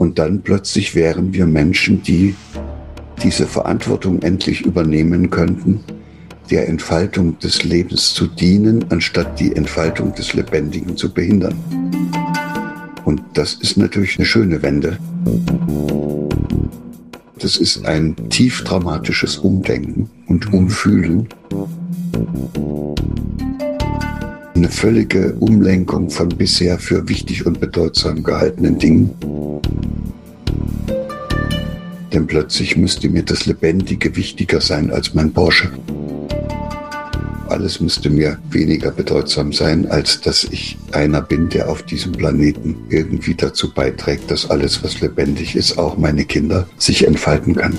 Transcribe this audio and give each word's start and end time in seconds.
Und 0.00 0.18
dann 0.18 0.40
plötzlich 0.40 0.94
wären 0.94 1.34
wir 1.34 1.44
Menschen, 1.44 2.02
die 2.02 2.34
diese 3.22 3.46
Verantwortung 3.46 4.22
endlich 4.22 4.62
übernehmen 4.62 5.28
könnten, 5.28 5.80
der 6.50 6.70
Entfaltung 6.70 7.38
des 7.38 7.64
Lebens 7.64 8.14
zu 8.14 8.26
dienen, 8.26 8.82
anstatt 8.88 9.38
die 9.38 9.54
Entfaltung 9.54 10.14
des 10.14 10.32
Lebendigen 10.32 10.96
zu 10.96 11.12
behindern. 11.12 11.54
Und 13.04 13.20
das 13.34 13.52
ist 13.52 13.76
natürlich 13.76 14.16
eine 14.16 14.24
schöne 14.24 14.62
Wende. 14.62 14.96
Das 17.38 17.58
ist 17.58 17.84
ein 17.84 18.16
tief 18.30 18.64
dramatisches 18.64 19.36
Umdenken 19.36 20.08
und 20.28 20.50
Umfühlen. 20.50 21.28
Eine 24.54 24.68
völlige 24.70 25.34
Umlenkung 25.34 26.08
von 26.08 26.30
bisher 26.30 26.78
für 26.78 27.06
wichtig 27.06 27.44
und 27.44 27.60
bedeutsam 27.60 28.22
gehaltenen 28.22 28.78
Dingen 28.78 29.10
denn 32.12 32.26
plötzlich 32.26 32.76
müsste 32.76 33.08
mir 33.08 33.22
das 33.22 33.46
Lebendige 33.46 34.16
wichtiger 34.16 34.60
sein 34.60 34.90
als 34.90 35.14
mein 35.14 35.32
Porsche. 35.32 35.70
Alles 37.48 37.80
müsste 37.80 38.10
mir 38.10 38.38
weniger 38.50 38.92
bedeutsam 38.92 39.52
sein, 39.52 39.90
als 39.90 40.20
dass 40.20 40.44
ich 40.44 40.78
einer 40.92 41.20
bin, 41.20 41.48
der 41.48 41.68
auf 41.68 41.82
diesem 41.82 42.12
Planeten 42.12 42.76
irgendwie 42.90 43.34
dazu 43.34 43.72
beiträgt, 43.74 44.30
dass 44.30 44.48
alles, 44.48 44.84
was 44.84 45.00
lebendig 45.00 45.56
ist, 45.56 45.76
auch 45.76 45.96
meine 45.96 46.24
Kinder, 46.24 46.66
sich 46.78 47.06
entfalten 47.06 47.56
kann. 47.56 47.76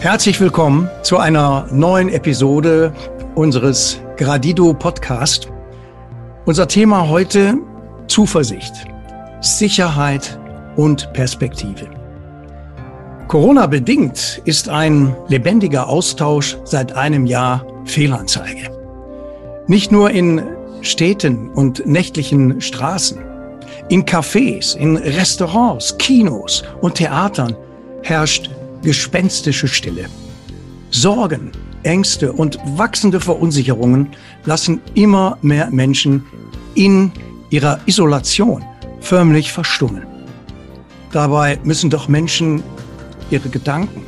Herzlich 0.00 0.40
willkommen 0.40 0.88
zu 1.02 1.18
einer 1.18 1.68
neuen 1.72 2.08
Episode 2.08 2.94
unseres 3.34 4.00
Gradido 4.16 4.72
Podcast. 4.72 5.48
Unser 6.46 6.68
Thema 6.68 7.08
heute 7.08 7.58
Zuversicht, 8.08 8.72
Sicherheit 9.42 10.38
und 10.76 11.12
Perspektive. 11.12 12.05
Corona 13.28 13.66
bedingt 13.66 14.40
ist 14.44 14.68
ein 14.68 15.16
lebendiger 15.26 15.88
Austausch 15.88 16.56
seit 16.64 16.92
einem 16.92 17.26
Jahr 17.26 17.66
Fehlanzeige. 17.84 18.70
Nicht 19.66 19.90
nur 19.90 20.10
in 20.10 20.42
Städten 20.82 21.50
und 21.50 21.84
nächtlichen 21.86 22.60
Straßen, 22.60 23.18
in 23.88 24.04
Cafés, 24.04 24.76
in 24.76 24.96
Restaurants, 24.96 25.98
Kinos 25.98 26.62
und 26.80 26.94
Theatern 26.94 27.56
herrscht 28.04 28.48
gespenstische 28.82 29.66
Stille. 29.66 30.06
Sorgen, 30.90 31.50
Ängste 31.82 32.32
und 32.32 32.60
wachsende 32.76 33.20
Verunsicherungen 33.20 34.08
lassen 34.44 34.80
immer 34.94 35.36
mehr 35.42 35.68
Menschen 35.72 36.24
in 36.76 37.10
ihrer 37.50 37.80
Isolation 37.86 38.64
förmlich 39.00 39.50
verstummen. 39.50 40.06
Dabei 41.12 41.58
müssen 41.64 41.90
doch 41.90 42.06
Menschen 42.06 42.62
ihre 43.30 43.48
Gedanken, 43.48 44.02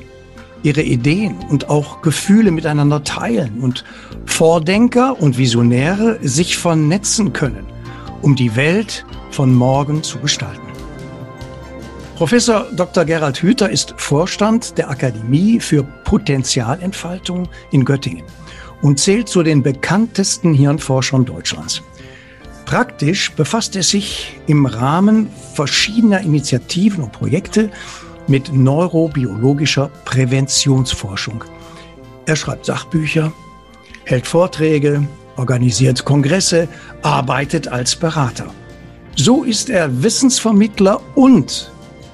ihre 0.62 0.82
Ideen 0.82 1.36
und 1.48 1.68
auch 1.70 2.02
Gefühle 2.02 2.50
miteinander 2.50 3.04
teilen 3.04 3.60
und 3.60 3.84
Vordenker 4.26 5.20
und 5.20 5.38
Visionäre 5.38 6.18
sich 6.22 6.56
vernetzen 6.56 7.32
können, 7.32 7.66
um 8.22 8.36
die 8.36 8.56
Welt 8.56 9.04
von 9.30 9.54
morgen 9.54 10.02
zu 10.02 10.18
gestalten. 10.18 10.62
Professor 12.16 12.66
Dr. 12.74 13.04
Gerald 13.04 13.40
Hüther 13.40 13.70
ist 13.70 13.94
Vorstand 13.96 14.76
der 14.76 14.90
Akademie 14.90 15.60
für 15.60 15.84
Potenzialentfaltung 15.84 17.48
in 17.70 17.84
Göttingen 17.84 18.24
und 18.82 18.98
zählt 18.98 19.28
zu 19.28 19.44
den 19.44 19.62
bekanntesten 19.62 20.52
Hirnforschern 20.52 21.24
Deutschlands. 21.24 21.80
Praktisch 22.64 23.30
befasst 23.32 23.76
er 23.76 23.84
sich 23.84 24.36
im 24.46 24.66
Rahmen 24.66 25.30
verschiedener 25.54 26.20
Initiativen 26.20 27.04
und 27.04 27.12
Projekte 27.12 27.70
mit 28.28 28.52
neurobiologischer 28.52 29.90
Präventionsforschung. 30.04 31.44
Er 32.26 32.36
schreibt 32.36 32.66
Sachbücher, 32.66 33.32
hält 34.04 34.26
Vorträge, 34.26 35.06
organisiert 35.36 36.04
Kongresse, 36.04 36.68
arbeitet 37.02 37.68
als 37.68 37.96
Berater. 37.96 38.52
So 39.16 39.44
ist 39.44 39.70
er 39.70 40.02
Wissensvermittler 40.02 41.00
und 41.14 41.72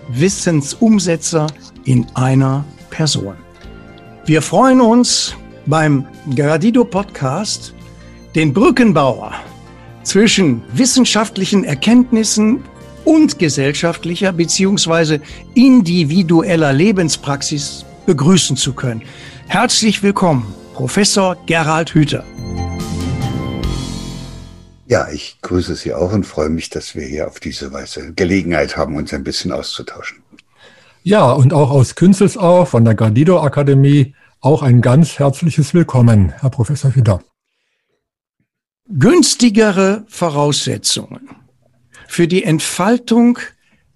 Wissensumsetzer 0.09 1.47
in 1.85 2.07
einer 2.15 2.65
Person. 2.91 3.35
Wir 4.27 4.41
freuen 4.41 4.81
uns 4.81 5.35
beim 5.67 6.07
Gradido 6.35 6.85
Podcast 6.85 7.75
den 8.35 8.53
Brückenbauer 8.53 9.33
zwischen 10.03 10.63
wissenschaftlichen 10.73 11.65
Erkenntnissen 11.65 12.63
und 13.05 13.39
gesellschaftlicher 13.39 14.33
bzw. 14.33 15.21
individueller 15.55 16.73
Lebenspraxis 16.73 17.85
begrüßen 18.07 18.57
zu 18.57 18.73
können. 18.73 19.03
Herzlich 19.47 20.03
willkommen, 20.03 20.53
Professor 20.75 21.37
Gerald 21.47 21.95
Hüther. 21.95 22.25
Ja, 24.87 25.09
ich 25.11 25.39
grüße 25.41 25.75
Sie 25.75 25.95
auch 25.95 26.13
und 26.13 26.25
freue 26.25 26.51
mich, 26.51 26.69
dass 26.69 26.95
wir 26.95 27.07
hier 27.07 27.27
auf 27.27 27.41
diese 27.41 27.73
Weise 27.73 28.13
Gelegenheit 28.13 28.77
haben, 28.77 28.97
uns 28.97 29.13
ein 29.15 29.25
bisschen 29.25 29.51
auszutauschen. 29.53 30.19
Ja, 31.03 31.33
und 31.33 31.53
auch 31.53 31.71
aus 31.71 31.95
Künzelsau 31.95 32.65
von 32.65 32.85
der 32.85 32.95
Gardido 32.95 33.41
Akademie 33.41 34.15
auch 34.41 34.63
ein 34.63 34.83
ganz 34.83 35.19
herzliches 35.19 35.73
Willkommen, 35.73 36.33
Herr 36.41 36.51
Professor 36.51 36.95
Hüther. 36.95 37.23
Günstigere 38.89 40.05
Voraussetzungen 40.09 41.44
für 42.15 42.29
die 42.29 42.45
Entfaltung 42.45 43.41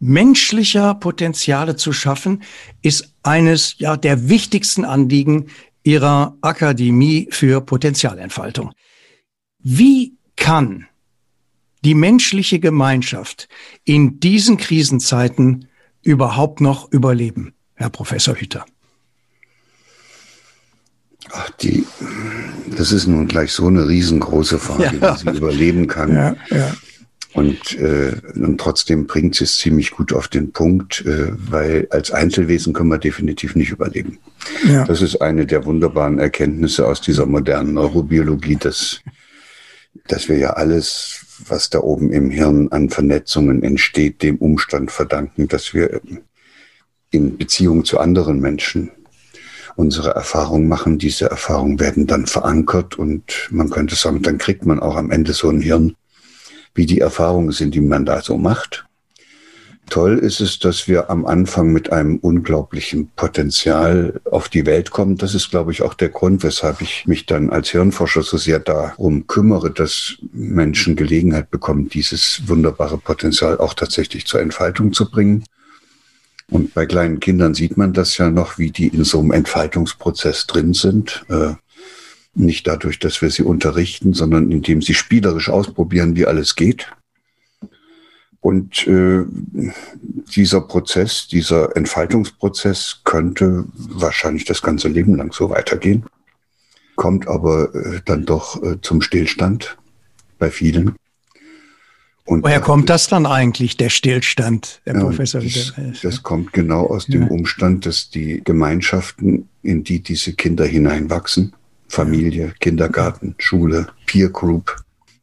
menschlicher 0.01 0.97
Potenziale 0.97 1.77
zu 1.77 1.93
schaffen, 1.93 2.43
ist 2.83 3.15
eines 3.23 3.77
ja 3.79 3.97
der 3.97 4.29
wichtigsten 4.29 4.85
Anliegen 4.85 5.47
Ihrer 5.85 6.37
Akademie 6.41 7.29
für 7.31 7.61
Potenzialentfaltung. 7.61 8.73
Wie 9.61 10.17
kann 10.35 10.87
die 11.85 11.95
menschliche 11.95 12.59
Gemeinschaft 12.59 13.49
in 13.85 14.19
diesen 14.19 14.57
Krisenzeiten 14.57 15.69
überhaupt 16.03 16.61
noch 16.61 16.91
überleben, 16.91 17.55
Herr 17.75 17.91
Professor 17.91 18.35
Hütter? 18.35 18.65
Ach, 21.31 21.51
die, 21.61 21.87
das 22.77 22.91
ist 22.91 23.07
nun 23.07 23.29
gleich 23.29 23.53
so 23.53 23.69
eine 23.69 23.87
riesengroße 23.87 24.59
Frage, 24.59 24.99
ja. 25.01 25.15
wie 25.15 25.19
sie 25.21 25.37
überleben 25.37 25.87
kann. 25.87 26.13
Ja, 26.13 26.37
ja. 26.51 26.75
Und, 27.35 27.79
äh, 27.79 28.15
und 28.37 28.59
trotzdem 28.59 29.07
bringt 29.07 29.35
sie 29.35 29.45
es 29.45 29.59
ziemlich 29.59 29.91
gut 29.91 30.13
auf 30.13 30.29
den 30.29 30.53
Punkt, 30.53 31.05
äh, 31.05 31.29
weil 31.51 31.87
als 31.91 32.11
Einzelwesen 32.11 32.73
können 32.73 32.89
wir 32.89 32.99
definitiv 32.99 33.55
nicht 33.55 33.71
überleben. 33.71 34.19
Ja. 34.67 34.85
Das 34.85 35.03
ist 35.03 35.21
eine 35.21 35.45
der 35.45 35.65
wunderbaren 35.67 36.19
Erkenntnisse 36.19 36.87
aus 36.87 37.03
dieser 37.03 37.27
modernen 37.27 37.75
Neurobiologie, 37.75 38.57
dass, 38.57 39.01
dass 40.07 40.29
wir 40.29 40.39
ja 40.39 40.51
alles, 40.55 41.27
was 41.47 41.69
da 41.69 41.81
oben 41.81 42.13
im 42.13 42.31
Hirn 42.31 42.69
an 42.69 42.89
Vernetzungen 42.89 43.63
entsteht, 43.63 44.23
dem 44.23 44.37
Umstand 44.37 44.91
verdanken, 44.91 45.49
dass 45.49 45.75
wir 45.75 46.01
in 47.11 47.37
Beziehung 47.37 47.85
zu 47.85 47.99
anderen 47.99 48.41
Menschen 48.41 48.91
unsere 49.77 50.11
Erfahrungen 50.11 50.67
machen. 50.67 50.99
Diese 50.99 51.31
Erfahrungen 51.31 51.79
werden 51.79 52.07
dann 52.07 52.27
verankert 52.27 52.99
und 52.99 53.49
man 53.51 53.71
könnte 53.71 53.95
sagen, 53.95 54.23
dann 54.23 54.39
kriegt 54.39 54.67
man 54.67 54.81
auch 54.81 54.97
am 54.97 55.11
Ende 55.11 55.35
so 55.35 55.49
ein 55.51 55.61
Hirn, 55.61 55.95
wie 56.75 56.87
die 56.87 57.01
Erfahrungen 57.01 57.53
sind, 57.53 57.75
die 57.75 57.81
man 57.81 58.05
da 58.05 58.23
so 58.23 58.37
macht. 58.37 58.87
Toll 59.91 60.19
ist 60.19 60.41
es, 60.41 60.59
dass 60.59 60.87
wir 60.87 61.09
am 61.09 61.25
Anfang 61.25 61.73
mit 61.73 61.93
einem 61.93 62.19
unglaublichen 62.19 63.11
Potenzial 63.17 64.21
auf 64.31 64.49
die 64.51 64.67
Welt 64.67 64.91
kommen. 64.91 65.17
Das 65.17 65.35
ist, 65.35 65.51
glaube 65.51 65.73
ich, 65.73 65.83
auch 65.83 65.95
der 65.95 66.11
Grund, 66.11 66.43
weshalb 66.43 66.83
ich 66.83 67.07
mich 67.07 67.25
dann 67.25 67.51
als 67.51 67.71
Hirnforscher 67.71 68.23
so 68.23 68.37
sehr 68.37 68.59
darum 68.59 69.27
kümmere, 69.27 69.71
dass 69.71 70.17
Menschen 70.33 70.95
Gelegenheit 70.95 71.51
bekommen, 71.51 71.89
dieses 71.89 72.43
wunderbare 72.47 72.99
Potenzial 72.99 73.59
auch 73.59 73.73
tatsächlich 73.73 74.27
zur 74.27 74.41
Entfaltung 74.41 74.93
zu 74.93 75.11
bringen. 75.11 75.45
Und 76.51 76.75
bei 76.75 76.87
kleinen 76.87 77.21
Kindern 77.21 77.55
sieht 77.55 77.77
man 77.77 77.93
das 77.93 78.19
ja 78.19 78.31
noch, 78.31 78.59
wie 78.59 78.71
die 78.71 78.89
in 78.89 79.05
so 79.05 79.21
einem 79.21 79.33
Entfaltungsprozess 79.33 80.47
drin 80.47 80.75
sind. 80.75 81.25
Äh, 82.37 82.41
nicht 82.41 82.67
dadurch, 82.67 82.99
dass 82.99 83.21
wir 83.23 83.31
sie 83.31 83.43
unterrichten, 83.43 84.15
sondern 84.15 84.51
indem 84.51 84.83
sie 84.83 84.95
spielerisch 84.95 85.49
ausprobieren, 85.49 86.17
wie 86.17 86.27
alles 86.27 86.55
geht. 86.55 86.91
Und 88.41 88.87
äh, 88.87 89.25
dieser 90.35 90.61
Prozess, 90.61 91.27
dieser 91.27 91.77
Entfaltungsprozess 91.77 93.01
könnte 93.05 93.65
wahrscheinlich 93.75 94.45
das 94.45 94.63
ganze 94.63 94.89
Leben 94.89 95.17
lang 95.17 95.33
so 95.33 95.51
weitergehen, 95.51 96.05
kommt 96.95 97.27
aber 97.27 97.75
äh, 97.75 98.01
dann 98.05 98.25
doch 98.25 98.63
äh, 98.63 98.81
zum 98.81 99.03
Stillstand 99.03 99.77
bei 100.39 100.51
vielen. 100.51 100.95
Und 102.25 102.45
Woher 102.45 102.61
kommt 102.61 102.91
das 102.91 103.09
dann 103.09 103.27
eigentlich, 103.27 103.77
der 103.77 103.89
Stillstand, 103.89 104.83
Herr 104.85 104.95
ja, 104.95 105.01
Professor? 105.01 105.41
Das, 105.41 105.73
das 106.03 106.23
kommt 106.23 106.53
genau 106.53 106.87
aus 106.87 107.07
dem 107.07 107.23
ja. 107.23 107.29
Umstand, 107.29 107.87
dass 107.87 108.11
die 108.11 108.43
Gemeinschaften, 108.45 109.49
in 109.63 109.83
die 109.83 110.01
diese 110.01 110.35
Kinder 110.35 110.67
hineinwachsen, 110.67 111.55
Familie, 111.89 112.55
Kindergarten, 112.61 113.35
Schule, 113.39 113.89
Peer 114.07 114.29
Group, 114.29 114.77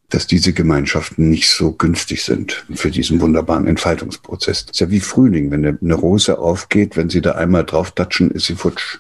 dass 0.10 0.28
diese 0.28 0.54
Gemeinschaften 0.54 1.30
nicht 1.30 1.50
so 1.50 1.72
günstig 1.72 2.24
sind 2.24 2.66
für 2.74 2.92
diesen 2.92 3.22
wunderbaren 3.22 3.68
Entfaltungsprozess. 3.68 4.66
Das 4.66 4.76
ist 4.76 4.80
ja 4.80 4.90
wie 4.90 5.00
Frühling, 5.00 5.52
wenn 5.52 5.66
eine 5.66 5.94
Rose 5.94 6.38
aufgeht, 6.38 6.96
wenn 6.98 7.10
sie 7.10 7.22
da 7.22 7.34
einmal 7.34 7.66
drauf 7.66 7.92
touchen, 7.92 8.32
ist 8.32 8.46
sie 8.46 8.56
futsch. 8.56 9.00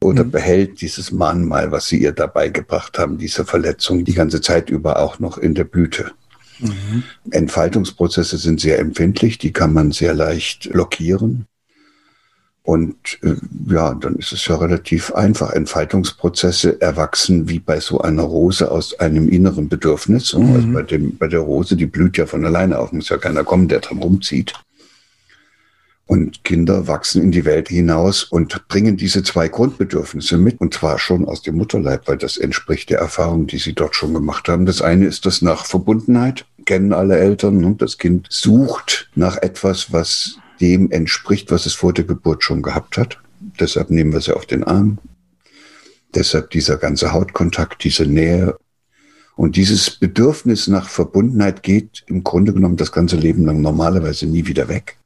Oder 0.00 0.24
mhm. 0.24 0.30
behält 0.30 0.80
dieses 0.80 1.10
Mahnmal, 1.10 1.72
was 1.72 1.88
sie 1.88 2.00
ihr 2.00 2.12
dabei 2.12 2.48
gebracht 2.48 2.98
haben, 2.98 3.18
diese 3.18 3.44
Verletzung 3.44 4.04
die 4.04 4.14
ganze 4.14 4.40
Zeit 4.40 4.70
über 4.70 5.00
auch 5.00 5.18
noch 5.18 5.38
in 5.38 5.54
der 5.54 5.64
Blüte. 5.64 6.12
Mhm. 6.58 7.02
Entfaltungsprozesse 7.30 8.38
sind 8.38 8.60
sehr 8.60 8.78
empfindlich, 8.78 9.38
die 9.38 9.52
kann 9.52 9.72
man 9.72 9.92
sehr 9.92 10.14
leicht 10.14 10.70
blockieren. 10.70 11.46
Und 12.66 13.20
äh, 13.22 13.36
ja, 13.72 13.94
dann 13.94 14.16
ist 14.16 14.32
es 14.32 14.44
ja 14.48 14.56
relativ 14.56 15.12
einfach. 15.12 15.52
Entfaltungsprozesse 15.52 16.80
erwachsen 16.80 17.48
wie 17.48 17.60
bei 17.60 17.78
so 17.78 18.00
einer 18.00 18.24
Rose 18.24 18.72
aus 18.72 18.98
einem 18.98 19.28
inneren 19.28 19.68
Bedürfnis. 19.68 20.34
Mhm. 20.34 20.52
Also 20.52 20.72
bei, 20.72 20.82
dem, 20.82 21.16
bei 21.16 21.28
der 21.28 21.40
Rose, 21.40 21.76
die 21.76 21.86
blüht 21.86 22.16
ja 22.16 22.26
von 22.26 22.44
alleine 22.44 22.80
auf, 22.80 22.90
muss 22.90 23.08
ja 23.08 23.18
keiner 23.18 23.44
kommen, 23.44 23.68
der 23.68 23.78
dran 23.78 23.98
rumzieht. 23.98 24.52
Und 26.06 26.42
Kinder 26.42 26.88
wachsen 26.88 27.22
in 27.22 27.30
die 27.30 27.44
Welt 27.44 27.68
hinaus 27.68 28.24
und 28.24 28.66
bringen 28.66 28.96
diese 28.96 29.22
zwei 29.22 29.46
Grundbedürfnisse 29.46 30.36
mit, 30.36 30.60
und 30.60 30.74
zwar 30.74 30.98
schon 30.98 31.24
aus 31.24 31.42
dem 31.42 31.56
Mutterleib, 31.56 32.08
weil 32.08 32.16
das 32.16 32.36
entspricht 32.36 32.90
der 32.90 32.98
Erfahrung, 32.98 33.46
die 33.46 33.58
sie 33.58 33.74
dort 33.74 33.94
schon 33.94 34.12
gemacht 34.12 34.48
haben. 34.48 34.66
Das 34.66 34.82
eine 34.82 35.06
ist 35.06 35.24
das 35.24 35.40
nach 35.40 35.66
Verbundenheit, 35.66 36.46
kennen 36.64 36.92
alle 36.92 37.16
Eltern, 37.16 37.64
und 37.64 37.80
das 37.80 37.98
Kind 37.98 38.26
sucht 38.28 39.08
nach 39.14 39.36
etwas, 39.36 39.92
was 39.92 40.38
dem 40.60 40.90
entspricht, 40.90 41.50
was 41.50 41.66
es 41.66 41.74
vor 41.74 41.92
der 41.92 42.04
Geburt 42.04 42.44
schon 42.44 42.62
gehabt 42.62 42.98
hat. 42.98 43.18
Deshalb 43.60 43.90
nehmen 43.90 44.12
wir 44.12 44.20
sie 44.20 44.34
auf 44.34 44.46
den 44.46 44.64
Arm. 44.64 44.98
Deshalb 46.14 46.50
dieser 46.50 46.76
ganze 46.76 47.12
Hautkontakt, 47.12 47.84
diese 47.84 48.06
Nähe. 48.06 48.56
Und 49.36 49.56
dieses 49.56 49.90
Bedürfnis 49.90 50.66
nach 50.66 50.88
Verbundenheit 50.88 51.62
geht 51.62 52.04
im 52.06 52.24
Grunde 52.24 52.54
genommen 52.54 52.76
das 52.76 52.92
ganze 52.92 53.16
Leben 53.16 53.44
lang 53.44 53.60
normalerweise 53.60 54.26
nie 54.26 54.46
wieder 54.46 54.68
weg. 54.68 54.98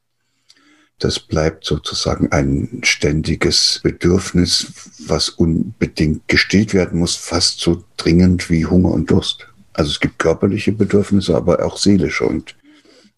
Das 1.01 1.19
bleibt 1.19 1.65
sozusagen 1.65 2.31
ein 2.31 2.83
ständiges 2.85 3.81
Bedürfnis, 3.83 4.73
was 5.07 5.31
unbedingt 5.31 6.29
gestillt 6.29 6.75
werden 6.75 6.99
muss, 6.99 7.17
fast 7.17 7.61
so 7.61 7.83
dringend 7.97 8.51
wie 8.51 8.67
Hunger 8.67 8.93
und 8.93 9.11
Durst. 9.11 9.49
Also 9.73 9.91
es 9.91 10.01
gibt 10.01 10.19
körperliche 10.19 10.73
Bedürfnisse, 10.73 11.35
aber 11.35 11.65
auch 11.65 11.79
seelische. 11.79 12.25
Und 12.25 12.55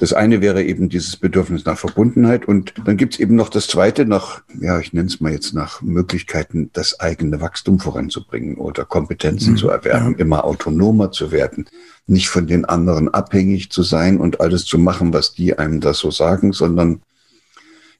das 0.02 0.12
eine 0.12 0.40
wäre 0.40 0.64
eben 0.64 0.88
dieses 0.88 1.16
Bedürfnis 1.16 1.64
nach 1.64 1.78
Verbundenheit 1.78 2.48
und 2.48 2.74
dann 2.84 2.96
gibt 2.96 3.14
es 3.14 3.20
eben 3.20 3.36
noch 3.36 3.48
das 3.48 3.68
zweite 3.68 4.04
nach, 4.04 4.42
ja, 4.60 4.80
ich 4.80 4.92
nenne 4.92 5.06
es 5.06 5.20
mal 5.20 5.30
jetzt 5.30 5.54
nach 5.54 5.80
Möglichkeiten, 5.80 6.70
das 6.72 6.98
eigene 6.98 7.40
Wachstum 7.40 7.78
voranzubringen 7.78 8.56
oder 8.56 8.84
Kompetenzen 8.84 9.52
mhm, 9.52 9.58
zu 9.58 9.68
erwerben, 9.68 10.14
ja. 10.14 10.18
immer 10.18 10.44
autonomer 10.44 11.12
zu 11.12 11.30
werden, 11.30 11.68
nicht 12.08 12.30
von 12.30 12.48
den 12.48 12.64
anderen 12.64 13.14
abhängig 13.14 13.70
zu 13.70 13.84
sein 13.84 14.18
und 14.18 14.40
alles 14.40 14.64
zu 14.64 14.76
machen, 14.76 15.12
was 15.12 15.34
die 15.34 15.56
einem 15.56 15.78
da 15.78 15.94
so 15.94 16.10
sagen, 16.10 16.52
sondern 16.52 17.02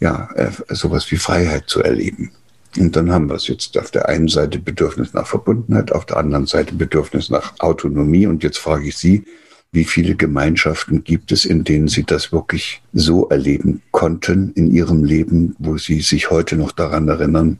ja, 0.01 0.29
äh, 0.35 0.51
sowas 0.71 1.09
wie 1.13 1.19
Freiheit 1.19 1.69
zu 1.69 1.85
erleben. 1.85 2.33
Und 2.77 2.97
dann 2.97 3.13
haben 3.13 3.29
wir 3.29 3.37
es 3.37 3.47
jetzt 3.47 3.79
auf 3.79 3.93
der 3.93 4.09
einen 4.09 4.27
Seite 4.27 4.59
Bedürfnis 4.59 5.15
nach 5.15 5.29
Verbundenheit, 5.29 5.93
auf 5.93 6.05
der 6.07 6.17
anderen 6.17 6.47
Seite 6.47 6.75
Bedürfnis 6.75 7.31
nach 7.31 7.61
Autonomie. 7.61 8.27
Und 8.27 8.43
jetzt 8.43 8.59
frage 8.59 8.89
ich 8.89 8.97
Sie, 8.97 9.25
wie 9.73 9.85
viele 9.85 10.15
Gemeinschaften 10.15 11.03
gibt 11.03 11.33
es, 11.33 11.47
in 11.47 11.65
denen 11.65 11.89
Sie 11.89 12.05
das 12.05 12.31
wirklich 12.31 12.83
so 12.93 13.29
erleben 13.31 13.81
konnten 13.91 14.53
in 14.53 14.71
Ihrem 14.71 15.03
Leben, 15.03 15.57
wo 15.59 15.79
Sie 15.79 16.03
sich 16.03 16.31
heute 16.31 16.57
noch 16.57 16.73
daran 16.73 17.09
erinnern, 17.09 17.59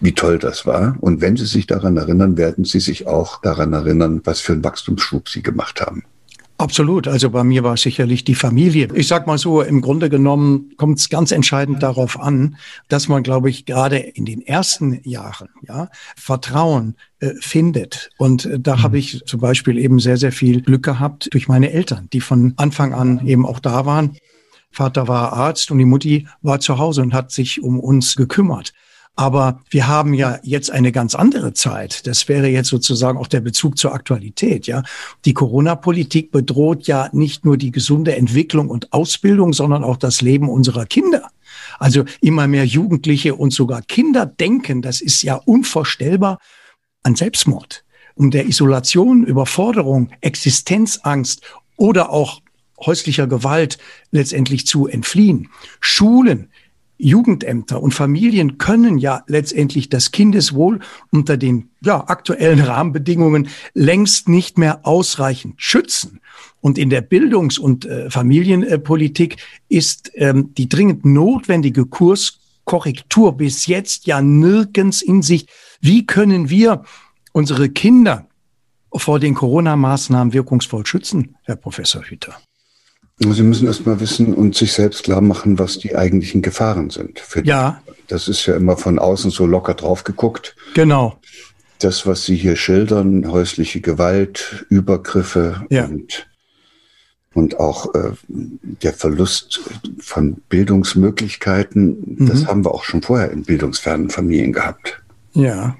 wie 0.00 0.12
toll 0.12 0.38
das 0.38 0.64
war. 0.64 0.96
Und 1.00 1.20
wenn 1.20 1.36
Sie 1.36 1.44
sich 1.44 1.66
daran 1.66 1.98
erinnern, 1.98 2.38
werden 2.38 2.64
Sie 2.64 2.80
sich 2.80 3.06
auch 3.06 3.42
daran 3.42 3.74
erinnern, 3.74 4.22
was 4.24 4.40
für 4.40 4.54
einen 4.54 4.64
Wachstumsschub 4.64 5.28
Sie 5.28 5.42
gemacht 5.42 5.82
haben. 5.82 6.04
Absolut. 6.60 7.08
Also 7.08 7.30
bei 7.30 7.42
mir 7.42 7.64
war 7.64 7.72
es 7.72 7.80
sicherlich 7.80 8.22
die 8.22 8.34
Familie. 8.34 8.88
Ich 8.94 9.08
sag 9.08 9.26
mal 9.26 9.38
so, 9.38 9.62
im 9.62 9.80
Grunde 9.80 10.10
genommen 10.10 10.72
kommt 10.76 10.98
es 10.98 11.08
ganz 11.08 11.32
entscheidend 11.32 11.82
darauf 11.82 12.20
an, 12.20 12.58
dass 12.88 13.08
man, 13.08 13.22
glaube 13.22 13.48
ich, 13.48 13.64
gerade 13.64 13.96
in 13.96 14.26
den 14.26 14.42
ersten 14.42 15.00
Jahren, 15.08 15.48
ja, 15.66 15.88
Vertrauen 16.16 16.96
äh, 17.20 17.30
findet. 17.40 18.10
Und 18.18 18.44
äh, 18.44 18.60
da 18.60 18.76
mhm. 18.76 18.82
habe 18.82 18.98
ich 18.98 19.22
zum 19.24 19.40
Beispiel 19.40 19.78
eben 19.78 20.00
sehr, 20.00 20.18
sehr 20.18 20.32
viel 20.32 20.60
Glück 20.60 20.82
gehabt 20.82 21.32
durch 21.32 21.48
meine 21.48 21.72
Eltern, 21.72 22.08
die 22.12 22.20
von 22.20 22.52
Anfang 22.58 22.92
an 22.92 23.26
eben 23.26 23.46
auch 23.46 23.60
da 23.60 23.86
waren. 23.86 24.18
Vater 24.70 25.08
war 25.08 25.32
Arzt 25.32 25.70
und 25.70 25.78
die 25.78 25.86
Mutti 25.86 26.28
war 26.42 26.60
zu 26.60 26.76
Hause 26.76 27.00
und 27.00 27.14
hat 27.14 27.30
sich 27.30 27.62
um 27.62 27.80
uns 27.80 28.16
gekümmert. 28.16 28.74
Aber 29.16 29.60
wir 29.68 29.86
haben 29.86 30.14
ja 30.14 30.38
jetzt 30.42 30.70
eine 30.70 30.92
ganz 30.92 31.14
andere 31.14 31.52
Zeit. 31.52 32.06
Das 32.06 32.28
wäre 32.28 32.48
jetzt 32.48 32.68
sozusagen 32.68 33.18
auch 33.18 33.26
der 33.26 33.40
Bezug 33.40 33.76
zur 33.76 33.92
Aktualität, 33.92 34.66
ja. 34.66 34.82
Die 35.24 35.34
Corona-Politik 35.34 36.30
bedroht 36.30 36.86
ja 36.86 37.10
nicht 37.12 37.44
nur 37.44 37.56
die 37.56 37.70
gesunde 37.70 38.16
Entwicklung 38.16 38.68
und 38.68 38.92
Ausbildung, 38.92 39.52
sondern 39.52 39.84
auch 39.84 39.96
das 39.98 40.22
Leben 40.22 40.48
unserer 40.48 40.86
Kinder. 40.86 41.28
Also 41.78 42.04
immer 42.20 42.46
mehr 42.46 42.64
Jugendliche 42.64 43.34
und 43.34 43.52
sogar 43.52 43.82
Kinder 43.82 44.26
denken, 44.26 44.80
das 44.80 45.00
ist 45.00 45.22
ja 45.22 45.34
unvorstellbar, 45.34 46.38
an 47.02 47.14
Selbstmord. 47.14 47.84
Um 48.14 48.30
der 48.30 48.46
Isolation, 48.46 49.24
Überforderung, 49.24 50.10
Existenzangst 50.20 51.42
oder 51.76 52.10
auch 52.10 52.40
häuslicher 52.84 53.26
Gewalt 53.26 53.78
letztendlich 54.10 54.66
zu 54.66 54.86
entfliehen. 54.86 55.48
Schulen 55.80 56.50
Jugendämter 57.00 57.82
und 57.82 57.92
Familien 57.92 58.58
können 58.58 58.98
ja 58.98 59.22
letztendlich 59.26 59.88
das 59.88 60.10
Kindeswohl 60.10 60.80
unter 61.10 61.36
den 61.36 61.70
ja, 61.82 62.04
aktuellen 62.08 62.60
Rahmenbedingungen 62.60 63.48
längst 63.74 64.28
nicht 64.28 64.58
mehr 64.58 64.86
ausreichend 64.86 65.54
schützen. 65.60 66.20
Und 66.60 66.78
in 66.78 66.90
der 66.90 67.00
Bildungs- 67.00 67.58
und 67.58 67.86
äh, 67.86 68.10
Familienpolitik 68.10 69.36
ist 69.68 70.12
ähm, 70.14 70.52
die 70.54 70.68
dringend 70.68 71.04
notwendige 71.04 71.86
Kurskorrektur 71.86 73.36
bis 73.36 73.66
jetzt 73.66 74.06
ja 74.06 74.20
nirgends 74.20 75.00
in 75.00 75.22
Sicht. 75.22 75.48
Wie 75.80 76.06
können 76.06 76.50
wir 76.50 76.84
unsere 77.32 77.70
Kinder 77.70 78.26
vor 78.92 79.20
den 79.20 79.34
Corona-Maßnahmen 79.34 80.32
wirkungsvoll 80.32 80.84
schützen, 80.84 81.36
Herr 81.44 81.56
Professor 81.56 82.02
Hüter? 82.02 82.36
Sie 83.22 83.42
müssen 83.42 83.66
erst 83.66 83.86
mal 83.86 84.00
wissen 84.00 84.32
und 84.32 84.54
sich 84.54 84.72
selbst 84.72 85.04
klar 85.04 85.20
machen, 85.20 85.58
was 85.58 85.78
die 85.78 85.94
eigentlichen 85.94 86.40
Gefahren 86.40 86.88
sind. 86.90 87.22
ja. 87.44 87.82
Das 88.08 88.26
ist 88.26 88.44
ja 88.46 88.56
immer 88.56 88.76
von 88.76 88.98
außen 88.98 89.30
so 89.30 89.46
locker 89.46 89.74
drauf 89.74 90.02
geguckt. 90.02 90.56
Genau. 90.74 91.16
Das, 91.78 92.06
was 92.06 92.24
Sie 92.24 92.34
hier 92.34 92.56
schildern, 92.56 93.30
häusliche 93.30 93.80
Gewalt, 93.80 94.66
Übergriffe 94.68 95.64
ja. 95.70 95.84
und, 95.84 96.26
und 97.34 97.60
auch 97.60 97.94
äh, 97.94 98.12
der 98.28 98.94
Verlust 98.94 99.60
von 100.00 100.42
Bildungsmöglichkeiten, 100.48 102.16
mhm. 102.18 102.26
das 102.26 102.46
haben 102.46 102.64
wir 102.64 102.74
auch 102.74 102.84
schon 102.84 103.02
vorher 103.02 103.30
in 103.30 103.44
bildungsfernen 103.44 104.10
Familien 104.10 104.52
gehabt. 104.52 105.00
Ja. 105.34 105.76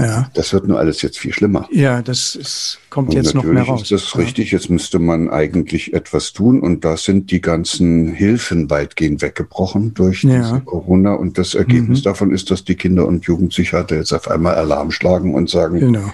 Ja. 0.00 0.30
Das 0.34 0.52
wird 0.52 0.66
nur 0.66 0.78
alles 0.78 1.02
jetzt 1.02 1.18
viel 1.18 1.32
schlimmer. 1.32 1.68
Ja, 1.72 2.02
das 2.02 2.34
ist, 2.34 2.78
kommt 2.90 3.10
und 3.10 3.14
jetzt 3.14 3.34
noch 3.34 3.44
mehr 3.44 3.62
raus. 3.62 3.82
Ist 3.82 3.92
das 3.92 4.14
ja. 4.14 4.20
richtig. 4.20 4.52
Jetzt 4.52 4.70
müsste 4.70 4.98
man 4.98 5.30
eigentlich 5.30 5.92
etwas 5.94 6.32
tun 6.32 6.60
und 6.60 6.84
da 6.84 6.96
sind 6.96 7.30
die 7.30 7.40
ganzen 7.40 8.08
Hilfen 8.08 8.70
weitgehend 8.70 9.22
weggebrochen 9.22 9.94
durch 9.94 10.24
ja. 10.24 10.38
diese 10.40 10.60
Corona 10.60 11.14
und 11.14 11.38
das 11.38 11.54
Ergebnis 11.54 12.00
mhm. 12.00 12.04
davon 12.04 12.32
ist, 12.32 12.50
dass 12.50 12.64
die 12.64 12.74
Kinder- 12.74 13.06
und 13.06 13.24
Jugendpsychiater 13.24 13.96
jetzt 13.96 14.12
auf 14.12 14.28
einmal 14.30 14.54
Alarm 14.54 14.90
schlagen 14.90 15.34
und 15.34 15.50
sagen, 15.50 15.80
genau. 15.80 16.12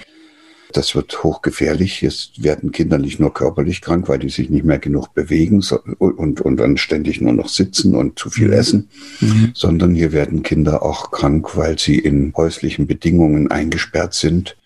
Das 0.74 0.96
wird 0.96 1.22
hochgefährlich. 1.22 2.00
Jetzt 2.00 2.42
werden 2.42 2.72
Kinder 2.72 2.98
nicht 2.98 3.20
nur 3.20 3.32
körperlich 3.32 3.80
krank, 3.80 4.08
weil 4.08 4.18
die 4.18 4.28
sich 4.28 4.50
nicht 4.50 4.64
mehr 4.64 4.80
genug 4.80 5.14
bewegen 5.14 5.64
und, 5.98 6.40
und 6.40 6.56
dann 6.56 6.76
ständig 6.76 7.20
nur 7.20 7.32
noch 7.32 7.48
sitzen 7.48 7.94
und 7.94 8.18
zu 8.18 8.28
viel 8.28 8.48
mhm. 8.48 8.52
essen, 8.52 8.88
mhm. 9.20 9.52
sondern 9.54 9.94
hier 9.94 10.10
werden 10.10 10.42
Kinder 10.42 10.82
auch 10.82 11.12
krank, 11.12 11.56
weil 11.56 11.78
sie 11.78 11.96
in 11.96 12.32
häuslichen 12.36 12.88
Bedingungen 12.88 13.52
eingesperrt 13.52 14.14
sind, 14.14 14.56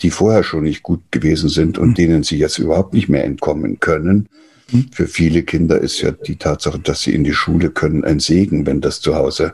die 0.00 0.10
vorher 0.10 0.44
schon 0.44 0.62
nicht 0.62 0.82
gut 0.82 1.02
gewesen 1.10 1.50
sind 1.50 1.76
und 1.76 1.90
mhm. 1.90 1.94
denen 1.94 2.22
sie 2.22 2.38
jetzt 2.38 2.58
überhaupt 2.58 2.94
nicht 2.94 3.10
mehr 3.10 3.24
entkommen 3.24 3.80
können. 3.80 4.30
Mhm. 4.72 4.86
Für 4.92 5.06
viele 5.06 5.42
Kinder 5.42 5.78
ist 5.78 6.00
ja 6.00 6.10
die 6.10 6.36
Tatsache, 6.36 6.78
dass 6.78 7.02
sie 7.02 7.14
in 7.14 7.22
die 7.22 7.34
Schule 7.34 7.68
können, 7.68 8.02
ein 8.02 8.18
Segen, 8.18 8.64
wenn 8.64 8.80
das 8.80 9.02
zu 9.02 9.14
Hause 9.14 9.52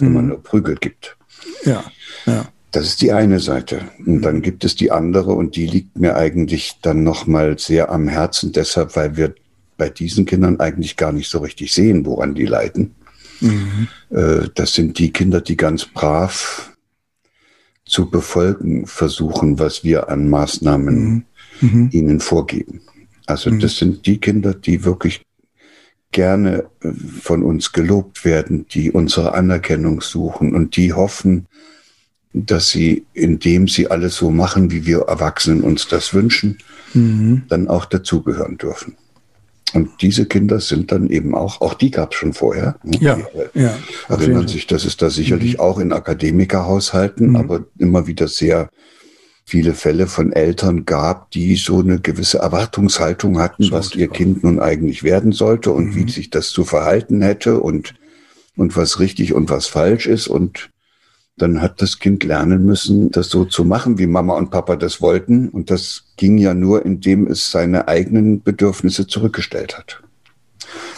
immer 0.00 0.22
mhm. 0.22 0.28
nur 0.28 0.42
Prügel 0.42 0.76
gibt. 0.76 1.16
Ja, 1.64 1.84
ja. 2.26 2.48
Das 2.70 2.86
ist 2.86 3.00
die 3.00 3.12
eine 3.12 3.40
Seite. 3.40 3.88
Und 4.04 4.22
dann 4.22 4.42
gibt 4.42 4.64
es 4.64 4.76
die 4.76 4.90
andere 4.90 5.32
und 5.32 5.56
die 5.56 5.66
liegt 5.66 5.98
mir 5.98 6.16
eigentlich 6.16 6.78
dann 6.82 7.02
nochmal 7.02 7.58
sehr 7.58 7.90
am 7.90 8.08
Herzen, 8.08 8.52
deshalb, 8.52 8.94
weil 8.94 9.16
wir 9.16 9.34
bei 9.78 9.88
diesen 9.88 10.26
Kindern 10.26 10.60
eigentlich 10.60 10.96
gar 10.96 11.12
nicht 11.12 11.30
so 11.30 11.38
richtig 11.38 11.72
sehen, 11.72 12.04
woran 12.04 12.34
die 12.34 12.44
leiden. 12.44 12.94
Mhm. 13.40 13.88
Äh, 14.10 14.48
das 14.54 14.74
sind 14.74 14.98
die 14.98 15.12
Kinder, 15.12 15.40
die 15.40 15.56
ganz 15.56 15.86
brav 15.86 16.76
zu 17.86 18.10
befolgen 18.10 18.86
versuchen, 18.86 19.58
was 19.58 19.82
wir 19.82 20.10
an 20.10 20.28
Maßnahmen 20.28 21.24
mhm. 21.60 21.68
mhm. 21.68 21.88
ihnen 21.92 22.20
vorgeben. 22.20 22.82
Also 23.26 23.50
mhm. 23.50 23.60
das 23.60 23.76
sind 23.76 24.06
die 24.06 24.18
Kinder, 24.18 24.52
die 24.52 24.84
wirklich 24.84 25.22
gerne 26.12 26.66
äh, 26.80 26.92
von 26.92 27.42
uns 27.42 27.72
gelobt 27.72 28.24
werden, 28.24 28.66
die 28.68 28.90
unsere 28.90 29.32
Anerkennung 29.34 30.00
suchen 30.00 30.54
und 30.54 30.76
die 30.76 30.92
hoffen, 30.92 31.46
dass 32.32 32.70
sie, 32.70 33.06
indem 33.14 33.68
sie 33.68 33.90
alles 33.90 34.16
so 34.16 34.30
machen, 34.30 34.70
wie 34.70 34.86
wir 34.86 35.00
Erwachsenen 35.02 35.62
uns 35.62 35.88
das 35.88 36.12
wünschen, 36.14 36.58
mhm. 36.94 37.42
dann 37.48 37.68
auch 37.68 37.84
dazugehören 37.84 38.58
dürfen. 38.58 38.96
Und 39.74 40.00
diese 40.00 40.24
Kinder 40.26 40.60
sind 40.60 40.92
dann 40.92 41.10
eben 41.10 41.34
auch, 41.34 41.60
auch 41.60 41.74
die 41.74 41.90
gab 41.90 42.12
es 42.12 42.18
schon 42.18 42.32
vorher. 42.32 42.76
Ne? 42.84 42.96
Ja, 43.00 43.16
die, 43.54 43.60
ja. 43.60 43.76
Erinnern 44.08 44.48
sich, 44.48 44.66
das 44.66 44.84
ist 44.84 45.02
da 45.02 45.10
sicherlich 45.10 45.54
mhm. 45.54 45.60
auch 45.60 45.78
in 45.78 45.92
Akademikerhaushalten, 45.92 47.30
mhm. 47.30 47.36
aber 47.36 47.64
immer 47.78 48.06
wieder 48.06 48.28
sehr 48.28 48.70
viele 49.44 49.74
Fälle 49.74 50.06
von 50.06 50.32
Eltern 50.32 50.84
gab, 50.84 51.30
die 51.30 51.56
so 51.56 51.80
eine 51.80 52.00
gewisse 52.00 52.38
Erwartungshaltung 52.38 53.38
hatten, 53.38 53.64
so 53.64 53.72
was 53.72 53.94
ihr 53.94 54.08
Kind 54.08 54.44
nun 54.44 54.60
eigentlich 54.60 55.02
werden 55.02 55.32
sollte 55.32 55.70
und 55.70 55.88
mhm. 55.88 55.94
wie 55.94 56.10
sich 56.10 56.30
das 56.30 56.50
zu 56.50 56.64
verhalten 56.64 57.22
hätte 57.22 57.60
und, 57.60 57.94
und 58.56 58.76
was 58.76 59.00
richtig 59.00 59.32
und 59.32 59.48
was 59.50 59.66
falsch 59.66 60.06
ist. 60.06 60.28
Und 60.28 60.70
dann 61.38 61.62
hat 61.62 61.80
das 61.82 61.98
Kind 61.98 62.24
lernen 62.24 62.64
müssen, 62.64 63.10
das 63.10 63.28
so 63.28 63.44
zu 63.44 63.64
machen, 63.64 63.98
wie 63.98 64.06
Mama 64.06 64.34
und 64.34 64.50
Papa 64.50 64.76
das 64.76 65.00
wollten. 65.00 65.48
Und 65.48 65.70
das 65.70 66.04
ging 66.16 66.38
ja 66.38 66.54
nur, 66.54 66.84
indem 66.84 67.26
es 67.26 67.50
seine 67.50 67.88
eigenen 67.88 68.42
Bedürfnisse 68.42 69.06
zurückgestellt 69.06 69.76
hat. 69.76 70.02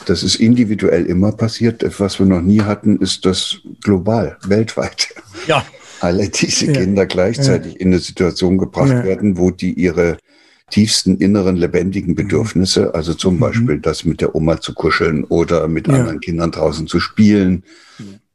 Das 0.07 0.23
ist 0.23 0.37
individuell 0.37 1.07
immer 1.07 1.33
passiert. 1.33 1.85
Was 2.01 2.19
wir 2.19 2.27
noch 2.27 2.43
nie 2.43 2.63
hatten, 2.63 2.97
ist 2.99 3.25
das 3.25 3.59
global, 3.83 4.37
weltweit. 4.47 5.09
Ja. 5.47 5.65
Alle 6.01 6.29
diese 6.29 6.67
ja. 6.67 6.73
Kinder 6.73 7.07
gleichzeitig 7.07 7.75
ja. 7.75 7.81
in 7.81 7.89
eine 7.89 7.99
Situation 7.99 8.59
gebracht 8.59 8.91
ja. 8.91 9.05
werden, 9.05 9.37
wo 9.37 9.51
die 9.51 9.73
ihre 9.73 10.17
tiefsten 10.71 11.19
inneren 11.19 11.57
lebendigen 11.57 12.15
Bedürfnisse, 12.15 12.95
also 12.95 13.13
zum 13.13 13.37
mhm. 13.37 13.41
Beispiel 13.41 13.81
das 13.81 14.05
mit 14.05 14.21
der 14.21 14.35
Oma 14.35 14.61
zu 14.61 14.73
kuscheln 14.73 15.25
oder 15.25 15.69
mit 15.69 15.89
anderen 15.89 16.21
Kindern 16.21 16.53
draußen 16.53 16.87
zu 16.87 17.01
spielen, 17.01 17.65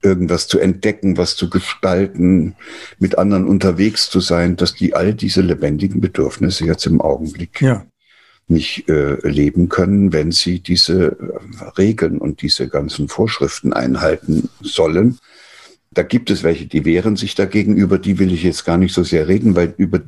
irgendwas 0.05 0.47
zu 0.47 0.59
entdecken, 0.59 1.17
was 1.17 1.35
zu 1.35 1.49
gestalten, 1.49 2.55
mit 2.99 3.17
anderen 3.17 3.45
unterwegs 3.45 4.09
zu 4.09 4.19
sein, 4.21 4.55
dass 4.55 4.75
die 4.75 4.93
all 4.93 5.13
diese 5.13 5.41
lebendigen 5.41 5.99
Bedürfnisse 5.99 6.65
jetzt 6.65 6.85
im 6.85 7.01
Augenblick 7.01 7.61
ja. 7.61 7.85
nicht 8.47 8.87
äh, 8.87 9.15
leben 9.27 9.67
können, 9.67 10.13
wenn 10.13 10.31
sie 10.31 10.59
diese 10.59 11.07
äh, 11.07 11.63
Regeln 11.77 12.19
und 12.19 12.41
diese 12.41 12.69
ganzen 12.69 13.09
Vorschriften 13.09 13.73
einhalten 13.73 14.49
sollen. 14.61 15.17
Da 15.95 16.03
gibt 16.03 16.29
es 16.29 16.43
welche, 16.43 16.65
die 16.65 16.85
wehren 16.85 17.15
sich 17.15 17.35
dagegen, 17.35 17.75
über 17.75 17.97
die 17.97 18.19
will 18.19 18.31
ich 18.31 18.43
jetzt 18.43 18.65
gar 18.65 18.77
nicht 18.77 18.93
so 18.93 19.03
sehr 19.03 19.27
reden, 19.27 19.55
weil 19.55 19.73
über, 19.77 20.01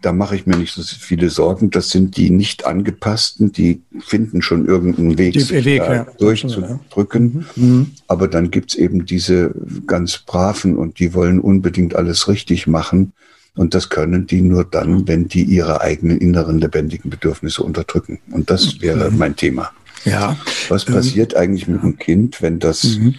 da 0.00 0.12
mache 0.12 0.36
ich 0.36 0.46
mir 0.46 0.56
nicht 0.56 0.72
so 0.72 0.82
viele 0.82 1.28
Sorgen. 1.28 1.70
Das 1.70 1.90
sind 1.90 2.16
die 2.16 2.30
nicht 2.30 2.64
angepassten, 2.64 3.52
die 3.52 3.82
finden 3.98 4.42
schon 4.42 4.66
irgendeinen 4.66 5.18
Weg, 5.18 5.34
sich 5.34 5.64
Weg, 5.64 5.82
ja. 5.82 6.06
durchzudrücken. 6.18 7.46
Mhm. 7.56 7.64
mhm. 7.64 7.90
Aber 8.06 8.28
dann 8.28 8.50
gibt's 8.50 8.76
eben 8.76 9.06
diese 9.06 9.52
ganz 9.86 10.18
braven 10.18 10.76
und 10.76 11.00
die 11.00 11.14
wollen 11.14 11.40
unbedingt 11.40 11.96
alles 11.96 12.28
richtig 12.28 12.66
machen. 12.66 13.12
Und 13.56 13.74
das 13.74 13.88
können 13.88 14.26
die 14.26 14.40
nur 14.40 14.64
dann, 14.64 15.06
wenn 15.06 15.28
die 15.28 15.44
ihre 15.44 15.80
eigenen 15.80 16.18
inneren 16.18 16.58
lebendigen 16.58 17.10
Bedürfnisse 17.10 17.62
unterdrücken. 17.62 18.20
Und 18.30 18.50
das 18.50 18.80
wäre 18.80 19.10
mhm. 19.10 19.18
mein 19.18 19.36
Thema. 19.36 19.70
Ja. 20.04 20.36
Was 20.68 20.84
passiert 20.84 21.32
ähm, 21.32 21.40
eigentlich 21.40 21.68
mit 21.68 21.82
dem 21.82 21.98
Kind, 21.98 22.42
wenn 22.42 22.58
das 22.58 22.84
mhm. 22.84 23.16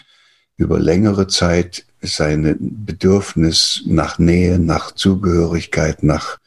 über 0.57 0.79
längere 0.79 1.27
Zeit 1.27 1.86
seine 2.05 2.55
Bedürfnis 2.59 3.83
nach 3.85 4.19
Nähe, 4.19 4.59
nach 4.59 4.91
Zugehörigkeit, 4.91 6.03
nach 6.03 6.39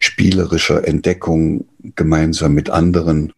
spielerischer 0.00 0.86
Entdeckung 0.86 1.66
gemeinsam 1.96 2.54
mit 2.54 2.70
anderen, 2.70 3.32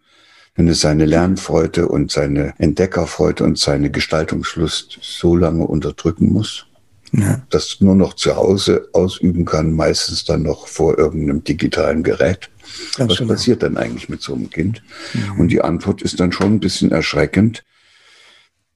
wenn 0.55 0.69
es 0.69 0.81
seine 0.81 1.07
Lernfreude 1.07 1.89
und 1.89 2.11
seine 2.11 2.55
Entdeckerfreude 2.59 3.45
und 3.45 3.59
seine 3.59 3.91
Gestaltungslust 3.91 4.99
so 5.01 5.37
lange 5.37 5.67
unterdrücken 5.67 6.33
muss, 6.33 6.67
ja. 7.13 7.41
das 7.51 7.79
nur 7.81 7.95
noch 7.95 8.15
zu 8.15 8.37
Hause 8.37 8.89
ausüben 8.93 9.45
kann, 9.45 9.73
meistens 9.73 10.25
dann 10.25 10.43
noch 10.43 10.67
vor 10.67 10.99
irgendeinem 10.99 11.45
digitalen 11.45 12.03
Gerät. 12.03 12.51
Ganz 12.97 13.13
Was 13.13 13.19
genau. 13.19 13.33
passiert 13.33 13.63
dann 13.63 13.77
eigentlich 13.77 14.09
mit 14.09 14.23
so 14.23 14.35
einem 14.35 14.51
Kind? 14.51 14.83
Mhm. 15.15 15.41
Und 15.41 15.49
die 15.49 15.63
Antwort 15.63 16.03
ist 16.03 16.21
dann 16.21 16.33
schon 16.33 16.55
ein 16.55 16.61
bisschen 16.61 16.93
erschreckend 16.93 17.65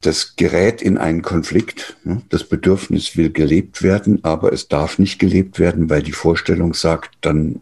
das 0.07 0.37
gerät 0.37 0.83
in 0.83 0.99
einen 0.99 1.23
Konflikt. 1.23 1.97
Ne? 2.05 2.23
Das 2.29 2.45
Bedürfnis 2.45 3.17
will 3.17 3.31
gelebt 3.31 3.83
werden, 3.83 4.21
aber 4.23 4.53
es 4.53 4.69
darf 4.69 4.99
nicht 4.99 5.19
gelebt 5.19 5.59
werden, 5.59 5.91
weil 5.91 6.03
die 6.03 6.13
Vorstellung 6.13 6.75
sagt, 6.75 7.17
dann 7.21 7.61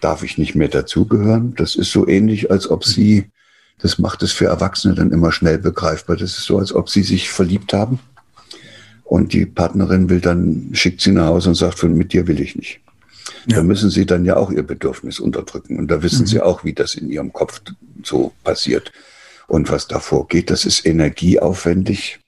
darf 0.00 0.22
ich 0.22 0.38
nicht 0.38 0.54
mehr 0.54 0.68
dazugehören. 0.68 1.54
Das 1.56 1.76
ist 1.76 1.92
so 1.92 2.08
ähnlich, 2.08 2.50
als 2.50 2.70
ob 2.70 2.84
sie, 2.84 3.30
das 3.78 3.98
macht 3.98 4.22
es 4.22 4.32
für 4.32 4.46
Erwachsene 4.46 4.94
dann 4.94 5.12
immer 5.12 5.32
schnell 5.32 5.58
begreifbar. 5.58 6.16
Das 6.16 6.38
ist 6.38 6.44
so, 6.44 6.58
als 6.58 6.72
ob 6.72 6.88
sie 6.88 7.02
sich 7.02 7.30
verliebt 7.30 7.72
haben 7.72 8.00
und 9.04 9.32
die 9.32 9.44
Partnerin 9.44 10.08
will 10.08 10.20
dann, 10.20 10.70
schickt 10.72 11.00
sie 11.00 11.12
nach 11.12 11.26
Hause 11.26 11.50
und 11.50 11.54
sagt, 11.56 11.78
von 11.78 11.94
mit 11.94 12.12
dir 12.12 12.26
will 12.26 12.40
ich 12.40 12.56
nicht. 12.56 12.80
Ja. 13.46 13.56
Da 13.56 13.62
müssen 13.62 13.90
sie 13.90 14.06
dann 14.06 14.24
ja 14.24 14.36
auch 14.36 14.50
ihr 14.50 14.62
Bedürfnis 14.62 15.18
unterdrücken. 15.18 15.78
Und 15.78 15.88
da 15.88 16.02
wissen 16.02 16.22
mhm. 16.22 16.26
sie 16.26 16.40
auch, 16.40 16.64
wie 16.64 16.72
das 16.72 16.94
in 16.94 17.10
ihrem 17.10 17.32
Kopf 17.32 17.60
so 18.04 18.32
passiert. 18.44 18.92
Und 19.50 19.68
was 19.68 19.88
davor 19.88 20.28
geht, 20.28 20.48
das 20.48 20.64
ist 20.64 20.86
energieaufwendig. 20.86 22.20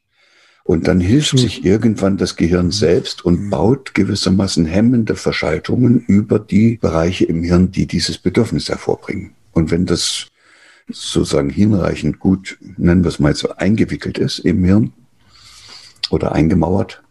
Und 0.65 0.89
dann 0.89 0.99
hilft 0.99 1.39
sich 1.39 1.65
irgendwann 1.65 2.17
das 2.17 2.35
Gehirn 2.35 2.73
selbst 2.73 3.25
und 3.25 3.43
mhm. 3.43 3.51
baut 3.51 3.95
gewissermaßen 3.95 4.67
hemmende 4.67 5.15
Verschaltungen 5.15 6.01
über 6.01 6.41
die 6.41 6.79
Bereiche 6.79 7.25
im 7.27 7.45
Hirn, 7.45 7.71
die 7.71 7.87
dieses 7.87 8.19
Bedürfnis 8.19 8.69
hervorbringen. 8.69 9.35
Und 9.53 9.71
wenn 9.71 9.87
das 9.87 10.27
sozusagen 10.89 11.49
hinreichend 11.49 12.19
gut, 12.19 12.59
nennen 12.77 13.05
wir 13.05 13.09
es 13.09 13.21
mal 13.21 13.37
so, 13.37 13.51
eingewickelt 13.51 14.19
ist 14.19 14.41
im 14.41 14.65
Hirn 14.65 14.93
oder 16.11 16.33
eingemauert, 16.33 17.05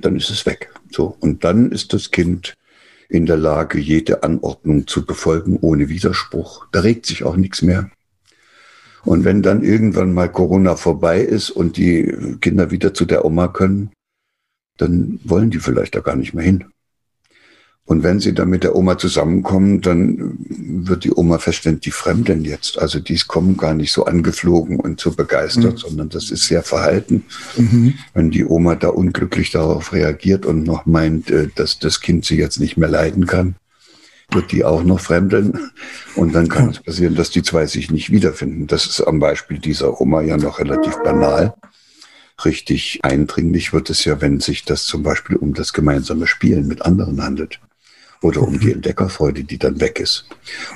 dann 0.00 0.14
ist 0.14 0.30
es 0.30 0.46
weg. 0.46 0.70
So. 0.92 1.16
Und 1.18 1.42
dann 1.42 1.72
ist 1.72 1.92
das 1.92 2.12
Kind 2.12 2.54
in 3.08 3.26
der 3.26 3.38
Lage, 3.38 3.80
jede 3.80 4.22
Anordnung 4.22 4.86
zu 4.86 5.04
befolgen 5.04 5.58
ohne 5.60 5.88
Widerspruch. 5.88 6.68
Da 6.70 6.78
regt 6.82 7.06
sich 7.06 7.24
auch 7.24 7.34
nichts 7.34 7.60
mehr. 7.60 7.90
Und 9.04 9.24
wenn 9.24 9.42
dann 9.42 9.62
irgendwann 9.62 10.12
mal 10.12 10.30
Corona 10.30 10.76
vorbei 10.76 11.20
ist 11.20 11.50
und 11.50 11.76
die 11.76 12.36
Kinder 12.40 12.70
wieder 12.70 12.94
zu 12.94 13.04
der 13.04 13.24
Oma 13.24 13.48
können, 13.48 13.90
dann 14.78 15.20
wollen 15.24 15.50
die 15.50 15.58
vielleicht 15.58 15.94
da 15.94 16.00
gar 16.00 16.16
nicht 16.16 16.34
mehr 16.34 16.44
hin. 16.44 16.64
Und 17.84 18.04
wenn 18.04 18.20
sie 18.20 18.32
dann 18.32 18.48
mit 18.48 18.62
der 18.62 18.76
Oma 18.76 18.96
zusammenkommen, 18.96 19.80
dann 19.80 20.38
wird 20.38 21.02
die 21.02 21.12
Oma 21.12 21.38
feststellen, 21.38 21.80
die 21.80 21.90
Fremden 21.90 22.44
jetzt, 22.44 22.78
also 22.78 23.00
die 23.00 23.18
kommen 23.26 23.56
gar 23.56 23.74
nicht 23.74 23.92
so 23.92 24.04
angeflogen 24.04 24.78
und 24.78 25.00
so 25.00 25.10
begeistert, 25.10 25.74
mhm. 25.74 25.78
sondern 25.78 26.08
das 26.08 26.30
ist 26.30 26.46
sehr 26.46 26.62
verhalten. 26.62 27.24
Mhm. 27.56 27.94
Wenn 28.14 28.30
die 28.30 28.44
Oma 28.44 28.76
da 28.76 28.88
unglücklich 28.88 29.50
darauf 29.50 29.92
reagiert 29.92 30.46
und 30.46 30.62
noch 30.62 30.86
meint, 30.86 31.30
äh, 31.30 31.48
dass 31.56 31.80
das 31.80 32.00
Kind 32.00 32.24
sie 32.24 32.36
jetzt 32.36 32.60
nicht 32.60 32.76
mehr 32.76 32.88
leiden 32.88 33.26
kann, 33.26 33.56
wird 34.34 34.52
die 34.52 34.64
auch 34.64 34.82
noch 34.82 35.00
fremdeln. 35.00 35.70
Und 36.16 36.34
dann 36.34 36.48
kann 36.48 36.70
es 36.70 36.80
passieren, 36.80 37.14
dass 37.14 37.30
die 37.30 37.42
zwei 37.42 37.66
sich 37.66 37.90
nicht 37.90 38.10
wiederfinden. 38.10 38.66
Das 38.66 38.86
ist 38.86 39.00
am 39.00 39.18
Beispiel 39.18 39.58
dieser 39.58 40.00
Oma 40.00 40.22
ja 40.22 40.36
noch 40.36 40.58
relativ 40.58 40.96
banal. 41.02 41.54
Richtig 42.44 43.00
eindringlich 43.02 43.72
wird 43.72 43.90
es 43.90 44.04
ja, 44.04 44.20
wenn 44.20 44.40
sich 44.40 44.64
das 44.64 44.84
zum 44.84 45.02
Beispiel 45.02 45.36
um 45.36 45.54
das 45.54 45.72
gemeinsame 45.72 46.26
Spielen 46.26 46.66
mit 46.66 46.82
anderen 46.82 47.22
handelt. 47.22 47.60
Oder 48.20 48.42
um 48.42 48.58
die 48.58 48.66
mhm. 48.66 48.74
Entdeckerfreude, 48.74 49.44
die 49.44 49.58
dann 49.58 49.80
weg 49.80 49.98
ist. 49.98 50.26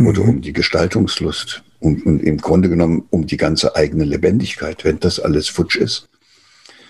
Oder 0.01 0.23
mhm. 0.23 0.29
um 0.29 0.41
die 0.41 0.53
Gestaltungslust. 0.53 1.63
Und, 1.79 2.05
und 2.07 2.21
im 2.21 2.39
Grunde 2.39 2.69
genommen 2.69 3.05
um 3.11 3.27
die 3.27 3.37
ganze 3.37 3.77
eigene 3.77 4.05
Lebendigkeit. 4.05 4.85
Wenn 4.85 4.99
das 4.99 5.21
alles 5.21 5.49
futsch 5.49 5.77
ist, 5.77 6.09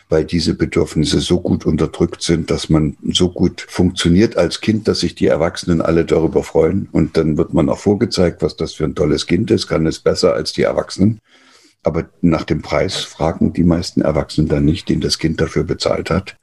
weil 0.08 0.24
diese 0.24 0.54
Bedürfnisse 0.54 1.20
so 1.20 1.40
gut 1.40 1.66
unterdrückt 1.66 2.22
sind, 2.22 2.50
dass 2.50 2.68
man 2.68 2.96
so 3.10 3.30
gut 3.30 3.66
funktioniert 3.68 4.36
als 4.36 4.60
Kind, 4.60 4.86
dass 4.86 5.00
sich 5.00 5.16
die 5.16 5.26
Erwachsenen 5.26 5.80
alle 5.80 6.04
darüber 6.04 6.44
freuen. 6.44 6.88
Und 6.92 7.16
dann 7.16 7.36
wird 7.36 7.54
man 7.54 7.68
auch 7.68 7.78
vorgezeigt, 7.78 8.42
was 8.42 8.56
das 8.56 8.74
für 8.74 8.84
ein 8.84 8.94
tolles 8.94 9.26
Kind 9.26 9.50
ist, 9.50 9.66
kann 9.66 9.86
es 9.86 9.98
besser 9.98 10.34
als 10.34 10.52
die 10.52 10.62
Erwachsenen. 10.62 11.18
Aber 11.82 12.08
nach 12.20 12.44
dem 12.44 12.62
Preis 12.62 12.96
fragen 12.96 13.52
die 13.52 13.64
meisten 13.64 14.00
Erwachsenen 14.00 14.48
dann 14.48 14.64
nicht, 14.64 14.88
den 14.88 15.00
das 15.00 15.18
Kind 15.18 15.40
dafür 15.40 15.64
bezahlt 15.64 16.10
hat. 16.10 16.36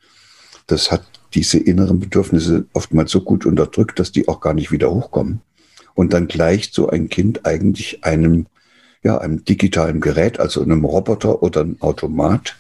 Das 0.67 0.91
hat 0.91 1.03
diese 1.33 1.57
inneren 1.57 1.99
Bedürfnisse 1.99 2.65
oftmals 2.73 3.11
so 3.11 3.21
gut 3.21 3.45
unterdrückt, 3.45 3.99
dass 3.99 4.11
die 4.11 4.27
auch 4.27 4.41
gar 4.41 4.53
nicht 4.53 4.71
wieder 4.71 4.91
hochkommen. 4.91 5.41
Und 5.95 6.13
dann 6.13 6.27
gleicht 6.27 6.73
so 6.73 6.89
ein 6.89 7.07
Kind 7.09 7.45
eigentlich 7.45 8.03
einem, 8.03 8.47
ja, 9.03 9.17
einem 9.17 9.45
digitalen 9.45 10.01
Gerät, 10.01 10.39
also 10.39 10.61
einem 10.61 10.85
Roboter 10.85 11.43
oder 11.43 11.61
einem 11.61 11.81
Automat, 11.81 12.57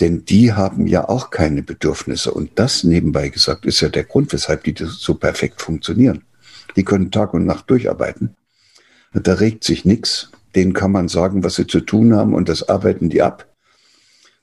denn 0.00 0.24
die 0.24 0.52
haben 0.52 0.86
ja 0.86 1.08
auch 1.08 1.30
keine 1.30 1.62
Bedürfnisse. 1.62 2.32
Und 2.32 2.50
das 2.56 2.84
nebenbei 2.84 3.28
gesagt 3.28 3.66
ist 3.66 3.80
ja 3.80 3.88
der 3.88 4.04
Grund, 4.04 4.32
weshalb 4.32 4.64
die 4.64 4.74
so 4.78 5.14
perfekt 5.14 5.60
funktionieren. 5.60 6.22
Die 6.76 6.84
können 6.84 7.10
Tag 7.10 7.34
und 7.34 7.46
Nacht 7.46 7.68
durcharbeiten. 7.70 8.36
Da 9.12 9.34
regt 9.34 9.64
sich 9.64 9.84
nichts. 9.84 10.30
Denen 10.54 10.72
kann 10.72 10.92
man 10.92 11.08
sagen, 11.08 11.44
was 11.44 11.56
sie 11.56 11.66
zu 11.66 11.80
tun 11.80 12.14
haben 12.14 12.34
und 12.34 12.48
das 12.48 12.68
arbeiten 12.68 13.10
die 13.10 13.22
ab. 13.22 13.46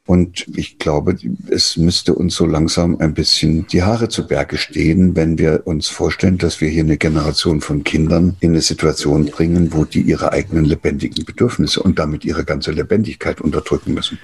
Und 0.07 0.45
ich 0.55 0.77
glaube, 0.77 1.17
es 1.50 1.77
müsste 1.77 2.13
uns 2.13 2.35
so 2.35 2.45
langsam 2.45 3.00
ein 3.00 3.15
bisschen 3.15 3.65
die 3.67 3.81
Haare 3.81 4.07
zu 4.07 4.27
Berge 4.27 4.57
stehen, 4.57 5.15
wenn 5.15 5.39
wir 5.39 5.65
uns 5.65 5.88
vorstellen, 5.88 6.38
dass 6.38 6.62
wir 6.62 6.69
hier 6.69 6.83
eine 6.83 6.97
Generation 6.97 7.59
von 7.59 7.83
Kindern 7.83 8.38
in 8.39 8.51
eine 8.51 8.62
Situation 8.62 9.25
bringen, 9.25 9.74
wo 9.74 9.83
die 9.83 10.01
ihre 10.01 10.31
eigenen 10.31 10.65
lebendigen 10.65 11.25
Bedürfnisse 11.25 11.81
und 11.81 11.97
damit 11.97 12.24
ihre 12.24 12.45
ganze 12.45 12.71
Lebendigkeit 12.71 13.41
unterdrücken 13.41 13.95
müssen. 13.95 14.19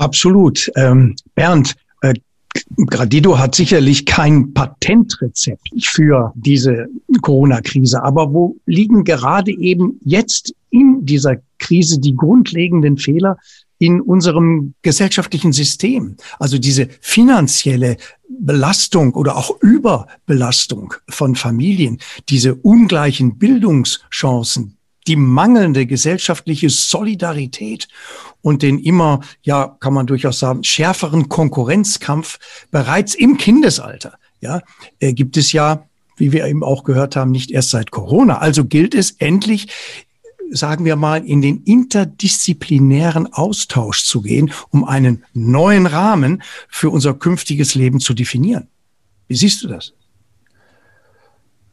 Absolut. 0.00 0.70
Ähm, 0.76 1.14
Bernd, 1.34 1.76
äh, 2.00 2.14
Gradido 2.86 3.38
hat 3.38 3.54
sicherlich 3.54 4.06
kein 4.06 4.54
Patentrezept 4.54 5.68
für 5.82 6.32
diese 6.34 6.86
Corona-Krise, 7.20 8.02
aber 8.02 8.32
wo 8.32 8.56
liegen 8.64 9.04
gerade 9.04 9.52
eben 9.52 10.00
jetzt 10.02 10.54
in 10.70 11.04
dieser 11.04 11.36
Krise 11.58 12.00
die 12.00 12.16
grundlegenden 12.16 12.96
Fehler 12.96 13.36
in 13.78 14.00
unserem 14.00 14.72
gesellschaftlichen 14.80 15.52
System? 15.52 16.16
Also 16.38 16.56
diese 16.56 16.88
finanzielle 17.02 17.98
Belastung 18.26 19.12
oder 19.12 19.36
auch 19.36 19.60
Überbelastung 19.60 20.94
von 21.10 21.34
Familien, 21.34 21.98
diese 22.30 22.54
ungleichen 22.54 23.36
Bildungschancen, 23.36 24.78
die 25.06 25.16
mangelnde 25.16 25.86
gesellschaftliche 25.86 26.70
Solidarität 26.70 27.88
und 28.42 28.62
den 28.62 28.78
immer, 28.78 29.20
ja, 29.42 29.76
kann 29.80 29.94
man 29.94 30.06
durchaus 30.06 30.38
sagen, 30.38 30.64
schärferen 30.64 31.28
Konkurrenzkampf 31.28 32.38
bereits 32.70 33.14
im 33.14 33.36
Kindesalter, 33.36 34.14
ja, 34.40 34.62
äh, 34.98 35.12
gibt 35.12 35.36
es 35.36 35.52
ja, 35.52 35.86
wie 36.16 36.32
wir 36.32 36.46
eben 36.46 36.62
auch 36.62 36.84
gehört 36.84 37.16
haben, 37.16 37.30
nicht 37.30 37.50
erst 37.50 37.70
seit 37.70 37.90
Corona. 37.90 38.38
Also 38.38 38.64
gilt 38.64 38.94
es 38.94 39.12
endlich, 39.12 39.68
sagen 40.50 40.84
wir 40.84 40.96
mal, 40.96 41.24
in 41.24 41.40
den 41.40 41.62
interdisziplinären 41.62 43.32
Austausch 43.32 44.04
zu 44.04 44.20
gehen, 44.20 44.52
um 44.68 44.84
einen 44.84 45.24
neuen 45.32 45.86
Rahmen 45.86 46.42
für 46.68 46.90
unser 46.90 47.14
künftiges 47.14 47.74
Leben 47.74 48.00
zu 48.00 48.12
definieren. 48.12 48.68
Wie 49.28 49.36
siehst 49.36 49.62
du 49.62 49.68
das? 49.68 49.94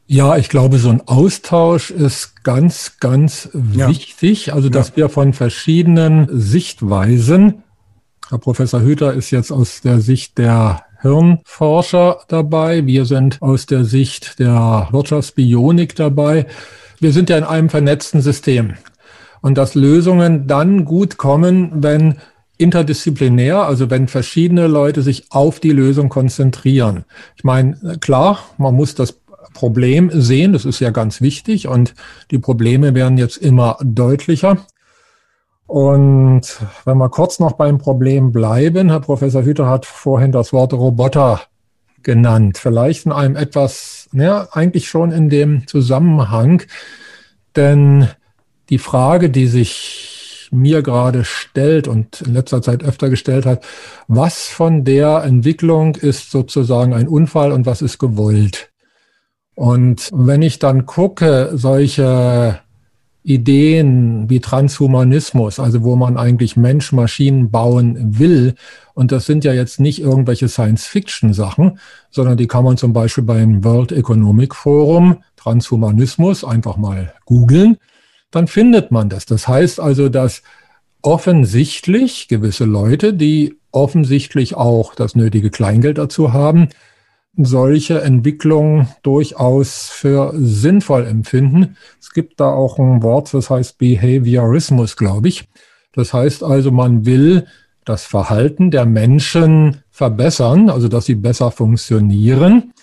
Ja, 0.10 0.38
ich 0.38 0.48
glaube, 0.48 0.78
so 0.80 0.90
ein 0.90 1.02
Austausch 1.06 1.92
ist 1.92 2.44
ganz, 2.44 2.94
ganz 3.02 3.50
ja. 3.74 3.90
wichtig. 3.90 4.54
Also, 4.54 4.70
dass 4.70 4.90
ja. 4.90 4.96
wir 4.96 5.10
von 5.10 5.34
verschiedenen 5.34 6.30
Sichtweisen, 6.32 7.64
Herr 8.30 8.38
Professor 8.38 8.82
Hüter 8.82 9.14
ist 9.14 9.32
jetzt 9.32 9.52
aus 9.52 9.82
der 9.82 10.00
Sicht 10.00 10.38
der 10.38 10.84
Hirnforscher 11.02 12.22
dabei, 12.30 12.86
wir 12.86 13.06
sind 13.06 13.42
aus 13.42 13.66
der 13.66 13.84
Sicht 13.84 14.40
der 14.40 14.88
Wirtschaftsbionik 14.92 15.96
dabei. 15.96 16.48
Wir 17.00 17.12
sind 17.12 17.30
ja 17.30 17.38
in 17.38 17.44
einem 17.44 17.70
vernetzten 17.70 18.22
System. 18.22 18.76
Und 19.42 19.58
dass 19.58 19.76
Lösungen 19.76 20.48
dann 20.48 20.86
gut 20.86 21.18
kommen, 21.18 21.84
wenn 21.84 22.16
interdisziplinär, 22.58 23.64
also 23.64 23.90
wenn 23.90 24.08
verschiedene 24.08 24.68
Leute 24.68 25.04
sich 25.04 25.26
auf 25.30 25.60
die 25.60 25.72
Lösung 25.72 26.10
konzentrieren. 26.10 27.06
Ich 27.36 27.44
meine, 27.44 27.98
klar, 28.00 28.40
man 28.58 28.74
muss 28.74 28.96
das 28.96 29.20
Problem 29.58 30.12
sehen. 30.14 30.54
Das 30.54 30.66
ist 30.66 30.80
ja 30.80 30.92
ganz 30.92 31.20
wichtig 31.20 31.68
und 31.68 31.96
die 32.30 32.38
Probleme 32.38 32.94
werden 32.94 33.18
jetzt 33.18 33.38
immer 33.38 33.78
deutlicher. 33.84 34.58
Und 35.66 36.44
wenn 36.86 36.98
wir 36.98 37.10
kurz 37.10 37.40
noch 37.40 37.54
beim 37.54 37.80
Problem 37.80 38.32
bleiben, 38.32 38.90
Herr 38.90 39.00
Professor 39.00 39.44
Hüter 39.44 39.68
hat 39.68 39.88
vorhin 39.88 40.32
das 40.32 40.54
Wort 40.54 40.74
Roboter 40.74 41.42
genannt. 42.04 42.60
Vielleicht 42.60 43.08
in 43.08 43.12
einem 43.12 43.36
etwas, 43.36 44.10
ja, 44.14 44.48
eigentlich 44.52 44.88
schon 44.88 45.12
in 45.12 45.30
dem 45.30 45.66
Zusammenhang, 45.68 46.62
denn 47.56 48.08
die 48.70 48.78
Frage, 48.78 49.32
die 49.32 49.48
sich 49.48 50.50
mir 50.52 50.84
gerade 50.84 51.26
stellt 51.26 51.88
und 51.88 52.22
in 52.22 52.34
letzter 52.34 52.62
Zeit 52.62 52.84
öfter 52.84 53.10
gestellt 53.10 53.46
hat, 53.46 53.66
was 54.08 54.48
von 54.48 54.86
der 54.86 55.24
Entwicklung 55.24 55.96
ist 55.96 56.32
sozusagen 56.32 56.94
ein 56.94 57.08
Unfall 57.08 57.52
und 57.52 57.66
was 57.66 57.82
ist 57.82 57.98
gewollt? 57.98 58.70
Und 59.58 60.12
wenn 60.14 60.44
ich 60.44 60.60
dann 60.60 60.86
gucke, 60.86 61.50
solche 61.56 62.60
Ideen 63.24 64.30
wie 64.30 64.40
Transhumanismus, 64.40 65.60
also 65.60 65.84
wo 65.84 65.96
man 65.96 66.16
eigentlich 66.16 66.58
Mensch-Maschinen 66.58 67.50
bauen 67.50 68.20
will, 68.20 68.54
und 68.94 69.12
das 69.12 69.26
sind 69.26 69.44
ja 69.44 69.54
jetzt 69.54 69.80
nicht 69.80 70.00
irgendwelche 70.00 70.48
Science-Fiction-Sachen, 70.48 71.80
sondern 72.12 72.38
die 72.38 72.46
kann 72.46 72.66
man 72.66 72.78
zum 72.78 72.94
Beispiel 72.94 73.24
beim 73.24 73.64
World 73.64 73.92
Economic 73.92 74.54
Forum, 74.54 75.24
Transhumanismus, 75.38 76.44
einfach 76.44 76.78
mal 76.78 77.16
googeln, 77.26 77.78
dann 78.30 78.46
findet 78.46 78.92
man 78.92 79.10
das. 79.10 79.26
Das 79.26 79.48
heißt 79.48 79.80
also, 79.80 80.08
dass 80.08 80.44
offensichtlich 81.02 82.28
gewisse 82.28 82.66
Leute, 82.66 83.12
die 83.12 83.58
offensichtlich 83.72 84.54
auch 84.54 84.94
das 84.94 85.16
nötige 85.16 85.50
Kleingeld 85.50 85.98
dazu 85.98 86.32
haben, 86.32 86.70
solche 87.46 88.02
Entwicklungen 88.02 88.88
durchaus 89.04 89.90
für 89.90 90.34
sinnvoll 90.36 91.06
empfinden. 91.06 91.78
Es 92.00 92.12
gibt 92.12 92.40
da 92.40 92.50
auch 92.50 92.80
ein 92.80 93.04
Wort, 93.04 93.34
das 93.34 93.50
heißt 93.50 93.78
Behaviorismus, 93.78 94.98
glaube 94.98 95.28
ich. 95.28 95.48
Das 95.94 96.14
heißt 96.14 96.44
also, 96.44 96.72
man 96.72 97.06
will 97.06 97.48
das 97.86 98.06
Verhalten 98.06 98.72
der 98.72 98.86
Menschen 98.86 99.84
verbessern, 99.92 100.70
also 100.70 100.88
dass 100.88 101.06
sie 101.06 101.16
besser 101.16 101.52
funktionieren. 101.52 102.74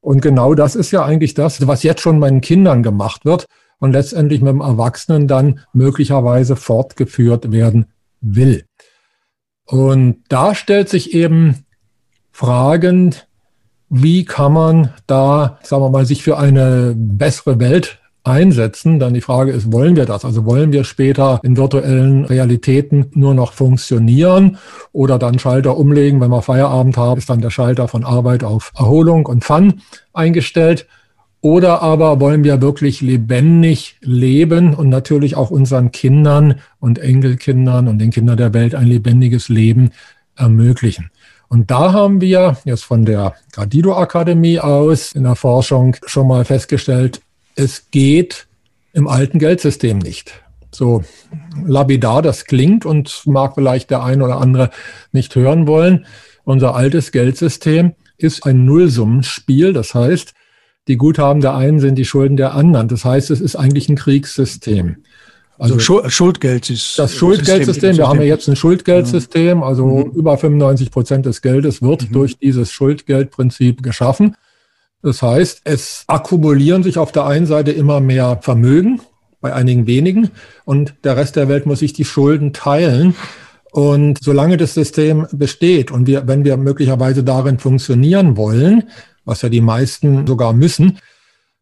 Und 0.00 0.20
genau 0.20 0.54
das 0.54 0.74
ist 0.74 0.90
ja 0.90 1.04
eigentlich 1.04 1.34
das, 1.34 1.66
was 1.66 1.82
jetzt 1.82 2.02
schon 2.02 2.18
meinen 2.18 2.40
Kindern 2.40 2.82
gemacht 2.82 3.24
wird 3.24 3.46
und 3.78 3.92
letztendlich 3.92 4.40
mit 4.40 4.50
dem 4.50 4.60
Erwachsenen 4.60 5.26
dann 5.26 5.60
möglicherweise 5.72 6.56
fortgeführt 6.56 7.52
werden 7.52 7.86
will. 8.20 8.64
Und 9.64 10.22
da 10.28 10.54
stellt 10.54 10.88
sich 10.88 11.14
eben 11.14 11.64
fragend, 12.30 13.28
wie 13.94 14.24
kann 14.24 14.54
man 14.54 14.90
da, 15.06 15.58
sagen 15.62 15.82
wir 15.82 15.90
mal, 15.90 16.06
sich 16.06 16.22
für 16.22 16.38
eine 16.38 16.94
bessere 16.96 17.60
Welt 17.60 17.98
einsetzen. 18.24 18.98
Dann 18.98 19.12
die 19.12 19.20
Frage 19.20 19.52
ist, 19.52 19.70
wollen 19.70 19.96
wir 19.96 20.06
das? 20.06 20.24
Also 20.24 20.46
wollen 20.46 20.72
wir 20.72 20.84
später 20.84 21.40
in 21.42 21.58
virtuellen 21.58 22.24
Realitäten 22.24 23.06
nur 23.12 23.34
noch 23.34 23.52
funktionieren 23.52 24.56
oder 24.92 25.18
dann 25.18 25.38
Schalter 25.38 25.76
umlegen, 25.76 26.20
wenn 26.22 26.30
wir 26.30 26.40
Feierabend 26.40 26.96
haben, 26.96 27.18
ist 27.18 27.28
dann 27.28 27.42
der 27.42 27.50
Schalter 27.50 27.86
von 27.86 28.02
Arbeit 28.02 28.44
auf 28.44 28.72
Erholung 28.78 29.26
und 29.26 29.44
Fun 29.44 29.82
eingestellt. 30.14 30.86
Oder 31.42 31.82
aber 31.82 32.18
wollen 32.20 32.44
wir 32.44 32.62
wirklich 32.62 33.02
lebendig 33.02 33.96
leben 34.00 34.74
und 34.74 34.88
natürlich 34.88 35.36
auch 35.36 35.50
unseren 35.50 35.90
Kindern 35.90 36.60
und 36.78 36.98
Enkelkindern 36.98 37.88
und 37.88 37.98
den 37.98 38.10
Kindern 38.10 38.36
der 38.38 38.54
Welt 38.54 38.74
ein 38.74 38.86
lebendiges 38.86 39.48
Leben 39.48 39.90
ermöglichen. 40.36 41.10
Und 41.52 41.70
da 41.70 41.92
haben 41.92 42.22
wir 42.22 42.56
jetzt 42.64 42.82
von 42.82 43.04
der 43.04 43.34
Gradido 43.52 43.94
Akademie 43.94 44.58
aus 44.58 45.12
in 45.12 45.24
der 45.24 45.36
Forschung 45.36 45.94
schon 46.06 46.26
mal 46.26 46.46
festgestellt, 46.46 47.20
es 47.56 47.90
geht 47.90 48.46
im 48.94 49.06
alten 49.06 49.38
Geldsystem 49.38 49.98
nicht. 49.98 50.32
So 50.70 51.04
labidar 51.62 52.22
das 52.22 52.46
klingt 52.46 52.86
und 52.86 53.24
mag 53.26 53.56
vielleicht 53.56 53.90
der 53.90 54.02
ein 54.02 54.22
oder 54.22 54.38
andere 54.38 54.70
nicht 55.12 55.36
hören 55.36 55.66
wollen. 55.66 56.06
Unser 56.44 56.74
altes 56.74 57.12
Geldsystem 57.12 57.96
ist 58.16 58.46
ein 58.46 58.64
Nullsummenspiel. 58.64 59.74
Das 59.74 59.94
heißt, 59.94 60.32
die 60.88 60.96
Guthaben 60.96 61.42
der 61.42 61.54
einen 61.54 61.80
sind 61.80 61.96
die 61.96 62.06
Schulden 62.06 62.38
der 62.38 62.54
anderen. 62.54 62.88
Das 62.88 63.04
heißt, 63.04 63.30
es 63.30 63.42
ist 63.42 63.56
eigentlich 63.56 63.90
ein 63.90 63.96
Kriegssystem. 63.96 65.04
Also, 65.62 65.74
also 65.74 66.10
Schuldgeld 66.10 66.68
ist 66.70 66.98
das 66.98 67.14
Schuldgeldsystem. 67.14 67.96
Wir 67.96 68.08
haben 68.08 68.18
ja 68.18 68.26
jetzt 68.26 68.48
ein 68.48 68.56
Schuldgeldsystem. 68.56 69.62
Also 69.62 69.86
mhm. 69.86 70.10
über 70.10 70.36
95 70.36 70.90
Prozent 70.90 71.24
des 71.24 71.40
Geldes 71.40 71.82
wird 71.82 72.08
mhm. 72.08 72.12
durch 72.12 72.36
dieses 72.36 72.72
Schuldgeldprinzip 72.72 73.80
geschaffen. 73.80 74.36
Das 75.02 75.22
heißt, 75.22 75.60
es 75.62 76.02
akkumulieren 76.08 76.82
sich 76.82 76.98
auf 76.98 77.12
der 77.12 77.26
einen 77.26 77.46
Seite 77.46 77.70
immer 77.70 78.00
mehr 78.00 78.40
Vermögen 78.42 79.02
bei 79.40 79.52
einigen 79.52 79.86
wenigen 79.86 80.30
und 80.64 80.94
der 81.04 81.16
Rest 81.16 81.36
der 81.36 81.48
Welt 81.48 81.66
muss 81.66 81.78
sich 81.78 81.92
die 81.92 82.04
Schulden 82.04 82.52
teilen. 82.52 83.14
Und 83.70 84.18
solange 84.20 84.56
das 84.56 84.74
System 84.74 85.28
besteht 85.32 85.92
und 85.92 86.08
wir, 86.08 86.26
wenn 86.26 86.44
wir 86.44 86.56
möglicherweise 86.56 87.22
darin 87.22 87.60
funktionieren 87.60 88.36
wollen, 88.36 88.90
was 89.24 89.42
ja 89.42 89.48
die 89.48 89.60
meisten 89.60 90.26
sogar 90.26 90.52
müssen, 90.52 90.98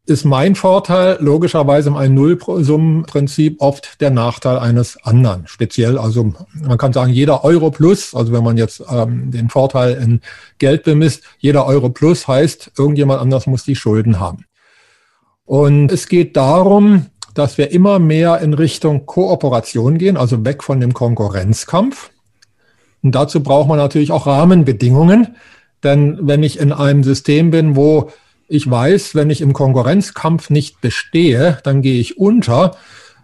ist 0.06 0.24
mein 0.24 0.54
Vorteil 0.54 1.18
logischerweise 1.20 1.88
im 1.88 1.96
ein 1.96 2.14
Nullsummenprinzip 2.14 3.60
oft 3.60 4.00
der 4.00 4.10
Nachteil 4.10 4.58
eines 4.58 5.02
anderen. 5.04 5.46
Speziell, 5.46 5.98
also 5.98 6.32
man 6.54 6.78
kann 6.78 6.92
sagen, 6.92 7.12
jeder 7.12 7.44
Euro 7.44 7.70
plus, 7.70 8.14
also 8.14 8.32
wenn 8.32 8.42
man 8.42 8.56
jetzt 8.56 8.82
ähm, 8.90 9.30
den 9.30 9.50
Vorteil 9.50 9.94
in 9.94 10.20
Geld 10.58 10.84
bemisst, 10.84 11.22
jeder 11.38 11.66
Euro 11.66 11.90
plus 11.90 12.26
heißt, 12.26 12.72
irgendjemand 12.76 13.20
anders 13.20 13.46
muss 13.46 13.64
die 13.64 13.76
Schulden 13.76 14.18
haben. 14.18 14.46
Und 15.44 15.92
es 15.92 16.08
geht 16.08 16.36
darum, 16.36 17.06
dass 17.34 17.58
wir 17.58 17.70
immer 17.70 17.98
mehr 17.98 18.40
in 18.40 18.54
Richtung 18.54 19.06
Kooperation 19.06 19.98
gehen, 19.98 20.16
also 20.16 20.44
weg 20.44 20.62
von 20.62 20.80
dem 20.80 20.94
Konkurrenzkampf. 20.94 22.10
Und 23.02 23.14
dazu 23.14 23.42
braucht 23.42 23.68
man 23.68 23.78
natürlich 23.78 24.12
auch 24.12 24.26
Rahmenbedingungen. 24.26 25.36
Denn 25.82 26.18
wenn 26.22 26.42
ich 26.42 26.58
in 26.58 26.72
einem 26.72 27.02
System 27.02 27.50
bin, 27.50 27.74
wo 27.74 28.10
ich 28.50 28.68
weiß, 28.68 29.14
wenn 29.14 29.30
ich 29.30 29.40
im 29.40 29.52
Konkurrenzkampf 29.52 30.50
nicht 30.50 30.80
bestehe, 30.80 31.58
dann 31.62 31.82
gehe 31.82 32.00
ich 32.00 32.18
unter, 32.18 32.72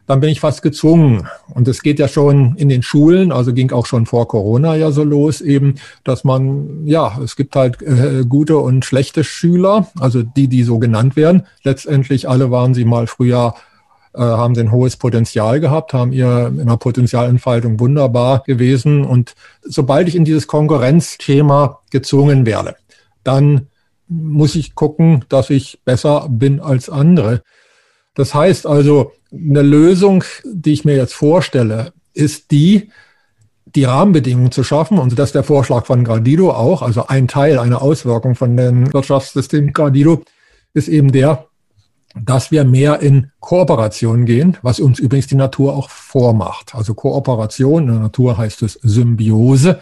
dann 0.07 0.21
bin 0.21 0.31
ich 0.31 0.39
fast 0.39 0.63
gezwungen. 0.63 1.27
Und 1.53 1.67
es 1.67 1.83
geht 1.83 1.99
ja 1.99 2.07
schon 2.07 2.55
in 2.55 2.69
den 2.69 2.85
Schulen, 2.85 3.33
also 3.33 3.53
ging 3.53 3.73
auch 3.73 3.87
schon 3.87 4.07
vor 4.07 4.29
Corona 4.29 4.77
ja 4.77 4.93
so 4.93 5.03
los, 5.03 5.41
eben, 5.41 5.75
dass 6.05 6.23
man, 6.23 6.87
ja, 6.87 7.19
es 7.23 7.35
gibt 7.35 7.57
halt 7.57 7.83
äh, 7.83 8.25
gute 8.27 8.59
und 8.59 8.85
schlechte 8.85 9.25
Schüler, 9.25 9.89
also 9.99 10.23
die, 10.23 10.47
die 10.47 10.63
so 10.63 10.79
genannt 10.79 11.17
werden. 11.17 11.43
Letztendlich 11.65 12.29
alle 12.29 12.53
waren 12.53 12.73
sie 12.73 12.85
mal 12.85 13.09
früher 13.09 13.55
äh, 14.15 14.21
haben 14.21 14.57
ein 14.57 14.71
hohes 14.71 14.97
Potenzial 14.97 15.59
gehabt, 15.59 15.93
haben 15.93 16.13
ihr 16.13 16.53
in 16.57 16.69
der 16.69 16.77
Potenzialentfaltung 16.77 17.81
wunderbar 17.81 18.45
gewesen. 18.47 19.05
Und 19.05 19.35
sobald 19.63 20.07
ich 20.07 20.15
in 20.15 20.25
dieses 20.25 20.47
Konkurrenzthema 20.47 21.81
gezwungen 21.91 22.47
werde, 22.47 22.77
dann 23.25 23.67
muss 24.09 24.55
ich 24.55 24.75
gucken, 24.75 25.25
dass 25.29 25.51
ich 25.51 25.81
besser 25.85 26.29
bin 26.31 26.61
als 26.61 26.89
andere. 26.89 27.43
Das 28.15 28.35
heißt 28.35 28.67
also, 28.67 29.13
eine 29.33 29.63
Lösung, 29.63 30.25
die 30.45 30.73
ich 30.73 30.85
mir 30.85 30.97
jetzt 30.97 31.15
vorstelle, 31.15 31.93
ist 32.15 32.51
die, 32.51 32.91
die 33.67 33.85
Rahmenbedingungen 33.85 34.53
zu 34.53 34.65
schaffen. 34.65 34.99
Und 34.99 35.19
das 35.19 35.31
ist 35.31 35.35
der 35.35 35.45
Vorschlag 35.45 35.87
von 35.87 36.05
Gradido 36.05 36.51
auch. 36.51 36.83
Also 36.83 37.07
ein 37.09 37.29
Teil, 37.29 37.59
eine 37.59 37.81
Auswirkung 37.81 38.35
von 38.35 38.57
dem 38.57 38.93
Wirtschaftssystem 38.93 39.73
Gradido 39.73 40.23
ist 40.73 40.89
eben 40.89 41.13
der, 41.13 41.47
dass 42.19 42.51
wir 42.51 42.65
mehr 42.65 43.01
in 43.01 43.31
Kooperation 43.41 44.25
gehen, 44.25 44.57
was 44.63 44.81
uns 44.81 44.99
übrigens 44.99 45.27
die 45.27 45.35
Natur 45.35 45.75
auch 45.75 45.91
vormacht. 45.91 46.75
Also 46.75 46.95
Kooperation, 46.95 47.83
in 47.83 47.93
der 47.93 48.01
Natur 48.01 48.39
heißt 48.39 48.63
es 48.63 48.75
Symbiose. 48.83 49.81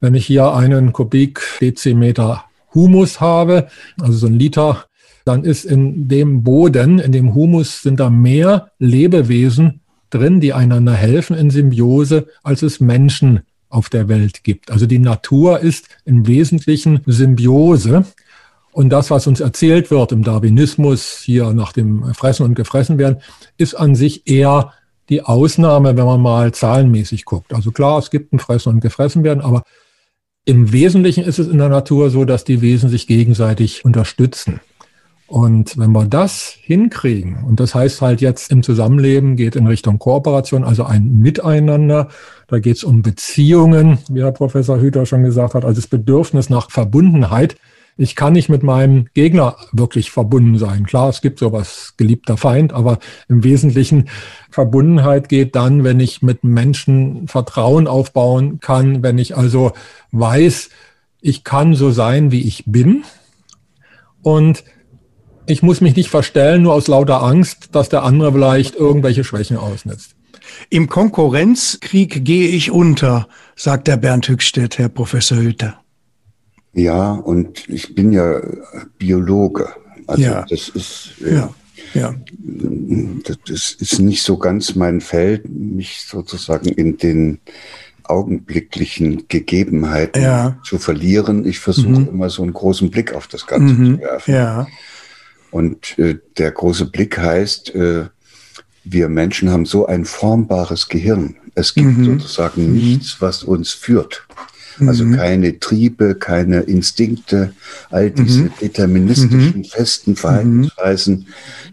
Wenn 0.00 0.14
ich 0.14 0.26
hier 0.26 0.52
einen 0.52 0.92
Kubikdezimeter 0.92 2.44
Humus 2.76 3.20
habe, 3.20 3.66
also 4.00 4.16
so 4.16 4.26
ein 4.28 4.38
Liter, 4.38 4.84
dann 5.24 5.42
ist 5.42 5.64
in 5.64 6.06
dem 6.06 6.44
Boden, 6.44 7.00
in 7.00 7.10
dem 7.10 7.34
Humus 7.34 7.82
sind 7.82 7.98
da 7.98 8.10
mehr 8.10 8.70
Lebewesen 8.78 9.80
drin, 10.10 10.40
die 10.40 10.52
einander 10.52 10.94
helfen 10.94 11.36
in 11.36 11.50
Symbiose, 11.50 12.28
als 12.44 12.62
es 12.62 12.78
Menschen 12.78 13.40
auf 13.68 13.88
der 13.88 14.08
Welt 14.08 14.44
gibt. 14.44 14.70
Also 14.70 14.86
die 14.86 15.00
Natur 15.00 15.58
ist 15.58 15.88
im 16.04 16.28
Wesentlichen 16.28 17.00
Symbiose. 17.06 18.04
Und 18.70 18.90
das, 18.90 19.10
was 19.10 19.26
uns 19.26 19.40
erzählt 19.40 19.90
wird 19.90 20.12
im 20.12 20.22
Darwinismus, 20.22 21.22
hier 21.24 21.52
nach 21.52 21.72
dem 21.72 22.14
Fressen 22.14 22.44
und 22.44 22.54
Gefressen 22.54 22.98
werden, 22.98 23.18
ist 23.56 23.74
an 23.74 23.96
sich 23.96 24.28
eher 24.28 24.74
die 25.08 25.22
Ausnahme, 25.22 25.96
wenn 25.96 26.04
man 26.04 26.20
mal 26.20 26.52
zahlenmäßig 26.52 27.24
guckt. 27.24 27.52
Also 27.52 27.72
klar, 27.72 27.98
es 27.98 28.10
gibt 28.10 28.32
ein 28.32 28.38
Fressen 28.38 28.74
und 28.74 28.80
Gefressen 28.80 29.24
werden, 29.24 29.40
aber 29.40 29.62
im 30.46 30.72
Wesentlichen 30.72 31.24
ist 31.24 31.40
es 31.40 31.48
in 31.48 31.58
der 31.58 31.68
Natur 31.68 32.08
so, 32.08 32.24
dass 32.24 32.44
die 32.44 32.62
Wesen 32.62 32.88
sich 32.88 33.06
gegenseitig 33.06 33.84
unterstützen. 33.84 34.60
Und 35.26 35.76
wenn 35.76 35.90
wir 35.90 36.04
das 36.04 36.56
hinkriegen, 36.62 37.42
und 37.44 37.58
das 37.58 37.74
heißt 37.74 38.00
halt 38.00 38.20
jetzt 38.20 38.52
im 38.52 38.62
Zusammenleben 38.62 39.34
geht 39.34 39.56
in 39.56 39.66
Richtung 39.66 39.98
Kooperation, 39.98 40.62
also 40.62 40.84
ein 40.84 41.18
Miteinander, 41.18 42.08
da 42.46 42.60
geht 42.60 42.76
es 42.76 42.84
um 42.84 43.02
Beziehungen, 43.02 43.98
wie 44.08 44.22
Herr 44.22 44.30
Professor 44.30 44.80
Hüter 44.80 45.04
schon 45.04 45.24
gesagt 45.24 45.54
hat, 45.54 45.64
also 45.64 45.80
das 45.80 45.88
Bedürfnis 45.88 46.48
nach 46.48 46.70
Verbundenheit, 46.70 47.56
ich 47.98 48.14
kann 48.14 48.34
nicht 48.34 48.48
mit 48.48 48.62
meinem 48.62 49.06
Gegner 49.14 49.56
wirklich 49.72 50.10
verbunden 50.10 50.58
sein. 50.58 50.84
Klar, 50.84 51.08
es 51.08 51.22
gibt 51.22 51.38
sowas 51.38 51.94
geliebter 51.96 52.36
Feind, 52.36 52.72
aber 52.72 52.98
im 53.28 53.42
Wesentlichen 53.42 54.08
Verbundenheit 54.50 55.28
geht 55.28 55.56
dann, 55.56 55.82
wenn 55.82 55.98
ich 56.00 56.20
mit 56.20 56.44
Menschen 56.44 57.26
Vertrauen 57.26 57.86
aufbauen 57.86 58.60
kann, 58.60 59.02
wenn 59.02 59.18
ich 59.18 59.36
also 59.36 59.72
weiß, 60.12 60.68
ich 61.22 61.42
kann 61.42 61.74
so 61.74 61.90
sein, 61.90 62.30
wie 62.30 62.42
ich 62.42 62.64
bin. 62.66 63.04
Und 64.22 64.62
ich 65.46 65.62
muss 65.62 65.80
mich 65.80 65.96
nicht 65.96 66.10
verstellen, 66.10 66.62
nur 66.62 66.74
aus 66.74 66.88
lauter 66.88 67.22
Angst, 67.22 67.70
dass 67.72 67.88
der 67.88 68.02
andere 68.02 68.32
vielleicht 68.32 68.74
irgendwelche 68.74 69.24
Schwächen 69.24 69.56
ausnutzt. 69.56 70.16
Im 70.68 70.88
Konkurrenzkrieg 70.88 72.24
gehe 72.24 72.48
ich 72.48 72.70
unter, 72.70 73.28
sagt 73.54 73.88
der 73.88 73.96
Bernd 73.96 74.28
Hückstedt, 74.28 74.78
Herr 74.78 74.88
Professor 74.88 75.38
Hüter. 75.38 75.80
Ja, 76.76 77.12
und 77.12 77.68
ich 77.70 77.94
bin 77.94 78.12
ja 78.12 78.40
Biologe. 78.98 79.68
Also 80.06 80.22
ja. 80.22 80.46
das 80.48 80.68
ist 80.68 81.14
äh, 81.24 81.34
ja. 81.34 81.54
Ja. 81.94 82.14
das 83.48 83.72
ist 83.72 83.98
nicht 83.98 84.22
so 84.22 84.36
ganz 84.36 84.74
mein 84.74 85.00
Feld, 85.00 85.48
mich 85.48 86.02
sozusagen 86.06 86.68
in 86.68 86.98
den 86.98 87.40
augenblicklichen 88.04 89.26
Gegebenheiten 89.28 90.22
ja. 90.22 90.58
zu 90.64 90.78
verlieren. 90.78 91.46
Ich 91.46 91.60
versuche 91.60 92.00
mhm. 92.00 92.08
immer 92.08 92.28
so 92.30 92.42
einen 92.42 92.52
großen 92.52 92.90
Blick 92.90 93.14
auf 93.14 93.26
das 93.26 93.46
Ganze 93.46 93.74
mhm. 93.74 93.94
zu 93.94 94.00
werfen. 94.02 94.34
Ja. 94.34 94.66
Und 95.50 95.98
äh, 95.98 96.18
der 96.36 96.50
große 96.50 96.86
Blick 96.86 97.18
heißt, 97.18 97.74
äh, 97.74 98.06
wir 98.84 99.08
Menschen 99.08 99.50
haben 99.50 99.64
so 99.64 99.86
ein 99.86 100.04
formbares 100.04 100.88
Gehirn. 100.88 101.36
Es 101.54 101.74
gibt 101.74 101.96
mhm. 101.96 102.04
sozusagen 102.20 102.74
nichts, 102.74 103.16
was 103.20 103.42
uns 103.42 103.72
führt. 103.72 104.26
Also 104.80 105.04
mhm. 105.04 105.16
keine 105.16 105.58
Triebe, 105.58 106.14
keine 106.14 106.60
Instinkte, 106.60 107.52
all 107.90 108.10
diese 108.10 108.44
mhm. 108.44 108.52
deterministischen, 108.60 109.58
mhm. 109.58 109.64
festen 109.64 110.16
Verhaltensweisen, 110.16 111.28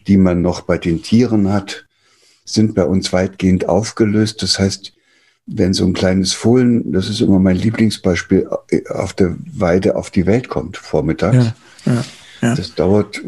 die 0.08 0.18
man 0.18 0.42
noch 0.42 0.62
bei 0.62 0.78
den 0.78 1.02
Tieren 1.02 1.52
hat, 1.52 1.86
sind 2.46 2.76
bei 2.76 2.84
uns 2.84 3.14
weitgehend 3.14 3.68
aufgelöst. 3.68 4.42
Das 4.42 4.60
heißt, 4.60 4.94
wenn 5.46 5.74
so 5.74 5.86
ein 5.86 5.94
kleines 5.94 6.34
Fohlen, 6.34 6.92
das 6.92 7.10
ist 7.10 7.22
immer 7.22 7.40
mein 7.40 7.58
Lieblingsbeispiel, 7.58 8.48
auf 8.90 9.14
der 9.14 9.36
Weide 9.54 9.96
auf 9.96 10.10
die 10.10 10.26
Welt 10.26 10.48
kommt, 10.48 10.78
vormittags. 10.78 11.36
Ja, 11.36 11.56
ja, 11.86 12.06
ja. 12.42 12.56
Das 12.56 12.76
dauert 12.76 13.22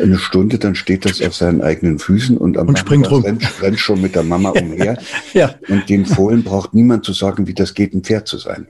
eine 0.00 0.18
Stunde, 0.18 0.58
dann 0.58 0.74
steht 0.74 1.04
das 1.04 1.22
auf 1.22 1.34
seinen 1.34 1.60
eigenen 1.62 1.98
Füßen 1.98 2.36
und 2.36 2.58
am 2.58 2.68
und 2.68 2.78
springt 2.78 3.08
rum. 3.10 3.22
Rennt, 3.22 3.62
rennt 3.62 3.78
schon 3.78 4.00
mit 4.00 4.14
der 4.14 4.24
Mama 4.24 4.50
umher. 4.60 4.98
ja. 5.34 5.54
Und 5.68 5.88
dem 5.88 6.04
Fohlen 6.04 6.42
braucht 6.42 6.74
niemand 6.74 7.04
zu 7.04 7.12
sagen, 7.12 7.46
wie 7.46 7.54
das 7.54 7.74
geht, 7.74 7.94
ein 7.94 8.02
Pferd 8.02 8.26
zu 8.26 8.38
sein. 8.38 8.66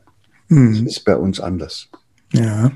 Mhm. 0.48 0.84
Das 0.84 0.96
ist 0.96 1.04
bei 1.04 1.16
uns 1.16 1.40
anders. 1.40 1.88
Ja. 2.32 2.72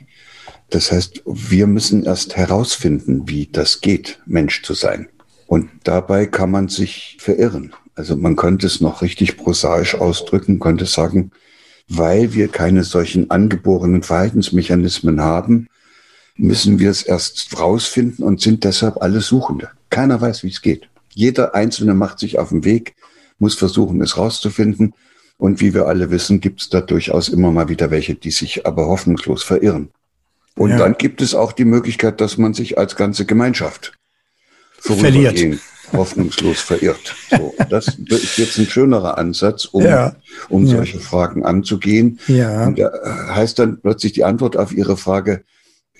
Das 0.71 0.93
heißt, 0.93 1.23
wir 1.27 1.67
müssen 1.67 2.05
erst 2.05 2.37
herausfinden, 2.37 3.29
wie 3.29 3.49
das 3.51 3.81
geht, 3.81 4.21
Mensch 4.27 4.63
zu 4.63 4.75
sein. 4.75 5.09
Und 5.47 5.69
dabei 5.83 6.27
kann 6.27 6.51
man 6.51 6.69
sich 6.69 7.17
verirren. 7.19 7.75
Also 7.97 8.17
man 8.17 8.37
könnte 8.37 8.67
es 8.67 8.81
noch 8.81 9.03
richtig 9.03 9.37
prosaisch 9.37 9.97
ausdrücken, 9.97 10.61
könnte 10.61 10.87
sagen, 10.87 11.33
weil 11.89 12.35
wir 12.35 12.49
keine 12.49 12.85
solchen 12.85 13.31
angeborenen 13.31 14.05
Verhaltensmechanismen 14.05 15.21
haben, 15.21 15.67
müssen 16.37 16.79
wir 16.79 16.91
es 16.91 17.03
erst 17.03 17.59
rausfinden 17.59 18.25
und 18.25 18.41
sind 18.41 18.63
deshalb 18.63 19.03
alle 19.03 19.21
Suchende. 19.21 19.71
Keiner 19.91 20.21
weiß, 20.21 20.45
wie 20.45 20.49
es 20.49 20.63
geht. 20.63 20.89
Jeder 21.13 21.55
Einzelne 21.55 21.95
macht 21.95 22.21
sich 22.21 22.39
auf 22.39 22.51
den 22.51 22.65
Weg, 22.65 22.95
muss 23.41 23.57
versuchen, 23.57 24.01
es 24.01 24.17
rauszufinden. 24.17 24.95
Und 25.41 25.63
wie 25.63 25.73
wir 25.73 25.87
alle 25.87 26.11
wissen, 26.11 26.41
gibt 26.41 26.61
es 26.61 26.69
da 26.69 26.83
durchaus 26.83 27.31
immer 27.31 27.51
mal 27.51 27.71
wieder 27.71 27.91
welche, 27.91 28.15
die 28.15 28.31
sich 28.31 28.67
aber 28.67 28.89
hoffnungslos 28.89 29.43
verirren. 29.43 29.89
Und 30.55 30.69
ja. 30.69 30.77
dann 30.77 30.99
gibt 30.99 31.23
es 31.23 31.35
auch 31.35 31.53
die 31.53 31.65
Möglichkeit, 31.65 32.21
dass 32.21 32.37
man 32.37 32.53
sich 32.53 32.77
als 32.77 32.95
ganze 32.95 33.25
Gemeinschaft 33.25 33.95
verliert, 34.79 35.59
hoffnungslos 35.95 36.61
verirrt. 36.61 37.17
So, 37.31 37.55
das 37.71 37.89
ist 37.89 38.37
jetzt 38.37 38.59
ein 38.59 38.67
schönerer 38.67 39.17
Ansatz, 39.17 39.65
um, 39.65 39.83
ja. 39.83 40.15
um 40.51 40.67
ja. 40.67 40.77
solche 40.77 41.01
Fragen 41.01 41.43
anzugehen. 41.43 42.21
Ja. 42.27 42.67
Und 42.67 42.79
da 42.79 42.91
heißt 43.35 43.59
dann 43.59 43.81
plötzlich 43.81 44.13
die 44.13 44.25
Antwort 44.25 44.59
auf 44.59 44.73
Ihre 44.73 44.99
Frage, 44.99 45.45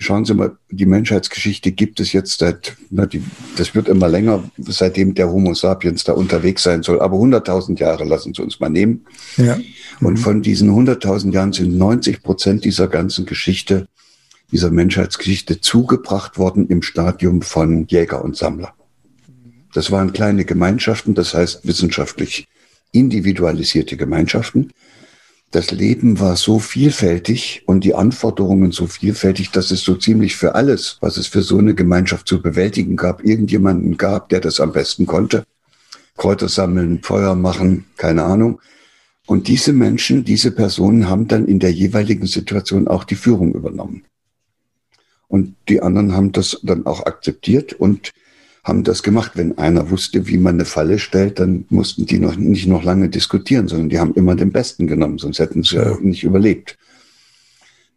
Schauen 0.01 0.25
Sie 0.25 0.33
mal, 0.33 0.57
die 0.71 0.87
Menschheitsgeschichte 0.87 1.71
gibt 1.71 1.99
es 1.99 2.11
jetzt 2.11 2.39
seit, 2.39 2.75
na, 2.89 3.05
die, 3.05 3.21
das 3.55 3.75
wird 3.75 3.87
immer 3.87 4.09
länger, 4.09 4.43
seitdem 4.57 5.13
der 5.13 5.29
Homo 5.29 5.53
sapiens 5.53 6.03
da 6.03 6.13
unterwegs 6.13 6.63
sein 6.63 6.81
soll. 6.81 6.99
Aber 6.99 7.17
100.000 7.17 7.77
Jahre 7.77 8.03
lassen 8.03 8.33
Sie 8.33 8.41
uns 8.41 8.59
mal 8.59 8.69
nehmen. 8.69 9.05
Ja. 9.37 9.59
Und 9.99 10.17
von 10.17 10.41
diesen 10.41 10.71
100.000 10.71 11.33
Jahren 11.33 11.53
sind 11.53 11.77
90 11.77 12.23
Prozent 12.23 12.65
dieser 12.65 12.87
ganzen 12.87 13.27
Geschichte, 13.27 13.87
dieser 14.51 14.71
Menschheitsgeschichte 14.71 15.61
zugebracht 15.61 16.39
worden 16.39 16.67
im 16.69 16.81
Stadium 16.81 17.43
von 17.43 17.85
Jäger 17.85 18.25
und 18.25 18.35
Sammler. 18.35 18.73
Das 19.71 19.91
waren 19.91 20.13
kleine 20.13 20.45
Gemeinschaften, 20.45 21.13
das 21.13 21.35
heißt 21.35 21.67
wissenschaftlich 21.67 22.47
individualisierte 22.91 23.97
Gemeinschaften 23.97 24.71
das 25.51 25.71
Leben 25.71 26.19
war 26.19 26.37
so 26.37 26.59
vielfältig 26.59 27.63
und 27.65 27.83
die 27.83 27.93
Anforderungen 27.93 28.71
so 28.71 28.87
vielfältig, 28.87 29.51
dass 29.51 29.69
es 29.71 29.81
so 29.81 29.95
ziemlich 29.95 30.37
für 30.37 30.55
alles, 30.55 30.97
was 31.01 31.17
es 31.17 31.27
für 31.27 31.41
so 31.41 31.57
eine 31.57 31.75
Gemeinschaft 31.75 32.27
zu 32.27 32.41
bewältigen 32.41 32.95
gab, 32.95 33.23
irgendjemanden 33.25 33.97
gab, 33.97 34.29
der 34.29 34.39
das 34.39 34.61
am 34.61 34.71
besten 34.71 35.05
konnte. 35.05 35.43
Kräuter 36.15 36.47
sammeln, 36.47 37.01
Feuer 37.03 37.35
machen, 37.35 37.85
keine 37.97 38.23
Ahnung. 38.23 38.61
Und 39.27 39.49
diese 39.49 39.73
Menschen, 39.73 40.23
diese 40.23 40.51
Personen 40.51 41.09
haben 41.09 41.27
dann 41.27 41.45
in 41.45 41.59
der 41.59 41.71
jeweiligen 41.71 42.27
Situation 42.27 42.87
auch 42.87 43.03
die 43.03 43.15
Führung 43.15 43.53
übernommen. 43.53 44.05
Und 45.27 45.55
die 45.67 45.81
anderen 45.81 46.13
haben 46.13 46.31
das 46.31 46.59
dann 46.63 46.85
auch 46.85 47.05
akzeptiert 47.05 47.73
und 47.73 48.11
haben 48.63 48.83
das 48.83 49.03
gemacht. 49.03 49.31
Wenn 49.35 49.57
einer 49.57 49.89
wusste, 49.89 50.27
wie 50.27 50.37
man 50.37 50.55
eine 50.55 50.65
Falle 50.65 50.99
stellt, 50.99 51.39
dann 51.39 51.65
mussten 51.69 52.05
die 52.05 52.19
noch 52.19 52.35
nicht 52.35 52.67
noch 52.67 52.83
lange 52.83 53.09
diskutieren, 53.09 53.67
sondern 53.67 53.89
die 53.89 53.99
haben 53.99 54.13
immer 54.13 54.35
den 54.35 54.51
Besten 54.51 54.87
genommen, 54.87 55.17
sonst 55.17 55.39
hätten 55.39 55.63
sie 55.63 55.77
ja 55.77 55.97
nicht 55.99 56.23
überlebt. 56.23 56.77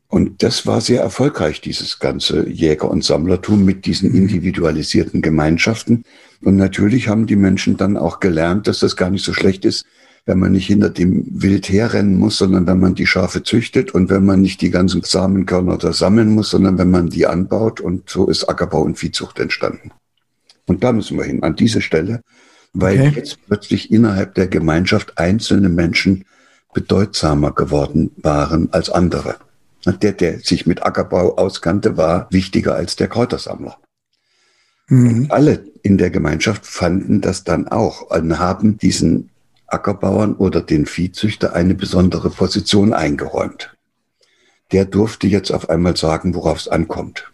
Und 0.09 0.43
das 0.45 0.65
war 0.65 0.81
sehr 0.81 1.01
erfolgreich, 1.01 1.61
dieses 1.61 1.99
ganze 1.99 2.49
Jäger- 2.49 2.91
und 2.91 3.03
Sammlertum 3.03 3.65
mit 3.65 3.85
diesen 3.85 4.11
mhm. 4.11 4.19
individualisierten 4.19 5.23
Gemeinschaften. 5.23 6.05
Und 6.41 6.57
natürlich 6.57 7.09
haben 7.09 7.27
die 7.27 7.37
Menschen 7.37 7.77
dann 7.77 7.97
auch 7.97 8.21
gelernt, 8.21 8.69
dass 8.69 8.79
das 8.79 8.97
gar 8.97 9.11
nicht 9.11 9.25
so 9.25 9.33
schlecht 9.33 9.65
ist, 9.65 9.85
wenn 10.25 10.39
man 10.39 10.53
nicht 10.53 10.69
hinter 10.69 10.91
dem 10.91 11.27
Wild 11.31 11.69
herrennen 11.69 12.17
muss, 12.17 12.39
sondern 12.39 12.67
wenn 12.67 12.79
man 12.79 12.95
die 12.95 13.07
Schafe 13.07 13.43
züchtet 13.43 13.93
und 13.93 14.09
wenn 14.09 14.25
man 14.25 14.41
nicht 14.41 14.61
die 14.61 14.71
ganzen 14.71 15.03
Samenkörner 15.03 15.79
da 15.79 15.93
sammeln 15.93 16.31
muss, 16.31 16.51
sondern 16.51 16.79
wenn 16.79 16.91
man 16.91 17.11
die 17.11 17.27
anbaut. 17.27 17.81
Und 17.81 18.09
so 18.09 18.29
ist 18.29 18.49
Ackerbau 18.49 18.83
und 18.83 18.97
Viehzucht 18.99 19.41
entstanden. 19.41 19.91
Und 20.67 20.83
da 20.83 20.93
müssen 20.93 21.17
wir 21.19 21.25
hin, 21.25 21.43
an 21.43 21.57
diese 21.57 21.81
Stelle, 21.81 22.23
weil 22.73 23.01
okay. 23.01 23.13
jetzt 23.17 23.39
plötzlich 23.47 23.91
innerhalb 23.91 24.35
der 24.35 24.49
Gemeinschaft 24.49 25.19
einzelne 25.19 25.69
Menschen 25.69 26.25
bedeutsamer 26.73 27.53
geworden 27.53 28.11
waren 28.17 28.73
als 28.73 28.91
andere. 28.91 29.37
Der, 29.87 30.13
der 30.13 30.41
sich 30.41 30.67
mit 30.67 30.83
Ackerbau 30.85 31.37
auskannte, 31.37 31.97
war 31.97 32.27
wichtiger 32.31 32.75
als 32.75 32.97
der 32.97 33.09
Kräutersammler. 33.09 33.79
Mhm. 34.89 35.29
alle 35.31 35.65
in 35.83 35.97
der 35.97 36.11
Gemeinschaft 36.11 36.67
fanden 36.67 37.23
das 37.23 37.43
dann 37.43 37.69
auch 37.69 38.03
und 38.11 38.39
haben 38.39 38.77
diesen 38.77 39.31
Ackerbauern 39.67 40.35
oder 40.35 40.61
den 40.61 40.85
Viehzüchter 40.87 41.55
eine 41.55 41.75
besondere 41.75 42.29
Position 42.31 42.93
eingeräumt. 42.93 43.75
Der 44.73 44.85
durfte 44.85 45.27
jetzt 45.27 45.51
auf 45.53 45.71
einmal 45.71 45.97
sagen, 45.97 46.35
worauf 46.35 46.59
es 46.59 46.69
ankommt. 46.69 47.33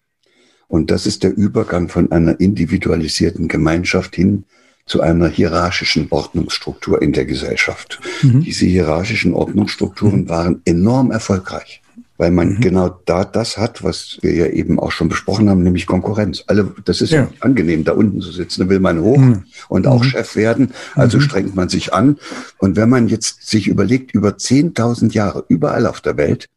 Und 0.71 0.89
das 0.89 1.05
ist 1.05 1.23
der 1.23 1.35
Übergang 1.35 1.89
von 1.89 2.11
einer 2.13 2.39
individualisierten 2.39 3.49
Gemeinschaft 3.49 4.15
hin 4.15 4.45
zu 4.85 5.01
einer 5.01 5.27
hierarchischen 5.27 6.07
Ordnungsstruktur 6.09 7.01
in 7.01 7.11
der 7.11 7.25
Gesellschaft. 7.25 7.99
Mhm. 8.23 8.41
Diese 8.41 8.65
hierarchischen 8.65 9.33
Ordnungsstrukturen 9.33 10.21
mhm. 10.21 10.29
waren 10.29 10.61
enorm 10.63 11.11
erfolgreich 11.11 11.81
weil 12.21 12.29
man 12.29 12.49
mhm. 12.49 12.61
genau 12.61 13.01
da 13.05 13.25
das 13.25 13.57
hat, 13.57 13.83
was 13.83 14.19
wir 14.21 14.35
ja 14.35 14.45
eben 14.45 14.79
auch 14.79 14.91
schon 14.91 15.09
besprochen 15.09 15.49
haben, 15.49 15.63
nämlich 15.63 15.87
Konkurrenz. 15.87 16.43
Alle, 16.45 16.71
das 16.85 17.01
ist 17.01 17.09
ja. 17.09 17.27
angenehm, 17.39 17.83
da 17.83 17.93
unten 17.93 18.21
zu 18.21 18.31
sitzen, 18.31 18.61
da 18.61 18.69
will 18.69 18.79
man 18.79 19.01
hoch 19.01 19.17
mhm. 19.17 19.45
und 19.69 19.87
auch 19.87 20.03
mhm. 20.03 20.09
Chef 20.09 20.35
werden, 20.35 20.69
also 20.93 21.17
mhm. 21.17 21.21
strengt 21.21 21.55
man 21.55 21.67
sich 21.67 21.95
an. 21.95 22.19
Und 22.59 22.75
wenn 22.75 22.89
man 22.89 23.07
jetzt 23.07 23.49
sich 23.49 23.67
überlegt, 23.67 24.13
über 24.13 24.29
10.000 24.29 25.13
Jahre, 25.13 25.45
überall 25.47 25.87
auf 25.87 25.99
der 25.99 26.15
Welt, 26.15 26.47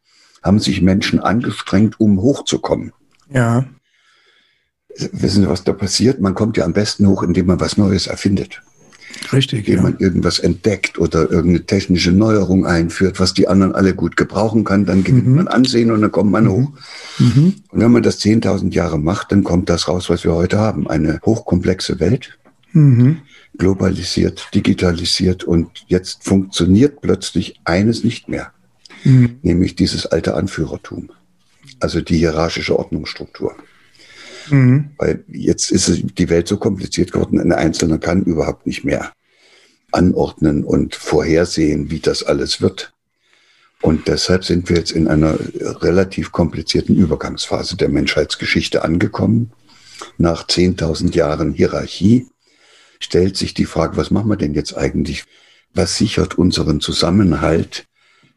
haben 0.43 0.59
sich 0.59 0.83
Menschen 0.83 1.19
angestrengt, 1.19 1.99
um 1.99 2.21
hochzukommen. 2.21 2.93
Ja. 3.33 3.65
Wissen 5.11 5.43
Sie, 5.43 5.49
was 5.49 5.63
da 5.63 5.73
passiert? 5.73 6.21
Man 6.21 6.35
kommt 6.35 6.57
ja 6.57 6.65
am 6.65 6.73
besten 6.73 7.07
hoch, 7.07 7.23
indem 7.23 7.47
man 7.47 7.59
was 7.59 7.77
Neues 7.77 8.07
erfindet. 8.07 8.61
Richtig. 9.33 9.67
Indem 9.67 9.75
ja. 9.75 9.81
man 9.83 9.97
irgendwas 9.97 10.39
entdeckt 10.39 10.97
oder 10.99 11.29
irgendeine 11.29 11.65
technische 11.65 12.11
Neuerung 12.11 12.65
einführt, 12.65 13.19
was 13.19 13.33
die 13.33 13.47
anderen 13.47 13.73
alle 13.73 13.93
gut 13.93 14.17
gebrauchen 14.17 14.63
kann, 14.63 14.85
dann 14.85 15.03
gewinnt 15.03 15.27
mhm. 15.27 15.35
man 15.35 15.47
Ansehen 15.47 15.91
und 15.91 16.01
dann 16.01 16.11
kommt 16.11 16.31
man 16.31 16.45
mhm. 16.45 16.51
hoch. 16.51 16.71
Mhm. 17.19 17.53
Und 17.69 17.79
wenn 17.79 17.91
man 17.91 18.03
das 18.03 18.19
10.000 18.19 18.73
Jahre 18.73 18.99
macht, 18.99 19.31
dann 19.31 19.43
kommt 19.43 19.69
das 19.69 19.87
raus, 19.87 20.09
was 20.09 20.23
wir 20.23 20.33
heute 20.33 20.59
haben. 20.59 20.87
Eine 20.87 21.19
hochkomplexe 21.25 21.99
Welt, 21.99 22.37
mhm. 22.73 23.17
globalisiert, 23.57 24.49
digitalisiert 24.53 25.43
und 25.43 25.85
jetzt 25.87 26.23
funktioniert 26.23 27.01
plötzlich 27.01 27.59
eines 27.63 28.03
nicht 28.03 28.29
mehr, 28.29 28.51
mhm. 29.03 29.39
nämlich 29.41 29.75
dieses 29.75 30.05
alte 30.05 30.35
Anführertum, 30.35 31.09
also 31.79 32.01
die 32.01 32.17
hierarchische 32.17 32.77
Ordnungsstruktur. 32.77 33.55
Mhm. 34.49 34.91
Weil 34.97 35.23
jetzt 35.27 35.71
ist 35.71 36.17
die 36.17 36.29
Welt 36.29 36.47
so 36.47 36.57
kompliziert 36.57 37.11
geworden, 37.11 37.39
ein 37.39 37.51
Einzelner 37.51 37.97
kann 37.97 38.23
überhaupt 38.23 38.67
nicht 38.67 38.83
mehr 38.83 39.11
anordnen 39.91 40.63
und 40.63 40.95
vorhersehen, 40.95 41.89
wie 41.89 41.99
das 41.99 42.23
alles 42.23 42.61
wird. 42.61 42.93
Und 43.81 44.07
deshalb 44.07 44.43
sind 44.43 44.69
wir 44.69 44.77
jetzt 44.77 44.91
in 44.91 45.07
einer 45.07 45.37
relativ 45.81 46.31
komplizierten 46.31 46.95
Übergangsphase 46.95 47.77
der 47.77 47.89
Menschheitsgeschichte 47.89 48.83
angekommen. 48.83 49.51
Nach 50.17 50.47
10.000 50.47 51.13
Jahren 51.15 51.53
Hierarchie 51.53 52.27
stellt 52.99 53.37
sich 53.37 53.53
die 53.53 53.65
Frage, 53.65 53.97
was 53.97 54.11
machen 54.11 54.29
wir 54.29 54.37
denn 54.37 54.53
jetzt 54.53 54.75
eigentlich? 54.75 55.25
Was 55.73 55.97
sichert 55.97 56.37
unseren 56.37 56.79
Zusammenhalt 56.79 57.85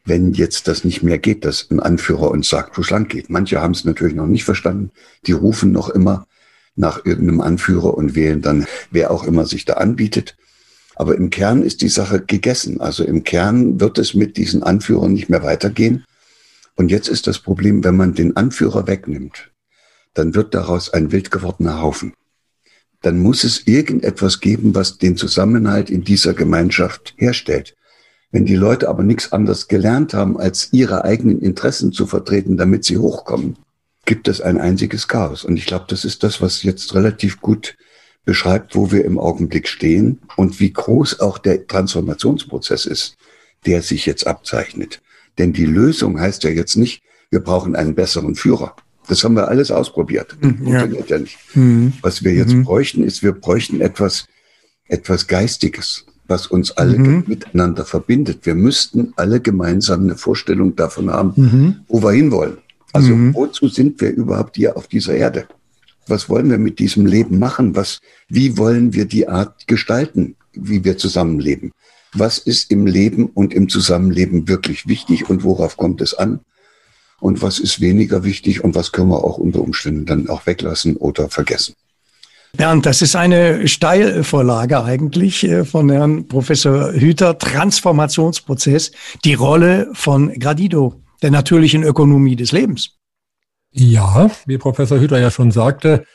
wenn 0.05 0.33
jetzt 0.33 0.67
das 0.67 0.83
nicht 0.83 1.03
mehr 1.03 1.17
geht, 1.17 1.45
dass 1.45 1.69
ein 1.69 1.79
Anführer 1.79 2.31
uns 2.31 2.49
sagt, 2.49 2.77
wo 2.77 2.81
es 2.81 2.89
lang 2.89 3.07
geht. 3.07 3.29
Manche 3.29 3.61
haben 3.61 3.73
es 3.73 3.85
natürlich 3.85 4.15
noch 4.15 4.27
nicht 4.27 4.43
verstanden. 4.43 4.91
Die 5.27 5.33
rufen 5.33 5.71
noch 5.71 5.89
immer 5.89 6.25
nach 6.75 7.05
irgendeinem 7.05 7.41
Anführer 7.41 7.95
und 7.95 8.15
wählen 8.15 8.41
dann, 8.41 8.65
wer 8.91 9.11
auch 9.11 9.25
immer 9.25 9.45
sich 9.45 9.65
da 9.65 9.73
anbietet. 9.73 10.37
Aber 10.95 11.15
im 11.15 11.29
Kern 11.29 11.63
ist 11.63 11.81
die 11.81 11.89
Sache 11.89 12.21
gegessen. 12.21 12.81
Also 12.81 13.03
im 13.03 13.23
Kern 13.23 13.79
wird 13.79 13.97
es 13.97 14.13
mit 14.13 14.37
diesen 14.37 14.63
Anführern 14.63 15.13
nicht 15.13 15.29
mehr 15.29 15.43
weitergehen. 15.43 16.05
Und 16.75 16.89
jetzt 16.91 17.09
ist 17.09 17.27
das 17.27 17.39
Problem, 17.39 17.83
wenn 17.83 17.95
man 17.95 18.13
den 18.13 18.35
Anführer 18.35 18.87
wegnimmt, 18.87 19.51
dann 20.13 20.35
wird 20.35 20.53
daraus 20.53 20.89
ein 20.89 21.11
wild 21.11 21.31
gewordener 21.31 21.81
Haufen. 21.81 22.13
Dann 23.01 23.19
muss 23.19 23.43
es 23.43 23.65
irgendetwas 23.67 24.39
geben, 24.39 24.75
was 24.75 24.97
den 24.97 25.15
Zusammenhalt 25.15 25.89
in 25.89 26.03
dieser 26.03 26.33
Gemeinschaft 26.33 27.13
herstellt. 27.17 27.75
Wenn 28.31 28.45
die 28.45 28.55
Leute 28.55 28.89
aber 28.89 29.03
nichts 29.03 29.31
anderes 29.31 29.67
gelernt 29.67 30.13
haben, 30.13 30.39
als 30.39 30.69
ihre 30.71 31.03
eigenen 31.03 31.41
Interessen 31.41 31.91
zu 31.91 32.05
vertreten, 32.05 32.57
damit 32.57 32.85
sie 32.85 32.97
hochkommen, 32.97 33.57
gibt 34.05 34.27
es 34.27 34.39
ein 34.41 34.59
einziges 34.59 35.07
Chaos. 35.07 35.43
Und 35.43 35.57
ich 35.57 35.65
glaube, 35.65 35.85
das 35.87 36.05
ist 36.05 36.23
das, 36.23 36.41
was 36.41 36.63
jetzt 36.63 36.93
relativ 36.93 37.41
gut 37.41 37.75
beschreibt, 38.25 38.75
wo 38.75 38.91
wir 38.91 39.05
im 39.05 39.17
Augenblick 39.17 39.67
stehen 39.67 40.19
und 40.35 40.59
wie 40.59 40.71
groß 40.71 41.19
auch 41.19 41.39
der 41.39 41.65
Transformationsprozess 41.65 42.85
ist, 42.85 43.17
der 43.65 43.81
sich 43.81 44.05
jetzt 44.05 44.27
abzeichnet. 44.27 45.01
Denn 45.37 45.53
die 45.53 45.65
Lösung 45.65 46.19
heißt 46.19 46.43
ja 46.43 46.51
jetzt 46.51 46.75
nicht, 46.75 47.01
wir 47.31 47.39
brauchen 47.39 47.75
einen 47.75 47.95
besseren 47.95 48.35
Führer. 48.35 48.75
Das 49.07 49.23
haben 49.23 49.35
wir 49.35 49.47
alles 49.47 49.71
ausprobiert. 49.71 50.37
Hm, 50.39 50.67
ja. 50.67 50.79
funktioniert 50.79 51.09
ja 51.09 51.17
nicht. 51.17 51.37
Mhm. 51.55 51.93
Was 52.01 52.23
wir 52.23 52.33
jetzt 52.33 52.53
mhm. 52.53 52.63
bräuchten, 52.63 53.03
ist, 53.03 53.23
wir 53.23 53.31
bräuchten 53.31 53.81
etwas, 53.81 54.27
etwas 54.87 55.27
Geistiges 55.27 56.05
was 56.29 56.47
uns 56.47 56.71
alle 56.71 56.97
mhm. 56.97 57.23
miteinander 57.27 57.85
verbindet. 57.85 58.45
Wir 58.45 58.55
müssten 58.55 59.13
alle 59.15 59.41
gemeinsam 59.41 60.03
eine 60.03 60.15
Vorstellung 60.15 60.75
davon 60.75 61.09
haben, 61.09 61.33
mhm. 61.35 61.75
wo 61.87 62.01
wir 62.03 62.11
hinwollen. 62.11 62.57
Also 62.93 63.15
mhm. 63.15 63.33
wozu 63.33 63.67
sind 63.67 63.99
wir 64.01 64.11
überhaupt 64.11 64.55
hier 64.55 64.77
auf 64.77 64.87
dieser 64.87 65.15
Erde? 65.15 65.47
Was 66.07 66.29
wollen 66.29 66.49
wir 66.49 66.57
mit 66.57 66.79
diesem 66.79 67.05
Leben 67.05 67.39
machen? 67.39 67.75
Was, 67.75 67.99
wie 68.27 68.57
wollen 68.57 68.93
wir 68.93 69.05
die 69.05 69.27
Art 69.27 69.67
gestalten, 69.67 70.35
wie 70.53 70.83
wir 70.83 70.97
zusammenleben? 70.97 71.71
Was 72.13 72.39
ist 72.39 72.71
im 72.71 72.87
Leben 72.87 73.27
und 73.27 73.53
im 73.53 73.69
Zusammenleben 73.69 74.47
wirklich 74.47 74.87
wichtig 74.87 75.29
und 75.29 75.43
worauf 75.43 75.77
kommt 75.77 76.01
es 76.01 76.15
an? 76.15 76.39
Und 77.19 77.41
was 77.41 77.59
ist 77.59 77.81
weniger 77.81 78.23
wichtig 78.23 78.63
und 78.63 78.75
was 78.75 78.91
können 78.91 79.09
wir 79.09 79.23
auch 79.23 79.37
unter 79.37 79.61
Umständen 79.61 80.05
dann 80.05 80.29
auch 80.29 80.45
weglassen 80.45 80.95
oder 80.95 81.29
vergessen? 81.29 81.75
Bernd, 82.57 82.85
das 82.85 83.01
ist 83.01 83.15
eine 83.15 83.67
Steilvorlage 83.67 84.83
eigentlich 84.83 85.43
äh, 85.43 85.65
von 85.65 85.89
Herrn 85.89 86.27
Professor 86.27 86.91
Hüter. 86.93 87.37
Transformationsprozess, 87.37 88.91
die 89.23 89.35
Rolle 89.35 89.89
von 89.93 90.33
Gradido, 90.33 90.95
der 91.21 91.31
natürlichen 91.31 91.83
Ökonomie 91.83 92.35
des 92.35 92.51
Lebens. 92.51 92.97
Ja, 93.71 94.31
wie 94.45 94.57
Professor 94.57 94.99
Hüter 94.99 95.19
ja 95.19 95.29
schon 95.29 95.51
sagte, 95.51 96.05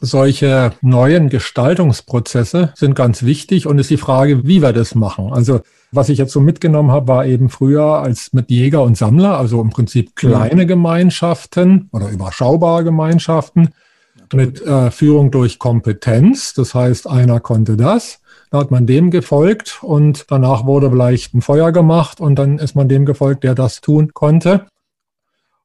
solche 0.00 0.72
neuen 0.80 1.28
Gestaltungsprozesse 1.28 2.72
sind 2.74 2.94
ganz 2.94 3.24
wichtig 3.24 3.66
und 3.66 3.78
ist 3.78 3.90
die 3.90 3.96
Frage, 3.96 4.46
wie 4.46 4.62
wir 4.62 4.72
das 4.72 4.94
machen. 4.94 5.32
Also 5.32 5.60
was 5.92 6.08
ich 6.08 6.18
jetzt 6.18 6.32
so 6.32 6.40
mitgenommen 6.40 6.92
habe, 6.92 7.08
war 7.08 7.26
eben 7.26 7.48
früher 7.48 7.84
als 7.84 8.32
mit 8.32 8.48
Jäger 8.50 8.82
und 8.82 8.96
Sammler, 8.96 9.36
also 9.36 9.60
im 9.60 9.70
Prinzip 9.70 10.14
kleine 10.14 10.66
Gemeinschaften 10.66 11.88
oder 11.92 12.08
überschaubare 12.08 12.84
Gemeinschaften, 12.84 13.70
mit 14.34 14.62
äh, 14.62 14.90
Führung 14.90 15.30
durch 15.30 15.58
Kompetenz. 15.58 16.54
Das 16.54 16.74
heißt, 16.74 17.08
einer 17.08 17.40
konnte 17.40 17.76
das. 17.76 18.20
Da 18.50 18.58
hat 18.58 18.70
man 18.70 18.86
dem 18.86 19.10
gefolgt 19.10 19.78
und 19.82 20.26
danach 20.28 20.66
wurde 20.66 20.90
vielleicht 20.90 21.34
ein 21.34 21.42
Feuer 21.42 21.70
gemacht 21.72 22.20
und 22.20 22.36
dann 22.36 22.58
ist 22.58 22.74
man 22.74 22.88
dem 22.88 23.06
gefolgt, 23.06 23.44
der 23.44 23.54
das 23.54 23.80
tun 23.80 24.12
konnte. 24.12 24.66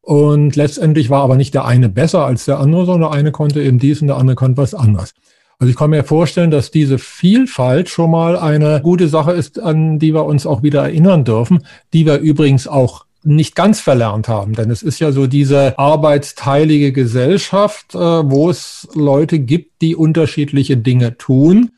Und 0.01 0.55
letztendlich 0.55 1.09
war 1.09 1.23
aber 1.23 1.35
nicht 1.35 1.55
der 1.55 1.65
eine 1.65 1.89
besser 1.89 2.25
als 2.25 2.45
der 2.45 2.59
andere, 2.59 2.85
sondern 2.85 3.09
der 3.09 3.19
eine 3.19 3.31
konnte 3.31 3.63
eben 3.63 3.79
dies 3.79 4.01
und 4.01 4.07
der 4.07 4.17
andere 4.17 4.35
konnte 4.35 4.61
was 4.61 4.75
anderes. 4.75 5.15
Also 5.57 5.71
ich 5.71 5.77
kann 5.77 5.89
mir 5.89 6.03
vorstellen, 6.03 6.51
dass 6.51 6.69
diese 6.69 6.99
Vielfalt 6.99 7.89
schon 7.89 8.11
mal 8.11 8.37
eine 8.37 8.81
gute 8.81 9.07
Sache 9.07 9.31
ist, 9.31 9.59
an 9.59 9.97
die 9.97 10.13
wir 10.13 10.25
uns 10.25 10.45
auch 10.45 10.61
wieder 10.61 10.83
erinnern 10.83 11.23
dürfen, 11.23 11.65
die 11.93 12.05
wir 12.05 12.19
übrigens 12.19 12.67
auch 12.67 13.05
nicht 13.25 13.55
ganz 13.55 13.79
verlernt 13.79 14.27
haben. 14.27 14.53
Denn 14.53 14.69
es 14.69 14.83
ist 14.83 14.99
ja 14.99 15.11
so 15.11 15.27
diese 15.27 15.77
arbeitsteilige 15.77 16.91
Gesellschaft, 16.91 17.95
äh, 17.95 17.97
wo 17.97 18.49
es 18.49 18.87
Leute 18.93 19.39
gibt, 19.39 19.81
die 19.81 19.95
unterschiedliche 19.95 20.77
Dinge 20.77 21.17
tun. 21.17 21.71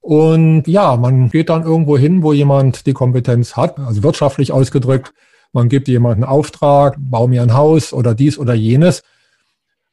Und 0.00 0.66
ja, 0.66 0.96
man 0.96 1.28
geht 1.28 1.50
dann 1.50 1.64
irgendwo 1.64 1.98
hin, 1.98 2.22
wo 2.22 2.32
jemand 2.32 2.86
die 2.86 2.94
Kompetenz 2.94 3.56
hat, 3.56 3.78
also 3.78 4.02
wirtschaftlich 4.02 4.52
ausgedrückt. 4.52 5.12
Man 5.52 5.68
gibt 5.68 5.88
jemanden 5.88 6.24
Auftrag, 6.24 6.96
bau 6.98 7.26
mir 7.26 7.42
ein 7.42 7.54
Haus 7.54 7.92
oder 7.92 8.14
dies 8.14 8.38
oder 8.38 8.54
jenes. 8.54 9.02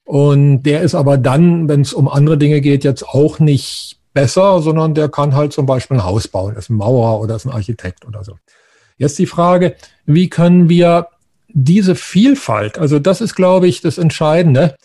Und 0.06 0.64
der 0.64 0.82
ist 0.82 0.96
aber 0.96 1.18
dann, 1.18 1.68
wenn 1.68 1.82
es 1.82 1.94
um 1.94 2.08
andere 2.08 2.38
Dinge 2.38 2.62
geht, 2.62 2.84
jetzt 2.84 3.08
auch 3.08 3.40
nicht 3.40 4.00
besser, 4.14 4.62
sondern 4.62 4.94
der 4.94 5.10
kann 5.10 5.36
halt 5.36 5.52
zum 5.52 5.66
Beispiel 5.66 5.98
ein 5.98 6.06
Haus 6.06 6.28
bauen, 6.28 6.56
ist 6.56 6.70
ein 6.70 6.78
Maurer 6.78 7.20
oder 7.20 7.36
ist 7.36 7.46
ein 7.46 7.52
Architekt 7.52 8.06
oder 8.06 8.24
so. 8.24 8.36
Jetzt 8.98 9.20
die 9.20 9.26
Frage, 9.26 9.76
wie 10.06 10.30
können 10.30 10.70
wir 10.70 11.08
diese 11.50 11.96
Vielfalt, 11.96 12.78
also 12.78 13.00
das 13.00 13.22
ist, 13.22 13.36
glaube 13.36 13.68
ich, 13.68 13.82
das 13.82 13.98
Entscheidende, 13.98 14.76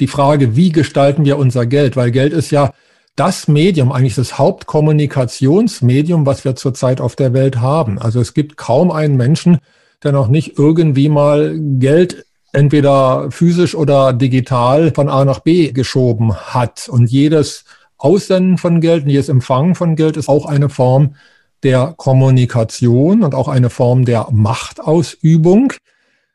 die 0.00 0.06
Frage, 0.06 0.56
wie 0.56 0.70
gestalten 0.70 1.24
wir 1.24 1.38
unser 1.38 1.66
Geld, 1.66 1.96
weil 1.96 2.10
Geld 2.10 2.32
ist 2.32 2.50
ja 2.50 2.72
das 3.16 3.46
Medium, 3.46 3.92
eigentlich 3.92 4.14
das 4.14 4.38
Hauptkommunikationsmedium, 4.38 6.24
was 6.24 6.44
wir 6.44 6.56
zurzeit 6.56 7.00
auf 7.00 7.14
der 7.14 7.34
Welt 7.34 7.60
haben. 7.60 7.98
Also 7.98 8.20
es 8.20 8.34
gibt 8.34 8.56
kaum 8.56 8.90
einen 8.90 9.16
Menschen, 9.16 9.58
der 10.02 10.12
noch 10.12 10.28
nicht 10.28 10.58
irgendwie 10.58 11.08
mal 11.08 11.58
Geld 11.78 12.24
entweder 12.52 13.30
physisch 13.30 13.74
oder 13.74 14.12
digital 14.12 14.92
von 14.94 15.08
A 15.08 15.24
nach 15.24 15.40
B 15.40 15.72
geschoben 15.72 16.34
hat. 16.34 16.88
Und 16.88 17.10
jedes 17.10 17.64
Aussenden 17.98 18.58
von 18.58 18.80
Geld 18.80 19.06
jedes 19.06 19.28
Empfangen 19.28 19.74
von 19.74 19.94
Geld 19.94 20.16
ist 20.16 20.28
auch 20.28 20.46
eine 20.46 20.68
Form 20.68 21.14
der 21.62 21.94
Kommunikation 21.96 23.22
und 23.22 23.34
auch 23.34 23.48
eine 23.48 23.70
Form 23.70 24.04
der 24.04 24.28
Machtausübung, 24.30 25.72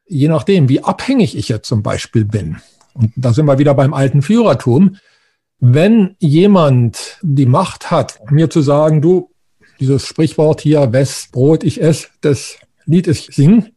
je 0.08 0.28
nachdem, 0.28 0.70
wie 0.70 0.84
abhängig 0.84 1.38
ich 1.38 1.50
jetzt 1.50 1.68
zum 1.68 1.84
Beispiel 1.84 2.26
bin. 2.26 2.58
Und 2.94 3.12
da 3.16 3.34
sind 3.34 3.46
wir 3.46 3.60
wieder 3.60 3.74
beim 3.74 3.94
alten 3.94 4.22
Führertum. 4.22 4.98
Wenn 5.60 6.16
jemand 6.20 7.18
die 7.22 7.46
Macht 7.46 7.92
hat, 7.92 8.20
mir 8.32 8.50
zu 8.50 8.62
sagen, 8.62 9.02
du, 9.02 9.32
dieses 9.80 10.06
Sprichwort 10.06 10.62
hier, 10.62 10.92
wes 10.94 11.28
Brot 11.32 11.64
ich 11.64 11.82
esse, 11.82 12.08
das 12.22 12.58
Lied 12.86 13.08
ich 13.08 13.30
sing. 13.32 13.68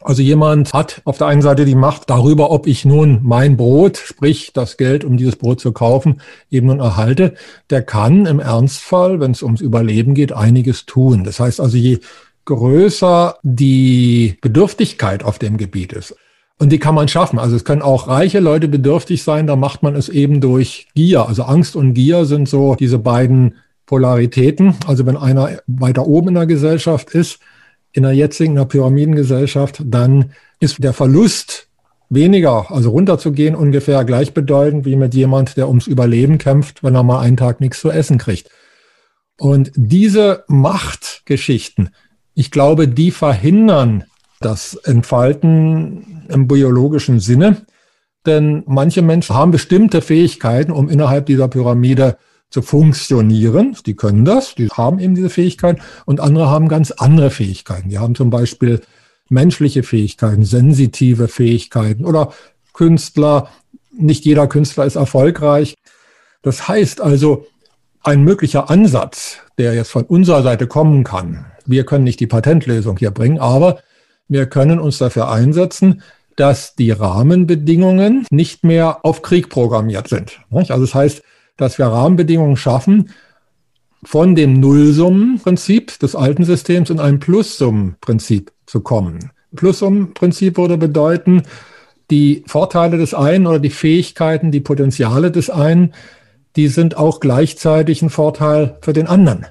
Also 0.00 0.22
jemand 0.22 0.72
hat 0.72 1.02
auf 1.04 1.18
der 1.18 1.26
einen 1.26 1.42
Seite 1.42 1.64
die 1.64 1.74
Macht 1.74 2.08
darüber, 2.08 2.50
ob 2.50 2.66
ich 2.66 2.84
nun 2.84 3.20
mein 3.22 3.56
Brot, 3.56 3.96
sprich 3.96 4.52
das 4.52 4.76
Geld, 4.76 5.04
um 5.04 5.16
dieses 5.16 5.36
Brot 5.36 5.60
zu 5.60 5.72
kaufen, 5.72 6.20
eben 6.50 6.68
nun 6.68 6.80
erhalte. 6.80 7.34
Der 7.70 7.82
kann 7.82 8.26
im 8.26 8.38
Ernstfall, 8.38 9.20
wenn 9.20 9.32
es 9.32 9.42
ums 9.42 9.60
Überleben 9.60 10.14
geht, 10.14 10.32
einiges 10.32 10.86
tun. 10.86 11.24
Das 11.24 11.40
heißt 11.40 11.60
also, 11.60 11.76
je 11.76 11.98
größer 12.44 13.36
die 13.42 14.38
Bedürftigkeit 14.40 15.22
auf 15.24 15.38
dem 15.38 15.56
Gebiet 15.56 15.92
ist, 15.92 16.14
und 16.60 16.72
die 16.72 16.78
kann 16.78 16.94
man 16.94 17.06
schaffen. 17.06 17.38
Also 17.38 17.54
es 17.54 17.64
können 17.64 17.82
auch 17.82 18.08
reiche 18.08 18.40
Leute 18.40 18.66
bedürftig 18.66 19.22
sein, 19.22 19.46
da 19.46 19.54
macht 19.54 19.82
man 19.82 19.94
es 19.94 20.08
eben 20.08 20.40
durch 20.40 20.88
Gier. 20.94 21.28
Also 21.28 21.44
Angst 21.44 21.76
und 21.76 21.94
Gier 21.94 22.24
sind 22.24 22.48
so 22.48 22.74
diese 22.74 22.98
beiden 22.98 23.54
Polaritäten. 23.86 24.74
Also 24.86 25.06
wenn 25.06 25.16
einer 25.16 25.60
weiter 25.68 26.06
oben 26.06 26.28
in 26.28 26.34
der 26.34 26.46
Gesellschaft 26.46 27.10
ist, 27.10 27.38
in 27.98 28.04
der 28.04 28.12
jetzigen 28.12 28.56
in 28.56 28.68
Pyramidengesellschaft, 28.68 29.82
dann 29.84 30.32
ist 30.60 30.82
der 30.82 30.92
Verlust 30.92 31.68
weniger, 32.08 32.70
also 32.70 32.90
runterzugehen, 32.90 33.54
ungefähr 33.54 34.04
gleichbedeutend 34.04 34.86
wie 34.86 34.96
mit 34.96 35.14
jemand, 35.14 35.56
der 35.56 35.68
ums 35.68 35.86
Überleben 35.86 36.38
kämpft, 36.38 36.82
wenn 36.82 36.94
er 36.94 37.02
mal 37.02 37.20
einen 37.20 37.36
Tag 37.36 37.60
nichts 37.60 37.80
zu 37.80 37.90
essen 37.90 38.16
kriegt. 38.16 38.50
Und 39.38 39.70
diese 39.74 40.44
Machtgeschichten, 40.48 41.90
ich 42.34 42.50
glaube, 42.50 42.88
die 42.88 43.10
verhindern 43.10 44.04
das 44.40 44.74
Entfalten 44.74 46.24
im 46.28 46.46
biologischen 46.48 47.20
Sinne. 47.20 47.66
Denn 48.26 48.62
manche 48.66 49.02
Menschen 49.02 49.34
haben 49.34 49.50
bestimmte 49.50 50.00
Fähigkeiten, 50.00 50.72
um 50.72 50.88
innerhalb 50.88 51.26
dieser 51.26 51.48
Pyramide 51.48 52.16
zu 52.50 52.62
funktionieren. 52.62 53.76
Die 53.86 53.94
können 53.94 54.24
das, 54.24 54.54
die 54.54 54.68
haben 54.68 54.98
eben 54.98 55.14
diese 55.14 55.30
Fähigkeiten. 55.30 55.80
Und 56.06 56.20
andere 56.20 56.48
haben 56.48 56.68
ganz 56.68 56.90
andere 56.92 57.30
Fähigkeiten. 57.30 57.88
Die 57.88 57.98
haben 57.98 58.14
zum 58.14 58.30
Beispiel 58.30 58.80
menschliche 59.28 59.82
Fähigkeiten, 59.82 60.44
sensitive 60.44 61.28
Fähigkeiten 61.28 62.04
oder 62.04 62.32
Künstler. 62.72 63.48
Nicht 63.92 64.24
jeder 64.24 64.46
Künstler 64.46 64.86
ist 64.86 64.96
erfolgreich. 64.96 65.74
Das 66.42 66.68
heißt 66.68 67.00
also, 67.00 67.46
ein 68.02 68.22
möglicher 68.22 68.70
Ansatz, 68.70 69.38
der 69.58 69.74
jetzt 69.74 69.90
von 69.90 70.04
unserer 70.04 70.42
Seite 70.42 70.66
kommen 70.66 71.04
kann, 71.04 71.46
wir 71.66 71.84
können 71.84 72.04
nicht 72.04 72.20
die 72.20 72.26
Patentlösung 72.26 72.96
hier 72.96 73.10
bringen, 73.10 73.38
aber 73.38 73.80
wir 74.28 74.46
können 74.46 74.78
uns 74.78 74.98
dafür 74.98 75.30
einsetzen, 75.30 76.02
dass 76.36 76.74
die 76.76 76.92
Rahmenbedingungen 76.92 78.26
nicht 78.30 78.64
mehr 78.64 79.04
auf 79.04 79.22
Krieg 79.22 79.50
programmiert 79.50 80.08
sind. 80.08 80.40
Also 80.50 80.80
das 80.80 80.94
heißt, 80.94 81.22
dass 81.58 81.76
wir 81.76 81.86
Rahmenbedingungen 81.86 82.56
schaffen, 82.56 83.10
von 84.04 84.34
dem 84.34 84.54
Nullsummenprinzip 84.60 85.98
des 85.98 86.14
alten 86.14 86.44
Systems 86.44 86.88
in 86.88 87.00
ein 87.00 87.18
Plussummenprinzip 87.18 88.52
zu 88.64 88.80
kommen. 88.80 89.32
Plussummenprinzip 89.54 90.56
würde 90.56 90.78
bedeuten, 90.78 91.42
die 92.10 92.44
Vorteile 92.46 92.96
des 92.96 93.12
einen 93.12 93.46
oder 93.46 93.58
die 93.58 93.70
Fähigkeiten, 93.70 94.50
die 94.50 94.60
Potenziale 94.60 95.30
des 95.30 95.50
einen, 95.50 95.92
die 96.56 96.68
sind 96.68 96.96
auch 96.96 97.20
gleichzeitig 97.20 98.00
ein 98.00 98.10
Vorteil 98.10 98.78
für 98.80 98.92
den 98.92 99.06
anderen. 99.06 99.46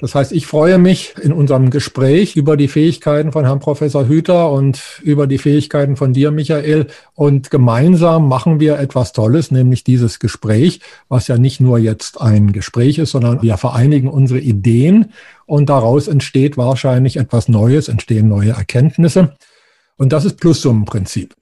Das 0.00 0.14
heißt, 0.14 0.32
ich 0.32 0.46
freue 0.46 0.78
mich 0.78 1.14
in 1.20 1.30
unserem 1.32 1.68
Gespräch 1.68 2.34
über 2.34 2.56
die 2.56 2.68
Fähigkeiten 2.68 3.32
von 3.32 3.44
Herrn 3.44 3.60
Professor 3.60 4.08
Hüter 4.08 4.50
und 4.50 4.80
über 5.02 5.26
die 5.26 5.36
Fähigkeiten 5.36 5.96
von 5.96 6.14
dir, 6.14 6.30
Michael. 6.30 6.86
Und 7.14 7.50
gemeinsam 7.50 8.26
machen 8.26 8.60
wir 8.60 8.78
etwas 8.78 9.12
Tolles, 9.12 9.50
nämlich 9.50 9.84
dieses 9.84 10.18
Gespräch, 10.18 10.80
was 11.10 11.28
ja 11.28 11.36
nicht 11.36 11.60
nur 11.60 11.78
jetzt 11.78 12.18
ein 12.18 12.52
Gespräch 12.52 12.98
ist, 12.98 13.10
sondern 13.10 13.42
wir 13.42 13.58
vereinigen 13.58 14.08
unsere 14.08 14.40
Ideen 14.40 15.12
und 15.44 15.68
daraus 15.68 16.08
entsteht 16.08 16.56
wahrscheinlich 16.56 17.18
etwas 17.18 17.48
Neues, 17.48 17.88
entstehen 17.88 18.28
neue 18.28 18.52
Erkenntnisse. 18.52 19.36
Und 19.98 20.14
das 20.14 20.24
ist 20.24 20.40
Plussummenprinzip. 20.40 21.34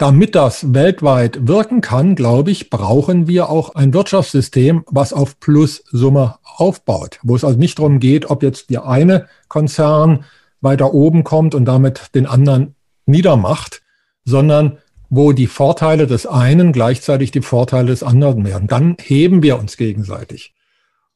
Damit 0.00 0.34
das 0.34 0.72
weltweit 0.72 1.46
wirken 1.46 1.82
kann, 1.82 2.14
glaube 2.14 2.50
ich, 2.50 2.70
brauchen 2.70 3.28
wir 3.28 3.50
auch 3.50 3.74
ein 3.74 3.92
Wirtschaftssystem, 3.92 4.82
was 4.86 5.12
auf 5.12 5.38
Plussumme 5.40 6.38
aufbaut, 6.42 7.18
wo 7.22 7.36
es 7.36 7.44
also 7.44 7.58
nicht 7.58 7.78
darum 7.78 8.00
geht, 8.00 8.30
ob 8.30 8.42
jetzt 8.42 8.70
der 8.70 8.86
eine 8.86 9.28
Konzern 9.48 10.24
weiter 10.62 10.94
oben 10.94 11.22
kommt 11.22 11.54
und 11.54 11.66
damit 11.66 12.14
den 12.14 12.24
anderen 12.24 12.76
niedermacht, 13.04 13.82
sondern 14.24 14.78
wo 15.10 15.32
die 15.32 15.48
Vorteile 15.48 16.06
des 16.06 16.24
einen 16.24 16.72
gleichzeitig 16.72 17.30
die 17.30 17.42
Vorteile 17.42 17.88
des 17.88 18.02
anderen 18.02 18.46
werden. 18.46 18.68
Dann 18.68 18.96
heben 19.02 19.42
wir 19.42 19.58
uns 19.58 19.76
gegenseitig. 19.76 20.54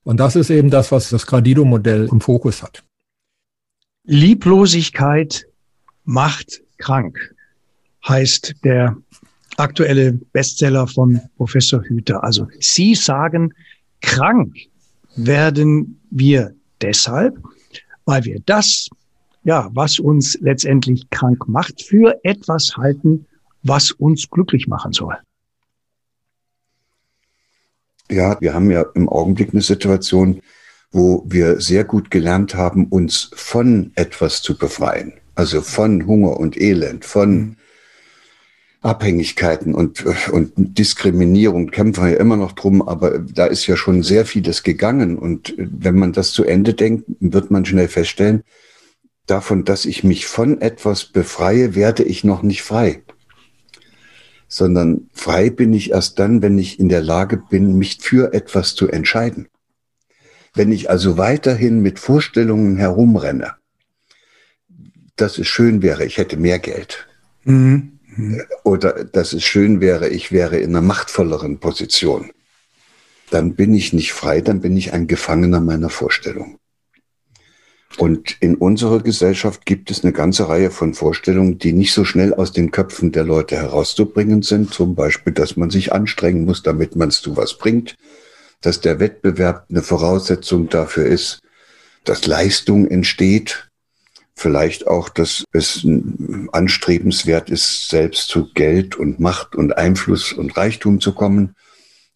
Und 0.03 0.21
das 0.21 0.37
ist 0.37 0.51
eben 0.51 0.69
das, 0.69 0.93
was 0.93 1.09
das 1.09 1.27
Gradido-Modell 1.27 2.11
im 2.13 2.21
Fokus 2.21 2.63
hat. 2.63 2.85
Lieblosigkeit 4.03 5.47
macht 6.05 6.61
krank 6.77 7.34
heißt 8.07 8.55
der 8.65 8.97
aktuelle 9.57 10.13
Bestseller 10.13 10.87
von 10.87 11.21
Professor 11.37 11.83
Hüter. 11.83 12.23
Also 12.23 12.49
Sie 12.61 12.95
sagen, 12.95 13.53
krank 14.01 14.55
werden 15.17 16.01
wir 16.11 16.55
deshalb, 16.81 17.39
weil 18.05 18.25
wir 18.25 18.41
das, 18.47 18.89
ja, 19.45 19.71
was 19.73 19.99
uns 19.99 20.39
letztendlich 20.41 21.09
krank 21.11 21.49
macht, 21.49 21.83
für 21.83 22.19
etwas 22.25 22.77
halten, 22.77 23.27
was 23.63 23.93
uns 23.93 24.29
glücklich 24.29 24.67
machen 24.67 24.93
soll. 24.93 25.17
Ja, 28.11 28.39
wir 28.41 28.53
haben 28.53 28.71
ja 28.71 28.85
im 28.95 29.09
Augenblick 29.09 29.53
eine 29.53 29.63
Situation, 29.63 30.43
wo 30.93 31.25
wir 31.27 31.61
sehr 31.61 31.85
gut 31.85 32.11
gelernt 32.11 32.55
haben, 32.55 32.87
uns 32.87 33.31
von 33.35 33.93
etwas 33.95 34.43
zu 34.43 34.59
befreien. 34.59 35.15
Also 35.35 35.63
von 35.63 36.07
Hunger 36.07 36.39
und 36.39 36.61
Elend, 36.61 37.05
von 37.05 37.31
mhm. 37.31 37.57
Abhängigkeiten 38.85 39.75
und, 39.75 40.05
und 40.31 40.53
Diskriminierung 40.57 41.71
kämpfen 41.71 42.05
wir 42.05 42.21
immer 42.21 42.37
noch 42.37 42.53
drum, 42.53 42.87
aber 42.87 43.19
da 43.19 43.47
ist 43.47 43.67
ja 43.67 43.77
schon 43.77 44.03
sehr 44.03 44.27
vieles 44.27 44.63
gegangen. 44.63 45.19
Und 45.19 45.55
wenn 45.57 45.97
man 45.97 46.13
das 46.13 46.33
zu 46.33 46.45
Ende 46.45 46.75
denkt, 46.75 47.05
wird 47.19 47.51
man 47.51 47.65
schnell 47.65 47.89
feststellen, 47.89 48.43
davon, 49.27 49.65
dass 49.65 49.87
ich 49.87 50.05
mich 50.05 50.27
von 50.27 50.61
etwas 50.61 51.07
befreie, 51.07 51.75
werde 51.75 52.03
ich 52.03 52.25
noch 52.25 52.43
nicht 52.43 52.63
frei. 52.63 53.03
Sondern 54.49 55.09
frei 55.15 55.49
bin 55.49 55.73
ich 55.73 55.93
erst 55.93 56.19
dann, 56.19 56.43
wenn 56.43 56.59
ich 56.59 56.79
in 56.79 56.91
der 56.91 57.03
Lage 57.03 57.39
bin, 57.39 57.79
mich 57.79 57.99
für 58.03 58.35
etwas 58.35 58.75
zu 58.75 58.89
entscheiden. 58.89 59.49
Wenn 60.53 60.71
ich 60.71 60.91
also 60.91 61.17
weiterhin 61.17 61.81
mit 61.81 61.99
Vorstellungen 61.99 62.77
herumrenne, 62.77 63.55
dass 65.17 65.39
es 65.39 65.49
schön 65.49 65.81
wäre, 65.81 66.05
ich 66.05 66.19
hätte 66.19 66.37
mehr 66.37 66.59
Geld. 66.59 67.07
Mhm 67.45 67.94
oder 68.65 69.05
dass 69.05 69.33
es 69.33 69.45
schön 69.45 69.81
wäre, 69.81 70.09
ich 70.09 70.33
wäre 70.33 70.59
in 70.59 70.71
einer 70.71 70.83
machtvolleren 70.83 71.59
Position, 71.59 72.31
dann 73.31 73.55
bin 73.55 73.75
ich 73.75 73.93
nicht 73.93 74.13
frei, 74.13 74.41
dann 74.41 74.61
bin 74.61 74.77
ich 74.77 74.93
ein 74.93 75.07
Gefangener 75.07 75.61
meiner 75.61 75.91
Vorstellung. 75.91 76.59
Und 77.97 78.37
in 78.41 78.57
unserer 78.57 79.01
Gesellschaft 79.01 79.67
gibt 79.67 79.91
es 79.91 80.03
eine 80.03 80.13
ganze 80.13 80.49
Reihe 80.49 80.71
von 80.71 80.95
Vorstellungen, 80.95 81.59
die 81.59 81.73
nicht 81.73 81.93
so 81.93 82.05
schnell 82.05 82.35
aus 82.35 82.53
den 82.53 82.73
Köpfen 82.73 83.13
der 83.13 83.25
Leute 83.25 83.57
herauszubringen 83.57 84.43
sind. 84.43 84.75
Zum 84.75 84.97
Beispiel, 84.97 85.33
dass 85.33 85.57
man 85.57 85.71
sich 85.71 85.93
anstrengen 85.93 86.45
muss, 86.45 86.63
damit 86.63 86.97
man 86.97 87.09
es 87.09 87.21
zu 87.21 87.37
was 87.37 87.57
bringt, 87.57 87.95
dass 88.63 88.81
der 88.81 88.99
Wettbewerb 88.99 89.67
eine 89.71 89.83
Voraussetzung 89.83 90.69
dafür 90.69 91.07
ist, 91.07 91.39
dass 92.05 92.27
Leistung 92.27 92.89
entsteht, 92.89 93.71
vielleicht 94.37 94.87
auch, 94.87 95.09
dass 95.09 95.45
es 95.53 95.87
anstrebenswert 96.53 97.51
ist, 97.51 97.89
selbst 97.89 98.29
zu 98.29 98.53
Geld 98.53 98.97
und 98.97 99.21
Macht 99.21 99.55
und 99.55 99.77
Einfluss 99.77 100.33
und 100.33 100.57
Reichtum 100.57 101.01
zu 101.01 101.13
kommen. 101.13 101.55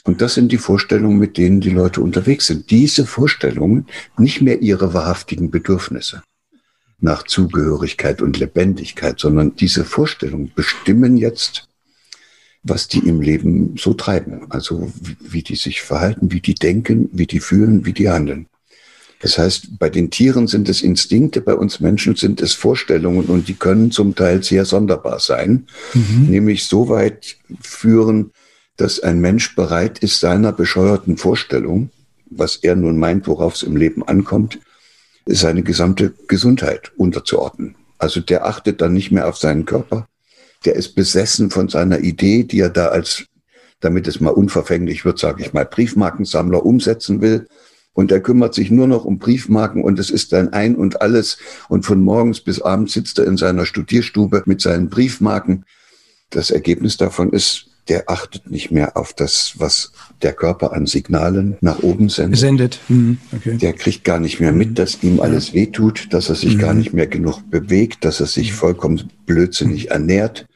Und 0.05 0.21
das 0.21 0.35
sind 0.35 0.53
die 0.53 0.59
Vorstellungen, 0.59 1.19
mit 1.19 1.37
denen 1.37 1.61
die 1.61 1.71
Leute 1.71 2.01
unterwegs 2.01 2.47
sind. 2.47 2.71
Diese 2.71 3.07
Vorstellungen, 3.07 3.87
nicht 4.17 4.41
mehr 4.41 4.61
ihre 4.61 4.95
wahrhaftigen 4.95 5.51
Bedürfnisse 5.51 6.23
nach 7.01 7.23
Zugehörigkeit 7.23 8.23
und 8.23 8.39
Lebendigkeit, 8.39 9.21
sondern 9.21 9.55
diese 9.55 9.85
Vorstellungen 9.85 10.53
bestimmen 10.55 11.17
jetzt, 11.17 11.69
was 12.65 12.89
die 12.89 12.99
im 12.99 13.21
Leben 13.21 13.77
so 13.77 13.95
treiben. 13.95 14.51
Also 14.51 14.93
wie, 15.21 15.43
die 15.43 15.57
sich 15.57 15.83
verhalten, 15.83 16.33
wie 16.33 16.41
die 16.41 16.55
denken, 16.55 17.09
wie 17.13 17.27
die 17.27 17.41
fühlen, 17.41 17.87
wie 17.87 17.93
die 17.93 18.09
handeln. 18.09 18.47
Das 19.21 19.37
heißt, 19.37 19.79
bei 19.79 19.91
den 19.91 20.11
Tieren 20.11 20.47
sind 20.47 20.69
es 20.69 20.83
Instinkte, 20.83 21.41
bei 21.41 21.55
uns 21.55 21.81
Menschen 21.81 22.15
sind 22.15 22.41
es 22.41 22.55
Vorstellungen 22.55 23.27
und 23.27 23.49
die 23.49 23.55
können 23.55 23.91
zum 23.91 24.15
Teil 24.15 24.43
sehr 24.45 24.65
sonderbar 24.65 25.19
sein, 25.19 25.67
mhm. 25.95 26.27
nämlich 26.29 26.67
so 26.67 26.89
weit 26.89 27.37
führen, 27.61 28.31
dass 28.77 29.01
ein 29.01 29.19
Mensch 29.21 29.57
bereit 29.57 29.99
ist, 29.99 30.21
seiner 30.21 30.53
bescheuerten 30.53 31.17
Vorstellung, 31.17 31.91
was 32.31 32.57
er 32.57 32.77
nun 32.77 32.99
meint, 32.99 33.27
worauf 33.27 33.55
es 33.55 33.65
im 33.65 33.77
Leben 33.77 34.07
ankommt, 34.07 34.61
seine 35.27 35.63
gesamte 35.63 36.15
Gesundheit 36.29 36.93
unterzuordnen. 36.97 37.75
Also 37.99 38.21
der 38.21 38.47
achtet 38.47 38.81
dann 38.81 38.93
nicht 38.93 39.11
mehr 39.11 39.29
auf 39.29 39.37
seinen 39.37 39.65
Körper. 39.65 40.07
Der 40.65 40.77
ist 40.77 40.95
besessen 40.95 41.51
von 41.51 41.69
seiner 41.69 42.01
Idee, 42.01 42.45
die 42.45 42.61
er 42.61 42.71
da 42.71 42.87
als, 42.87 43.25
damit 43.81 44.07
es 44.07 44.21
mal 44.21 44.31
unverfänglich 44.31 45.05
wird, 45.05 45.19
sage 45.19 45.43
ich 45.43 45.53
mal, 45.53 45.65
Briefmarkensammler 45.65 46.65
umsetzen 46.65 47.21
will. 47.21 47.49
Und 47.99 48.13
er 48.13 48.21
kümmert 48.21 48.55
sich 48.55 48.71
nur 48.71 48.87
noch 48.87 49.05
um 49.05 49.19
Briefmarken 49.19 49.83
und 49.83 49.99
es 49.99 50.09
ist 50.09 50.33
dann 50.33 50.53
ein 50.53 50.77
und 50.77 51.03
alles. 51.03 51.37
Und 51.69 51.85
von 51.85 52.01
morgens 52.01 52.41
bis 52.41 52.63
abends 52.63 52.93
sitzt 52.93 53.19
er 53.19 53.27
in 53.27 53.37
seiner 53.37 53.67
Studierstube 53.67 54.45
mit 54.47 54.61
seinen 54.61 54.89
Briefmarken. 54.89 55.65
Das 56.31 56.53
Ergebnis 56.53 56.97
davon 56.97 57.33
ist, 57.33 57.67
der 57.89 58.09
achtet 58.09 58.53
nicht 58.53 58.71
mehr 58.71 58.97
auf 58.97 59.15
das, 59.15 59.55
was 59.57 59.91
der 60.23 60.33
Körper 60.33 60.75
an 60.75 60.87
Signalen 60.87 61.57
nach 61.61 61.83
oben 61.83 62.09
sendet. 62.09 62.39
Sendet. 62.39 62.79
Mhm. 62.87 63.19
Okay. 63.35 63.57
Der 63.57 63.73
kriegt 63.73 64.05
gar 64.05 64.21
nicht 64.21 64.39
mehr 64.39 64.53
mit, 64.53 64.79
dass 64.79 65.03
ihm 65.03 65.19
alles 65.19 65.53
wehtut, 65.53 66.07
dass 66.13 66.29
er 66.29 66.37
sich 66.37 66.55
mhm. 66.55 66.61
gar 66.61 66.75
nicht 66.75 66.93
mehr 66.93 67.09
genug 67.09 67.51
bewegt, 67.51 68.05
dass 68.05 68.21
er 68.21 68.27
sich 68.27 68.53
vollkommen 68.53 69.11
blödsinnig 69.27 69.87
mhm. 69.87 69.91
ernährt. 69.91 70.47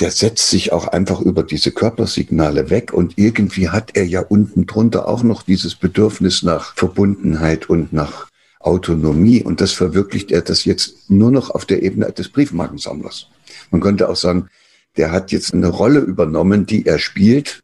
Der 0.00 0.10
setzt 0.10 0.48
sich 0.48 0.72
auch 0.72 0.88
einfach 0.88 1.20
über 1.20 1.42
diese 1.42 1.70
Körpersignale 1.70 2.70
weg 2.70 2.92
und 2.92 3.14
irgendwie 3.16 3.68
hat 3.68 3.90
er 3.94 4.06
ja 4.06 4.20
unten 4.20 4.66
drunter 4.66 5.06
auch 5.06 5.22
noch 5.22 5.42
dieses 5.42 5.74
Bedürfnis 5.74 6.42
nach 6.42 6.74
Verbundenheit 6.76 7.68
und 7.68 7.92
nach 7.92 8.28
Autonomie 8.60 9.42
und 9.42 9.60
das 9.60 9.72
verwirklicht 9.72 10.30
er 10.30 10.42
das 10.42 10.64
jetzt 10.64 11.10
nur 11.10 11.30
noch 11.30 11.50
auf 11.50 11.66
der 11.66 11.82
Ebene 11.82 12.10
des 12.12 12.28
Briefmarkensammlers. 12.28 13.28
Man 13.70 13.80
könnte 13.80 14.08
auch 14.08 14.16
sagen, 14.16 14.48
der 14.96 15.10
hat 15.10 15.32
jetzt 15.32 15.54
eine 15.54 15.68
Rolle 15.68 16.00
übernommen, 16.00 16.66
die 16.66 16.86
er 16.86 16.98
spielt. 16.98 17.60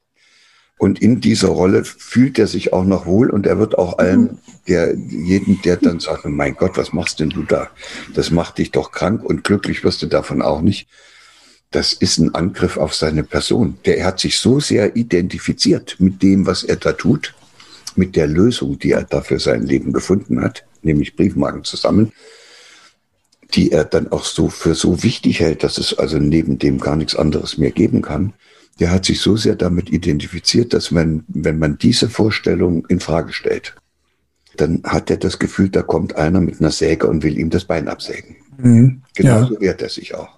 Und 0.78 1.02
in 1.02 1.20
dieser 1.20 1.48
Rolle 1.48 1.84
fühlt 1.84 2.38
er 2.38 2.46
sich 2.46 2.72
auch 2.72 2.84
noch 2.84 3.04
wohl 3.04 3.30
und 3.30 3.46
er 3.46 3.58
wird 3.58 3.76
auch 3.76 3.98
allen, 3.98 4.38
der, 4.68 4.94
jeden, 4.94 5.60
der 5.62 5.76
dann 5.76 5.98
sagt, 5.98 6.24
mein 6.24 6.54
Gott, 6.54 6.76
was 6.76 6.92
machst 6.92 7.18
denn 7.18 7.30
du 7.30 7.42
da? 7.42 7.68
Das 8.14 8.30
macht 8.30 8.58
dich 8.58 8.70
doch 8.70 8.92
krank 8.92 9.24
und 9.24 9.42
glücklich 9.42 9.82
wirst 9.82 10.02
du 10.02 10.06
davon 10.06 10.40
auch 10.40 10.60
nicht. 10.60 10.88
Das 11.70 11.92
ist 11.92 12.18
ein 12.18 12.34
Angriff 12.34 12.76
auf 12.76 12.94
seine 12.94 13.24
Person. 13.24 13.78
Der 13.84 14.04
hat 14.04 14.20
sich 14.20 14.38
so 14.38 14.58
sehr 14.58 14.96
identifiziert 14.96 15.96
mit 15.98 16.22
dem, 16.22 16.46
was 16.46 16.64
er 16.64 16.76
da 16.76 16.92
tut, 16.92 17.34
mit 17.94 18.16
der 18.16 18.26
Lösung, 18.26 18.78
die 18.78 18.92
er 18.92 19.04
da 19.04 19.20
für 19.20 19.38
sein 19.38 19.62
Leben 19.62 19.92
gefunden 19.92 20.42
hat, 20.42 20.64
nämlich 20.82 21.16
Briefmarken 21.16 21.64
zusammen, 21.64 22.12
die 23.54 23.72
er 23.72 23.84
dann 23.84 24.10
auch 24.12 24.24
so 24.24 24.48
für 24.48 24.74
so 24.74 25.02
wichtig 25.02 25.40
hält, 25.40 25.62
dass 25.62 25.78
es 25.78 25.98
also 25.98 26.18
neben 26.18 26.58
dem 26.58 26.78
gar 26.78 26.96
nichts 26.96 27.16
anderes 27.16 27.58
mehr 27.58 27.70
geben 27.70 28.02
kann, 28.02 28.32
der 28.80 28.90
hat 28.90 29.04
sich 29.04 29.20
so 29.20 29.36
sehr 29.36 29.56
damit 29.56 29.90
identifiziert, 29.90 30.72
dass 30.72 30.90
man, 30.90 31.24
wenn 31.28 31.58
man 31.58 31.78
diese 31.78 32.08
Vorstellung 32.08 32.86
in 32.86 33.00
Frage 33.00 33.32
stellt, 33.32 33.74
dann 34.56 34.82
hat 34.84 35.10
er 35.10 35.16
das 35.16 35.38
Gefühl, 35.38 35.68
da 35.68 35.82
kommt 35.82 36.16
einer 36.16 36.40
mit 36.40 36.60
einer 36.60 36.70
Säge 36.70 37.06
und 37.06 37.22
will 37.22 37.38
ihm 37.38 37.50
das 37.50 37.64
Bein 37.64 37.88
absägen. 37.88 38.36
Mhm. 38.58 39.02
Genauso 39.14 39.54
ja. 39.54 39.60
wehrt 39.60 39.82
er 39.82 39.88
sich 39.88 40.14
auch. 40.14 40.37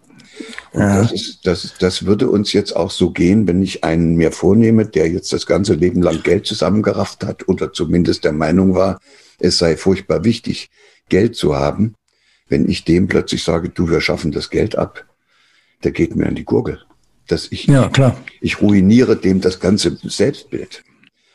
Und 0.72 0.80
ja. 0.80 1.02
das, 1.02 1.12
ist, 1.12 1.46
das, 1.46 1.74
das 1.78 2.06
würde 2.06 2.30
uns 2.30 2.52
jetzt 2.52 2.74
auch 2.74 2.90
so 2.90 3.10
gehen, 3.10 3.46
wenn 3.48 3.62
ich 3.62 3.84
einen 3.84 4.16
mir 4.16 4.32
vornehme, 4.32 4.86
der 4.86 5.08
jetzt 5.08 5.32
das 5.32 5.46
ganze 5.46 5.74
Leben 5.74 6.02
lang 6.02 6.22
Geld 6.22 6.46
zusammengerafft 6.46 7.24
hat 7.24 7.48
oder 7.48 7.72
zumindest 7.72 8.24
der 8.24 8.32
Meinung 8.32 8.74
war, 8.74 9.00
es 9.38 9.58
sei 9.58 9.76
furchtbar 9.76 10.24
wichtig, 10.24 10.70
Geld 11.08 11.34
zu 11.34 11.56
haben 11.56 11.94
wenn 12.50 12.68
ich 12.68 12.84
dem 12.84 13.06
plötzlich 13.06 13.42
sage, 13.42 13.70
du, 13.70 13.88
wir 13.88 14.00
schaffen 14.00 14.32
das 14.32 14.50
Geld 14.50 14.76
ab, 14.76 15.06
der 15.82 15.92
geht 15.92 16.16
mir 16.16 16.26
an 16.26 16.34
die 16.34 16.44
Gurgel. 16.44 16.82
Dass 17.28 17.50
ich, 17.50 17.66
ja, 17.66 17.88
klar. 17.88 18.16
ich 18.40 18.60
ruiniere 18.60 19.16
dem 19.16 19.40
das 19.40 19.60
ganze 19.60 19.96
Selbstbild. 20.02 20.82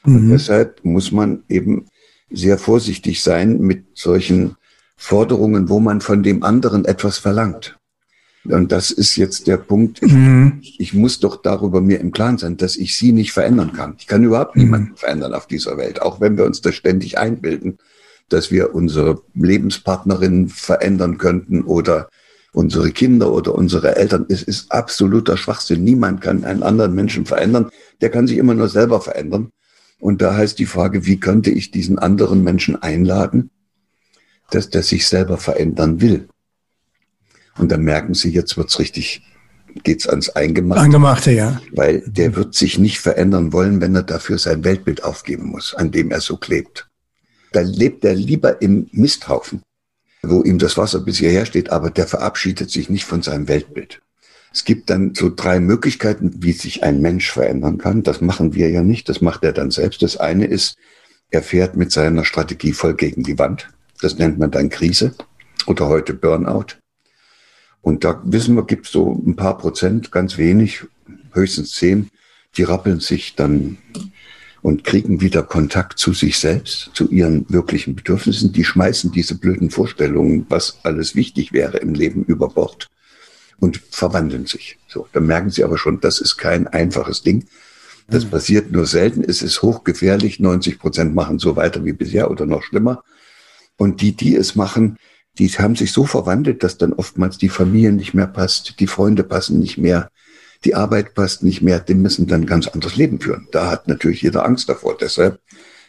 Mhm. 0.03 0.15
Und 0.15 0.29
deshalb 0.29 0.83
muss 0.83 1.11
man 1.11 1.43
eben 1.47 1.87
sehr 2.29 2.57
vorsichtig 2.57 3.23
sein 3.23 3.59
mit 3.59 3.85
solchen 3.93 4.57
Forderungen, 4.97 5.69
wo 5.69 5.79
man 5.79 6.01
von 6.01 6.21
dem 6.21 6.43
anderen 6.43 6.83
etwas 6.83 7.17
verlangt. 7.17 7.77
Und 8.45 8.71
das 8.71 8.91
ist 8.91 9.15
jetzt 9.15 9.47
der 9.47 9.57
Punkt. 9.57 10.01
Ich, 10.03 10.13
mhm. 10.13 10.59
ich, 10.61 10.93
muss 10.93 11.19
doch 11.19 11.41
darüber 11.41 11.81
mir 11.81 11.99
im 11.99 12.11
Klaren 12.11 12.37
sein, 12.37 12.57
dass 12.57 12.75
ich 12.75 12.97
sie 12.97 13.11
nicht 13.11 13.31
verändern 13.31 13.73
kann. 13.73 13.95
Ich 13.97 14.07
kann 14.07 14.23
überhaupt 14.23 14.55
mhm. 14.55 14.63
niemanden 14.63 14.95
verändern 14.95 15.33
auf 15.33 15.47
dieser 15.47 15.77
Welt, 15.77 16.01
auch 16.01 16.21
wenn 16.21 16.37
wir 16.37 16.45
uns 16.45 16.61
das 16.61 16.75
ständig 16.75 17.17
einbilden 17.17 17.79
dass 18.29 18.51
wir 18.51 18.73
unsere 18.73 19.21
Lebenspartnerin 19.33 20.49
verändern 20.49 21.17
könnten 21.17 21.63
oder 21.63 22.09
unsere 22.53 22.91
Kinder 22.91 23.31
oder 23.31 23.53
unsere 23.53 23.95
Eltern. 23.97 24.25
Es 24.29 24.41
ist 24.41 24.71
absoluter 24.71 25.37
Schwachsinn. 25.37 25.83
Niemand 25.83 26.21
kann 26.21 26.45
einen 26.45 26.63
anderen 26.63 26.95
Menschen 26.95 27.25
verändern. 27.25 27.69
Der 28.01 28.09
kann 28.09 28.27
sich 28.27 28.37
immer 28.37 28.53
nur 28.53 28.69
selber 28.69 29.01
verändern. 29.01 29.51
Und 29.99 30.21
da 30.21 30.35
heißt 30.35 30.57
die 30.59 30.65
Frage, 30.65 31.05
wie 31.05 31.19
könnte 31.19 31.51
ich 31.51 31.71
diesen 31.71 31.99
anderen 31.99 32.43
Menschen 32.43 32.81
einladen, 32.81 33.51
dass 34.51 34.69
der 34.69 34.83
sich 34.83 35.07
selber 35.07 35.37
verändern 35.37 36.01
will? 36.01 36.27
Und 37.57 37.71
dann 37.71 37.81
merken 37.81 38.13
Sie, 38.13 38.31
jetzt 38.31 38.57
wird's 38.57 38.79
richtig, 38.79 39.21
geht's 39.83 40.07
ans 40.07 40.29
Eingemachte. 40.29 40.83
Eingemachte, 40.83 41.31
ja. 41.31 41.61
Weil 41.71 42.03
der 42.05 42.35
wird 42.35 42.55
sich 42.55 42.79
nicht 42.79 42.99
verändern 42.99 43.53
wollen, 43.53 43.81
wenn 43.81 43.95
er 43.95 44.03
dafür 44.03 44.37
sein 44.37 44.63
Weltbild 44.63 45.03
aufgeben 45.03 45.47
muss, 45.47 45.73
an 45.73 45.91
dem 45.91 46.11
er 46.11 46.21
so 46.21 46.37
klebt 46.37 46.89
da 47.55 47.61
lebt 47.61 48.03
er 48.03 48.13
lieber 48.13 48.61
im 48.61 48.89
Misthaufen, 48.91 49.61
wo 50.21 50.43
ihm 50.43 50.59
das 50.59 50.77
Wasser 50.77 50.99
bis 50.99 51.19
hierher 51.19 51.45
steht, 51.45 51.69
aber 51.69 51.89
der 51.89 52.05
verabschiedet 52.05 52.69
sich 52.69 52.89
nicht 52.89 53.05
von 53.05 53.21
seinem 53.21 53.47
Weltbild. 53.47 54.01
Es 54.51 54.65
gibt 54.65 54.89
dann 54.89 55.15
so 55.15 55.31
drei 55.33 55.61
Möglichkeiten, 55.61 56.43
wie 56.43 56.51
sich 56.51 56.83
ein 56.83 56.99
Mensch 57.01 57.31
verändern 57.31 57.77
kann. 57.77 58.03
Das 58.03 58.19
machen 58.19 58.55
wir 58.55 58.69
ja 58.69 58.83
nicht, 58.83 59.07
das 59.07 59.21
macht 59.21 59.43
er 59.45 59.53
dann 59.53 59.71
selbst. 59.71 60.01
Das 60.01 60.17
eine 60.17 60.45
ist, 60.45 60.75
er 61.29 61.41
fährt 61.41 61.77
mit 61.77 61.93
seiner 61.93 62.25
Strategie 62.25 62.73
voll 62.73 62.93
gegen 62.93 63.23
die 63.23 63.39
Wand. 63.39 63.69
Das 64.01 64.17
nennt 64.17 64.37
man 64.37 64.51
dann 64.51 64.69
Krise 64.69 65.13
oder 65.65 65.87
heute 65.87 66.13
Burnout. 66.13 66.77
Und 67.85 68.03
da 68.03 68.19
wissen 68.25 68.55
wir, 68.55 68.65
gibt 68.65 68.87
es 68.87 68.91
so 68.91 69.21
ein 69.27 69.35
paar 69.35 69.59
Prozent, 69.59 70.11
ganz 70.11 70.39
wenig, 70.39 70.85
höchstens 71.33 71.73
zehn, 71.73 72.09
die 72.57 72.63
rappeln 72.63 72.99
sich 72.99 73.35
dann 73.35 73.77
und 74.63 74.83
kriegen 74.83 75.21
wieder 75.21 75.43
Kontakt 75.43 75.99
zu 75.99 76.11
sich 76.11 76.39
selbst, 76.39 76.89
zu 76.95 77.11
ihren 77.11 77.45
wirklichen 77.47 77.95
Bedürfnissen. 77.95 78.51
Die 78.51 78.63
schmeißen 78.63 79.11
diese 79.11 79.37
blöden 79.37 79.69
Vorstellungen, 79.69 80.47
was 80.49 80.79
alles 80.81 81.13
wichtig 81.13 81.53
wäre 81.53 81.77
im 81.77 81.93
Leben 81.93 82.23
über 82.23 82.49
Bord 82.49 82.89
und 83.59 83.79
verwandeln 83.91 84.47
sich. 84.47 84.79
So, 84.87 85.07
dann 85.13 85.27
merken 85.27 85.51
sie 85.51 85.63
aber 85.63 85.77
schon, 85.77 85.99
das 85.99 86.19
ist 86.19 86.37
kein 86.37 86.65
einfaches 86.65 87.21
Ding. 87.21 87.45
Das 88.07 88.25
mhm. 88.25 88.29
passiert 88.31 88.71
nur 88.71 88.87
selten. 88.87 89.23
Es 89.23 89.43
ist 89.43 89.61
hochgefährlich. 89.61 90.39
90 90.39 90.79
Prozent 90.79 91.13
machen 91.13 91.37
so 91.37 91.55
weiter 91.55 91.85
wie 91.85 91.93
bisher 91.93 92.31
oder 92.31 92.47
noch 92.47 92.63
schlimmer. 92.63 93.03
Und 93.77 94.01
die, 94.01 94.13
die 94.13 94.35
es 94.35 94.55
machen, 94.55 94.97
die 95.37 95.49
haben 95.49 95.75
sich 95.75 95.91
so 95.91 96.05
verwandelt, 96.05 96.63
dass 96.63 96.77
dann 96.77 96.93
oftmals 96.93 97.37
die 97.37 97.49
Familie 97.49 97.91
nicht 97.91 98.13
mehr 98.13 98.27
passt, 98.27 98.79
die 98.79 98.87
Freunde 98.87 99.23
passen 99.23 99.59
nicht 99.59 99.77
mehr, 99.77 100.09
die 100.63 100.75
Arbeit 100.75 101.13
passt 101.13 101.43
nicht 101.43 101.61
mehr, 101.61 101.79
die 101.79 101.93
müssen 101.93 102.27
dann 102.27 102.41
ein 102.41 102.47
ganz 102.47 102.67
anderes 102.67 102.95
Leben 102.95 103.19
führen. 103.19 103.47
Da 103.51 103.69
hat 103.69 103.87
natürlich 103.87 104.21
jeder 104.21 104.45
Angst 104.45 104.69
davor. 104.69 104.97
Deshalb 104.99 105.39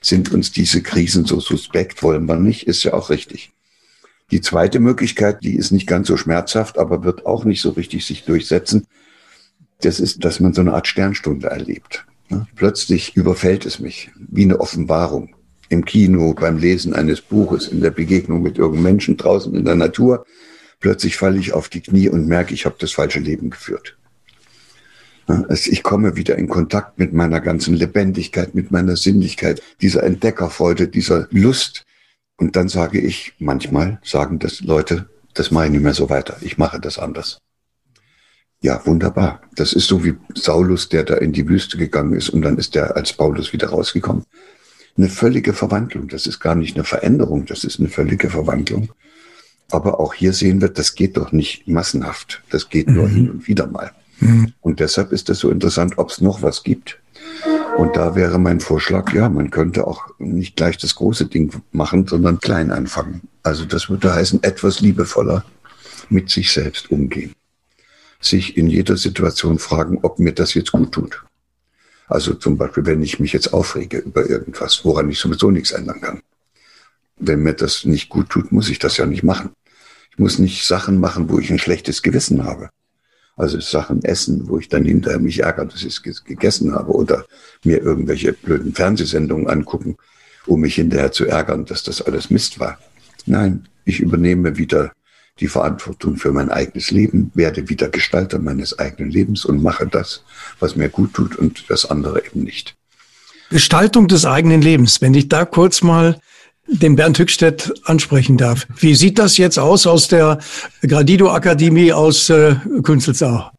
sind 0.03 0.33
uns 0.33 0.53
diese 0.53 0.83
Krisen 0.83 1.25
so 1.25 1.41
suspekt, 1.41 2.03
wollen 2.03 2.27
wir 2.27 2.37
nicht, 2.37 2.67
ist 2.67 2.83
ja 2.85 2.93
auch 2.93 3.11
richtig. 3.11 3.53
Die 4.33 4.41
zweite 4.41 4.81
Möglichkeit, 4.81 5.45
die 5.45 5.57
ist 5.57 5.71
nicht 5.71 5.87
ganz 5.87 6.09
so 6.09 6.17
schmerzhaft, 6.17 6.79
aber 6.79 7.05
wird 7.05 7.27
auch 7.27 7.45
nicht 7.45 7.61
so 7.61 7.71
richtig 7.71 8.05
sich 8.05 8.25
durchsetzen. 8.25 8.87
Das 9.81 10.01
ist, 10.01 10.25
dass 10.25 10.41
man 10.41 10.53
so 10.53 10.61
eine 10.63 10.75
Art 10.75 10.89
Sternstunde 10.89 11.49
erlebt. 11.49 12.05
Plötzlich 12.57 13.17
überfällt 13.17 13.67
es 13.67 13.79
mich, 13.79 14.11
wie 14.17 14.43
eine 14.43 14.59
Offenbarung. 14.59 15.36
Im 15.69 15.85
Kino, 15.85 16.35
beim 16.35 16.59
Lesen 16.59 16.95
eines 16.95 17.21
Buches, 17.21 17.69
in 17.69 17.81
der 17.81 17.91
Begegnung 17.91 18.43
mit 18.43 18.59
irgendeinem 18.59 18.85
Menschen 18.85 19.17
draußen 19.17 19.55
in 19.55 19.65
der 19.65 19.75
Natur. 19.75 20.25
Plötzlich 20.81 21.17
falle 21.17 21.39
ich 21.39 21.53
auf 21.53 21.69
die 21.69 21.81
Knie 21.81 22.09
und 22.09 22.27
merke, 22.27 22.55
ich 22.55 22.67
habe 22.67 22.77
das 22.79 22.93
falsche 22.93 23.21
Leben 23.21 23.51
geführt. 23.51 23.97
Ich 25.51 25.83
komme 25.83 26.15
wieder 26.15 26.37
in 26.37 26.49
Kontakt 26.49 26.99
mit 27.01 27.13
meiner 27.13 27.41
ganzen 27.41 27.75
Lebendigkeit, 27.75 28.55
mit 28.55 28.71
meiner 28.71 28.97
Sinnlichkeit, 28.97 29.61
dieser 29.81 30.05
Entdeckerfreude, 30.05 30.87
dieser 30.87 31.27
Lust. 31.31 31.85
Und 32.37 32.55
dann 32.55 32.69
sage 32.69 33.01
ich, 33.01 33.33
manchmal 33.41 33.99
sagen 34.05 34.39
das 34.39 34.61
Leute, 34.61 35.09
das 35.35 35.51
mache 35.51 35.67
ich 35.67 35.73
nicht 35.73 35.83
mehr 35.83 35.95
so 35.95 36.11
weiter. 36.11 36.37
Ich 36.43 36.59
mache 36.59 36.79
das 36.79 36.99
anders. 36.99 37.39
Ja, 38.61 38.87
wunderbar. 38.87 39.43
Das 39.57 39.73
ist 39.73 39.89
so 39.89 40.05
wie 40.05 40.15
Saulus, 40.35 40.89
der 40.89 41.03
da 41.03 41.17
in 41.17 41.33
die 41.33 41.49
Wüste 41.49 41.77
gegangen 41.77 42.13
ist 42.13 42.29
und 42.29 42.43
dann 42.43 42.57
ist 42.57 42.75
der 42.75 42.97
als 42.97 43.13
Paulus 43.13 43.53
wieder 43.53 43.69
rausgekommen. 43.69 44.25
Eine 44.97 45.09
völlige 45.09 45.53
Verwandlung. 45.53 46.09
Das 46.09 46.27
ist 46.27 46.41
gar 46.41 46.55
nicht 46.55 46.77
eine 46.77 46.85
Veränderung, 46.85 47.45
das 47.47 47.65
ist 47.65 47.79
eine 47.79 47.89
völlige 47.89 48.31
Verwandlung. 48.31 48.91
Aber 49.71 50.01
auch 50.01 50.15
hier 50.15 50.33
sehen 50.33 50.61
wir, 50.61 50.69
das 50.69 50.95
geht 50.95 51.17
doch 51.17 51.33
nicht 51.33 51.67
massenhaft. 51.67 52.43
Das 52.51 52.69
geht 52.69 52.89
nur 52.89 53.09
mhm. 53.09 53.15
hin 53.15 53.31
und 53.31 53.49
wieder 53.49 53.67
mal. 53.67 53.91
Mhm. 54.21 54.53
Und 54.61 54.81
deshalb 54.81 55.13
ist 55.13 55.29
es 55.29 55.41
so 55.41 55.51
interessant, 55.51 55.99
ob 55.99 56.11
es 56.11 56.21
noch 56.21 56.43
was 56.43 56.63
gibt. 56.63 56.99
Und 57.77 57.97
da 57.97 58.15
wäre 58.15 58.39
mein 58.39 58.61
Vorschlag, 58.61 59.13
ja, 59.13 59.29
man 59.29 59.51
könnte 59.51 59.87
auch 59.87 60.07
nicht 60.19 60.57
gleich 60.57 60.79
das 60.79 60.95
große 60.95 61.27
Ding 61.27 61.53
machen, 61.73 62.07
sondern 62.07 62.41
klein 62.41 62.71
anfangen. 62.71 63.23
Also 63.43 63.65
das 63.65 63.91
würde 63.91 64.15
heißen, 64.15 64.43
etwas 64.43 64.81
liebevoller 64.81 65.45
mit 66.09 66.31
sich 66.31 66.53
selbst 66.53 66.91
umgehen. 66.91 67.33
Sich 68.21 68.57
in 68.57 68.69
jeder 68.69 68.97
Situation 68.97 69.59
fragen, 69.59 69.99
ob 70.03 70.19
mir 70.19 70.33
das 70.33 70.55
jetzt 70.55 70.73
gut 70.73 70.93
tut. 70.93 71.23
Also 72.09 72.35
zum 72.35 72.57
Beispiel, 72.57 72.87
wenn 72.87 73.03
ich 73.03 73.19
mich 73.19 73.33
jetzt 73.33 73.53
aufrege 73.53 73.99
über 73.99 74.29
irgendwas, 74.29 74.85
woran 74.85 75.11
ich 75.11 75.19
sowieso 75.19 75.51
nichts 75.51 75.73
ändern 75.73 76.01
kann. 76.01 76.23
Wenn 77.19 77.43
mir 77.43 77.55
das 77.55 77.85
nicht 77.85 78.09
gut 78.09 78.29
tut, 78.29 78.53
muss 78.53 78.69
ich 78.69 78.79
das 78.79 78.97
ja 78.97 79.07
nicht 79.07 79.23
machen. 79.23 79.51
Ich 80.11 80.19
muss 80.19 80.39
nicht 80.39 80.67
Sachen 80.67 81.01
machen, 81.01 81.29
wo 81.29 81.39
ich 81.39 81.51
ein 81.51 81.59
schlechtes 81.59 82.03
Gewissen 82.03 82.45
habe. 82.45 82.71
Also 83.37 83.61
Sachen 83.61 84.03
essen, 84.03 84.49
wo 84.49 84.59
ich 84.59 84.69
dann 84.69 84.85
hinterher 84.85 85.19
mich 85.19 85.41
ärgere, 85.41 85.67
dass 85.67 85.83
ich 85.83 86.01
es 86.07 86.25
gegessen 86.25 86.75
habe 86.75 86.93
oder 86.93 87.27
mir 87.65 87.83
irgendwelche 87.83 88.33
blöden 88.33 88.73
Fernsehsendungen 88.73 89.49
angucken, 89.49 89.97
um 90.47 90.61
mich 90.61 90.77
hinterher 90.77 91.13
zu 91.13 91.27
ärgern, 91.27 91.67
dass 91.67 91.83
das 91.83 92.01
alles 92.01 92.31
Mist 92.31 92.61
war. 92.61 92.79
Nein, 93.27 93.69
ich 93.85 94.01
übernehme 94.01 94.57
wieder 94.57 94.93
die 95.41 95.49
Verantwortung 95.49 96.17
für 96.17 96.33
mein 96.33 96.51
eigenes 96.51 96.91
Leben, 96.91 97.31
werde 97.35 97.69
wieder 97.69 97.89
Gestalter 97.89 98.39
meines 98.39 98.79
eigenen 98.79 99.11
Lebens 99.11 99.45
und 99.45 99.63
mache 99.63 99.87
das, 99.87 100.25
was 100.61 100.77
mir 100.77 100.89
gut 100.89 101.15
tut 101.15 101.37
und 101.37 101.69
das 101.69 101.91
andere 101.91 102.25
eben 102.25 102.43
nicht. 102.43 102.75
Gestaltung 103.51 104.09
des 104.09 104.25
eigenen 104.25 104.63
Lebens. 104.63 105.01
Wenn 105.01 105.15
ich 105.15 105.29
da 105.29 105.45
kurz 105.45 105.83
mal 105.83 106.19
den 106.69 106.97
Bernd 106.97 107.19
Hückstedt 107.19 107.73
ansprechen 107.85 108.37
darf. 108.37 108.67
Wie 108.79 108.95
sieht 108.95 109.19
das 109.19 109.37
jetzt 109.37 109.59
aus 109.59 109.87
aus 109.87 110.09
der 110.09 110.39
Gradido 110.83 111.31
Akademie 111.31 111.93
aus 111.93 112.29
äh, 112.29 112.57
Künzelsau? 112.83 113.51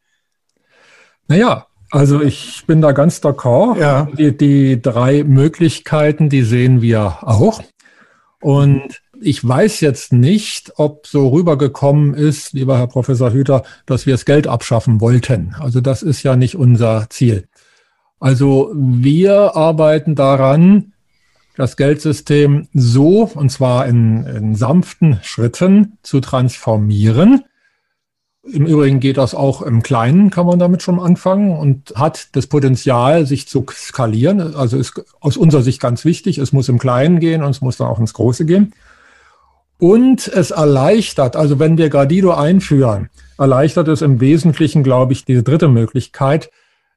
Naja, 1.27 1.67
also 1.89 2.21
ich 2.21 2.63
bin 2.67 2.81
da 2.81 2.91
ganz 2.91 3.19
d'accord. 3.19 3.79
Ja. 3.79 4.07
Die, 4.17 4.35
die 4.35 4.81
drei 4.81 5.23
Möglichkeiten, 5.23 6.29
die 6.29 6.43
sehen 6.43 6.81
wir 6.81 7.17
auch. 7.21 7.63
Und 8.41 9.01
ich 9.21 9.45
weiß 9.47 9.81
jetzt 9.81 10.13
nicht, 10.13 10.73
ob 10.77 11.07
so 11.07 11.29
rübergekommen 11.29 12.13
ist, 12.13 12.53
lieber 12.53 12.77
Herr 12.77 12.87
Professor 12.87 13.31
Hüter, 13.31 13.63
dass 13.85 14.05
wir 14.05 14.13
das 14.13 14.25
Geld 14.25 14.47
abschaffen 14.47 15.01
wollten. 15.01 15.55
Also 15.59 15.81
das 15.81 16.03
ist 16.03 16.23
ja 16.23 16.35
nicht 16.35 16.55
unser 16.55 17.07
Ziel. 17.09 17.47
Also 18.19 18.71
wir 18.75 19.55
arbeiten 19.55 20.15
daran, 20.15 20.93
das 21.55 21.75
Geldsystem 21.75 22.67
so, 22.73 23.23
und 23.23 23.49
zwar 23.49 23.87
in, 23.87 24.25
in 24.25 24.55
sanften 24.55 25.19
Schritten 25.23 25.97
zu 26.03 26.19
transformieren. 26.19 27.43
Im 28.43 28.65
Übrigen 28.65 28.99
geht 28.99 29.17
das 29.17 29.35
auch 29.35 29.61
im 29.61 29.83
Kleinen, 29.83 30.29
kann 30.29 30.45
man 30.45 30.59
damit 30.59 30.81
schon 30.81 30.99
anfangen 30.99 31.57
und 31.57 31.93
hat 31.95 32.35
das 32.35 32.47
Potenzial, 32.47 33.25
sich 33.25 33.47
zu 33.47 33.65
skalieren. 33.71 34.55
Also 34.55 34.77
ist 34.77 35.03
aus 35.19 35.35
unserer 35.35 35.63
Sicht 35.63 35.81
ganz 35.81 36.05
wichtig. 36.05 36.37
Es 36.37 36.53
muss 36.53 36.69
im 36.69 36.79
Kleinen 36.79 37.19
gehen 37.19 37.43
und 37.43 37.49
es 37.49 37.61
muss 37.61 37.77
dann 37.77 37.87
auch 37.87 37.99
ins 37.99 38.13
Große 38.13 38.45
gehen. 38.45 38.73
Und 39.79 40.27
es 40.27 40.51
erleichtert, 40.51 41.35
also 41.35 41.59
wenn 41.59 41.77
wir 41.77 41.89
Gradido 41.89 42.33
einführen, 42.33 43.09
erleichtert 43.37 43.87
es 43.87 44.01
im 44.01 44.19
Wesentlichen, 44.19 44.83
glaube 44.83 45.13
ich, 45.13 45.25
diese 45.25 45.43
dritte 45.43 45.67
Möglichkeit. 45.67 46.49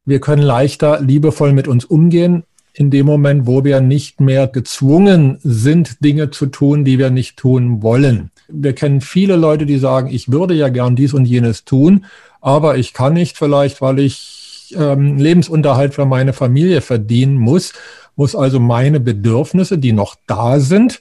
Wir 0.07 0.21
können 0.21 0.43
leichter 0.43 1.01
liebevoll 1.01 1.53
mit 1.53 1.69
uns 1.69 1.85
umgehen, 1.85 2.45
in 2.73 2.91
dem 2.91 3.05
Moment, 3.05 3.47
wo 3.47 3.65
wir 3.65 3.81
nicht 3.81 4.21
mehr 4.21 4.47
gezwungen 4.47 5.39
sind, 5.43 6.03
Dinge 6.03 6.31
zu 6.31 6.47
tun, 6.47 6.85
die 6.85 6.99
wir 6.99 7.11
nicht 7.11 7.37
tun 7.37 7.83
wollen. 7.83 8.31
Wir 8.49 8.75
kennen 8.75 9.01
viele 9.01 9.37
Leute, 9.37 9.67
die 9.67 9.79
sagen, 9.79 10.09
ich 10.11 10.31
würde 10.31 10.55
ja 10.55 10.69
gern 10.69 10.97
dies 10.97 11.13
und 11.13 11.27
jenes 11.27 11.65
tun, 11.65 12.07
aber 12.41 12.79
ich 12.79 12.95
kann 12.95 13.13
nicht 13.15 13.37
vielleicht, 13.37 13.83
weil 13.83 13.99
ich 13.99 14.75
ähm, 14.79 15.19
Lebensunterhalt 15.19 15.95
für 15.95 16.07
meine 16.07 16.33
Familie 16.33 16.81
verdienen 16.81 17.37
muss, 17.37 17.73
muss 18.17 18.35
also 18.35 18.61
meine 18.61 19.01
Bedürfnisse, 19.01 19.79
die 19.79 19.93
noch 19.93 20.17
da 20.27 20.61
sind, 20.61 21.01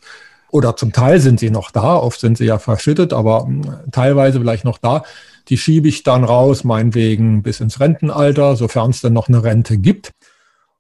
oder 0.52 0.76
zum 0.76 0.92
Teil 0.92 1.20
sind 1.20 1.40
sie 1.40 1.50
noch 1.50 1.72
da, 1.72 1.96
oft 1.96 2.20
sind 2.20 2.38
sie 2.38 2.46
ja 2.46 2.58
verschüttet, 2.60 3.14
aber 3.14 3.46
hm, 3.46 3.62
teilweise 3.92 4.40
vielleicht 4.40 4.66
noch 4.66 4.78
da, 4.78 5.04
die 5.48 5.58
schiebe 5.58 5.88
ich 5.88 6.04
dann 6.04 6.24
raus, 6.24 6.64
meinetwegen 6.64 7.42
bis 7.44 7.60
ins 7.60 7.80
Rentenalter, 7.80 8.56
sofern 8.56 8.92
es 8.92 9.02
denn 9.02 9.14
noch 9.14 9.28
eine 9.28 9.44
Rente 9.44 9.78
gibt. 9.78 10.12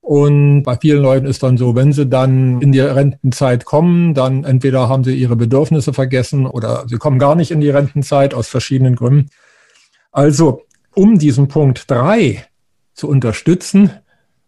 Und 0.01 0.63
bei 0.63 0.77
vielen 0.77 1.01
Leuten 1.01 1.27
ist 1.27 1.43
dann 1.43 1.57
so, 1.57 1.75
wenn 1.75 1.91
sie 1.91 2.07
dann 2.07 2.61
in 2.61 2.71
die 2.71 2.79
Rentenzeit 2.79 3.65
kommen, 3.65 4.13
dann 4.13 4.43
entweder 4.43 4.89
haben 4.89 5.03
sie 5.03 5.15
ihre 5.15 5.35
Bedürfnisse 5.35 5.93
vergessen 5.93 6.47
oder 6.47 6.85
sie 6.87 6.97
kommen 6.97 7.19
gar 7.19 7.35
nicht 7.35 7.51
in 7.51 7.61
die 7.61 7.69
Rentenzeit 7.69 8.33
aus 8.33 8.47
verschiedenen 8.47 8.95
Gründen. 8.95 9.29
Also, 10.11 10.63
um 10.95 11.19
diesen 11.19 11.47
Punkt 11.47 11.89
drei 11.91 12.45
zu 12.93 13.07
unterstützen, 13.07 13.91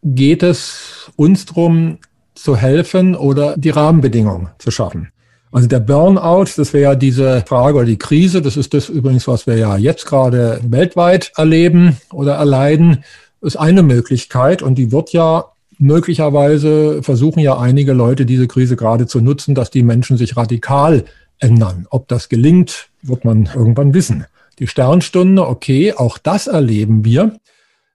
geht 0.04 0.42
es 0.42 1.12
uns 1.16 1.46
darum, 1.46 2.00
zu 2.44 2.56
helfen 2.56 3.16
oder 3.16 3.56
die 3.58 3.70
Rahmenbedingungen 3.70 4.50
zu 4.58 4.72
schaffen. 4.72 5.12
Also 5.52 5.68
der 5.68 5.82
Burnout, 5.82 6.46
das 6.56 6.74
wäre 6.74 6.84
ja 6.84 6.96
diese 6.96 7.44
Frage 7.46 7.78
oder 7.78 7.86
die 7.86 7.98
Krise, 7.98 8.42
das 8.42 8.56
ist 8.56 8.74
das 8.74 8.88
übrigens, 8.88 9.28
was 9.28 9.48
wir 9.48 9.58
ja 9.58 9.76
jetzt 9.76 10.06
gerade 10.06 10.62
weltweit 10.64 11.34
erleben 11.36 11.98
oder 12.12 12.36
erleiden 12.36 13.04
ist 13.42 13.58
eine 13.58 13.84
Möglichkeit 13.84 14.62
und 14.62 14.76
die 14.76 14.92
wird 14.92 15.12
ja 15.12 15.46
möglicherweise 15.78 17.02
versuchen 17.02 17.40
ja 17.40 17.58
einige 17.58 17.94
Leute 17.94 18.26
diese 18.26 18.48
Krise 18.48 18.76
gerade 18.76 19.08
zu 19.08 19.20
nutzen, 19.20 19.56
dass 19.56 19.72
die 19.72 19.84
Menschen 19.84 20.16
sich 20.16 20.38
radikal 20.38 21.06
ändern. 21.40 21.88
Ob 21.90 22.08
das 22.08 22.30
gelingt, 22.30 22.90
wird 23.02 23.26
man 23.26 23.50
irgendwann 23.54 23.94
wissen. 23.94 24.26
Die 24.60 24.68
Sternstunde, 24.68 25.46
okay, 25.46 25.94
auch 25.94 26.20
das 26.20 26.46
erleben 26.48 27.04
wir. 27.04 27.36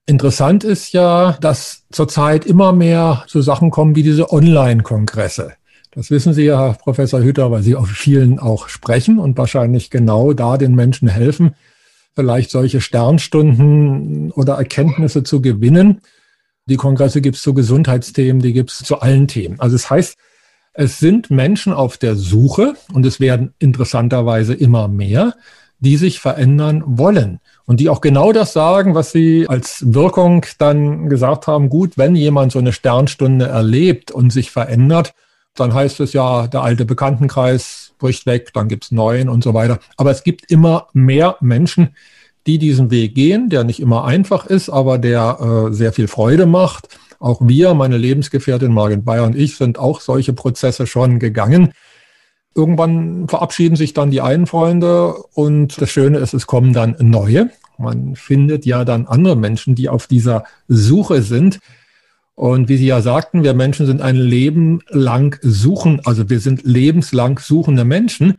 Interessant 0.07 0.62
ist 0.62 0.92
ja, 0.92 1.36
dass 1.40 1.82
zurzeit 1.90 2.46
immer 2.46 2.72
mehr 2.72 3.24
so 3.26 3.40
Sachen 3.40 3.70
kommen 3.70 3.96
wie 3.96 4.04
diese 4.04 4.32
Online-Kongresse. 4.32 5.54
Das 5.90 6.11
wissen 6.12 6.32
Sie 6.32 6.44
ja, 6.44 6.61
Herr 6.61 6.74
Professor 6.74 7.20
Hütter, 7.20 7.50
weil 7.50 7.62
Sie 7.62 7.74
auf 7.74 7.88
vielen 7.88 8.38
auch 8.38 8.68
sprechen 8.68 9.18
und 9.18 9.36
wahrscheinlich 9.36 9.90
genau 9.90 10.32
da 10.32 10.59
den 10.59 10.76
Menschen 10.76 11.09
helfen, 11.09 11.57
vielleicht 12.14 12.50
solche 12.50 12.80
Sternstunden 12.80 14.30
oder 14.30 14.54
Erkenntnisse 14.54 15.24
zu 15.24 15.40
gewinnen. 15.40 16.02
Die 16.66 16.76
Kongresse 16.76 17.20
gibt 17.20 17.36
es 17.36 17.42
zu 17.42 17.54
Gesundheitsthemen, 17.54 18.40
die 18.40 18.52
gibt 18.52 18.70
es 18.70 18.78
zu 18.78 19.00
allen 19.00 19.26
Themen. 19.26 19.59
Also 19.59 19.74
es 19.74 19.82
das 19.82 19.90
heißt, 19.90 20.18
es 20.74 20.98
sind 20.98 21.30
Menschen 21.30 21.72
auf 21.72 21.96
der 21.96 22.14
Suche 22.14 22.74
und 22.92 23.04
es 23.07 23.18
werden 23.18 23.54
interessanterweise 23.59 24.54
immer 24.54 24.86
mehr, 24.86 25.34
die 25.79 25.97
sich 25.97 26.20
verändern 26.20 26.83
wollen 26.87 27.41
und 27.66 27.81
die 27.81 27.89
auch 27.89 28.01
genau 28.01 28.33
das 28.33 28.53
sagen, 28.53 28.95
was 28.95 29.12
sie 29.12 29.47
als 29.49 29.85
Wirkung 29.93 30.47
dann 30.59 31.09
gesagt 31.09 31.47
haben, 31.47 31.68
gut, 31.68 31.99
wenn 31.99 32.16
jemand 32.16 32.53
so 32.53 32.59
eine 32.59 32.72
Sternstunde 32.72 33.47
erlebt 33.47 34.11
und 34.11 34.33
sich 34.33 34.51
verändert, 34.51 35.14
dann 35.55 35.74
heißt 35.74 36.01
es 36.01 36.12
ja, 36.12 36.47
der 36.47 36.62
alte 36.62 36.85
Bekanntenkreis 36.85 37.93
bricht 37.99 38.27
weg, 38.27 38.51
dann 38.53 38.68
gibt's 38.68 38.91
neuen 38.91 39.29
und 39.29 39.43
so 39.43 39.55
weiter. 39.55 39.79
Aber 39.97 40.11
es 40.11 40.22
gibt 40.22 40.51
immer 40.51 40.89
mehr 40.93 41.37
Menschen, 41.41 41.95
die 42.47 42.59
diesen 42.59 42.91
Weg 42.91 43.14
gehen, 43.14 43.49
der 43.49 43.64
nicht 43.64 43.81
immer 43.81 44.05
einfach 44.05 44.47
ist, 44.47 44.68
aber 44.68 44.99
der 44.99 45.39
äh, 45.41 45.72
sehr 45.72 45.93
viel 45.93 46.09
Freude 46.09 46.47
macht. 46.47 46.89
Auch 47.18 47.41
wir, 47.43 47.74
meine 47.74 47.97
Lebensgefährtin 47.97 48.72
Margit 48.72 49.05
Bayer 49.05 49.24
und 49.24 49.35
ich, 49.35 49.57
sind 49.57 49.79
auch 49.79 50.01
solche 50.01 50.33
Prozesse 50.33 50.87
schon 50.87 51.18
gegangen. 51.18 51.72
Irgendwann 52.57 53.28
verabschieden 53.28 53.76
sich 53.76 53.92
dann 53.92 54.11
die 54.11 54.22
einen 54.22 54.46
Freunde 54.46 55.12
und 55.34 55.78
das 55.80 55.90
Schöne 55.90 56.18
ist, 56.18 56.32
es 56.32 56.46
kommen 56.46 56.72
dann 56.72 56.96
neue. 56.98 57.50
Man 57.76 58.16
findet 58.16 58.64
ja 58.64 58.86
dann 58.86 59.07
andere 59.07 59.36
Menschen, 59.36 59.74
die 59.74 59.90
auf 59.90 60.07
dieser 60.07 60.44
Suche 60.66 61.20
sind. 61.20 61.59
Und 62.34 62.70
wie 62.70 62.78
Sie 62.78 62.86
ja 62.86 63.02
sagten, 63.02 63.42
wir 63.42 63.52
Menschen 63.52 63.84
sind 63.84 64.00
ein 64.00 64.16
Leben 64.16 64.80
lang 64.88 65.38
suchen, 65.42 66.00
also 66.04 66.30
wir 66.30 66.40
sind 66.40 66.64
lebenslang 66.64 67.38
suchende 67.38 67.84
Menschen. 67.84 68.38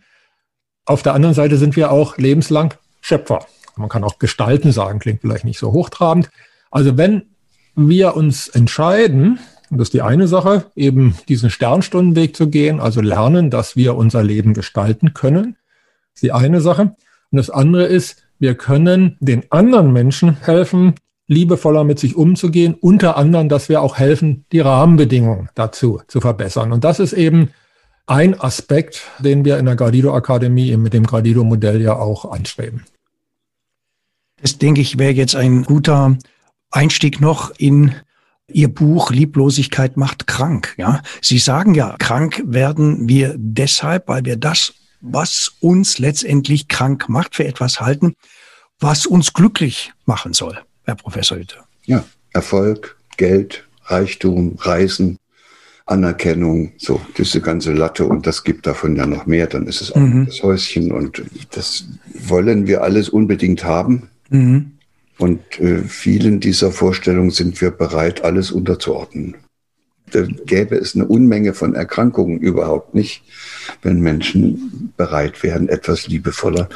Auf 0.86 1.03
der 1.03 1.13
anderen 1.13 1.36
Seite 1.36 1.57
sind 1.57 1.76
wir 1.76 1.91
auch 1.91 2.18
lebenslang 2.18 2.74
Schöpfer. 3.01 3.45
Man 3.76 3.89
kann 3.89 4.03
auch 4.03 4.18
gestalten 4.18 4.72
sagen, 4.72 4.97
klingt 4.97 5.22
vielleicht 5.22 5.45
nicht 5.45 5.59
so 5.59 5.74
hochtrabend. 5.74 6.32
Also 6.72 6.97
wenn 6.97 7.24
wir 7.76 8.15
uns 8.15 8.47
entscheiden, 8.47 9.39
und 9.70 9.78
das 9.78 9.88
ist 9.88 9.93
die 9.93 10.01
eine 10.01 10.28
Sache, 10.28 10.65
eben 10.76 11.15
diesen 11.28 11.49
Sternstundenweg 11.49 12.36
zu 12.36 12.49
gehen, 12.49 12.80
also 12.80 13.01
lernen, 13.01 13.49
dass 13.49 13.76
wir 13.76 13.95
unser 13.95 14.24
Leben 14.24 14.53
gestalten 14.53 15.13
können, 15.13 15.57
ist 16.13 16.24
die 16.24 16.32
eine 16.32 16.61
Sache. 16.61 16.95
Und 17.32 17.38
das 17.38 17.49
andere 17.49 17.86
ist, 17.86 18.24
wir 18.39 18.55
können 18.55 19.18
den 19.20 19.43
anderen 19.51 19.91
Menschen 19.91 20.38
helfen, 20.41 20.95
liebevoller 21.28 21.84
mit 21.84 21.99
sich 21.99 22.15
umzugehen, 22.15 22.76
unter 22.80 23.18
anderem, 23.18 23.49
dass 23.49 23.68
wir 23.68 23.82
auch 23.82 23.97
helfen, 23.97 24.45
die 24.51 24.61
Rahmenbedingungen 24.61 25.49
dazu 25.55 26.01
zu 26.07 26.22
verbessern. 26.22 26.72
Und 26.72 26.84
das 26.84 26.99
ist 26.99 27.13
eben 27.13 27.49
ein 28.05 28.39
Aspekt, 28.39 29.03
den 29.20 29.43
wir 29.43 29.57
in 29.57 29.65
der 29.65 29.76
Gradido 29.76 30.13
Akademie 30.13 30.76
mit 30.78 30.93
dem 30.93 31.05
Gradido 31.05 31.43
Modell 31.43 31.82
ja 31.82 31.97
auch 31.97 32.32
anstreben. 32.32 32.86
Das 34.41 34.57
denke 34.57 34.80
ich 34.80 34.97
wäre 34.97 35.11
jetzt 35.11 35.36
ein 35.36 35.63
guter 35.63 36.18
Einstieg 36.72 37.20
noch 37.20 37.51
in 37.57 37.93
Ihr 38.52 38.70
Buch 38.70 39.12
Lieblosigkeit 39.12 39.98
macht 39.98 40.26
krank. 40.26 40.74
Ja, 40.78 41.02
Sie 41.22 41.38
sagen 41.38 41.76
ja, 41.76 41.95
krank 42.00 42.41
werden 42.45 43.10
wir 43.10 43.36
deshalb, 43.38 44.08
weil 44.08 44.24
wir 44.24 44.38
das, 44.38 44.74
was 45.02 45.52
uns 45.60 46.00
letztendlich 46.00 46.70
krank 46.70 47.10
macht, 47.10 47.36
für 47.36 47.45
etwas 47.45 47.82
halten, 47.82 48.14
was 48.80 49.06
uns 49.06 49.34
glücklich 49.34 49.91
machen 50.06 50.34
soll. 50.34 50.60
Herr 50.86 50.95
Professor 50.95 51.38
Hütte. 51.38 51.58
Ja, 51.86 52.06
Erfolg, 52.32 52.98
Geld, 53.18 53.66
Reichtum, 53.84 54.56
Reisen, 54.60 55.18
Anerkennung, 55.86 56.74
so 56.78 57.02
diese 57.18 57.41
ganze 57.41 57.74
Latte 57.74 58.06
und 58.06 58.28
das 58.28 58.43
gibt 58.43 58.68
davon 58.68 58.95
ja 58.95 59.06
noch 59.06 59.26
mehr, 59.26 59.48
dann 59.48 59.68
ist 59.68 59.82
es 59.82 59.91
auch 59.91 60.00
mhm. 60.00 60.26
das 60.26 60.43
Häuschen 60.43 60.91
und 60.91 61.24
das 61.52 61.86
wollen 62.14 62.68
wir 62.68 62.84
alles 62.84 63.10
unbedingt 63.10 63.64
haben. 63.64 64.10
Mhm. 64.30 64.77
Und 65.18 65.59
äh, 65.59 65.80
vielen 65.84 66.39
dieser 66.39 66.72
Vorstellungen 66.72 67.32
sind 67.32 67.59
wir 67.61 67.72
bereit, 67.72 68.24
alles 68.24 68.51
unterzuordnen. 68.51 69.36
Da 70.11 70.22
gäbe 70.22 70.76
es 70.76 70.95
eine 70.95 71.05
Unmenge 71.05 71.53
von 71.53 71.76
Erkrankungen 71.76 72.39
überhaupt 72.39 72.95
nicht, 72.95 73.24
wenn 73.82 73.99
Menschen 73.99 74.93
bereit 74.95 75.43
wären, 75.43 75.68
etwas 75.68 76.07
liebevoller 76.07 76.70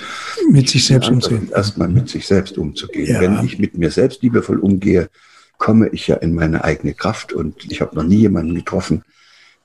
mit 0.49 0.69
sich 0.69 0.85
selbst 0.85 1.09
umzugehen. 1.09 1.49
Erstmal 1.53 1.87
mit 1.87 2.09
sich 2.09 2.27
selbst 2.27 2.57
umzugehen. 2.57 3.07
Ja. 3.07 3.21
Wenn 3.21 3.45
ich 3.45 3.57
mit 3.57 3.77
mir 3.77 3.89
selbst 3.89 4.21
liebevoll 4.21 4.59
umgehe, 4.59 5.09
komme 5.57 5.89
ich 5.89 6.07
ja 6.07 6.15
in 6.15 6.33
meine 6.33 6.65
eigene 6.65 6.93
Kraft. 6.93 7.31
Und 7.31 7.71
ich 7.71 7.79
habe 7.79 7.95
noch 7.95 8.03
nie 8.03 8.17
jemanden 8.17 8.55
getroffen, 8.55 9.03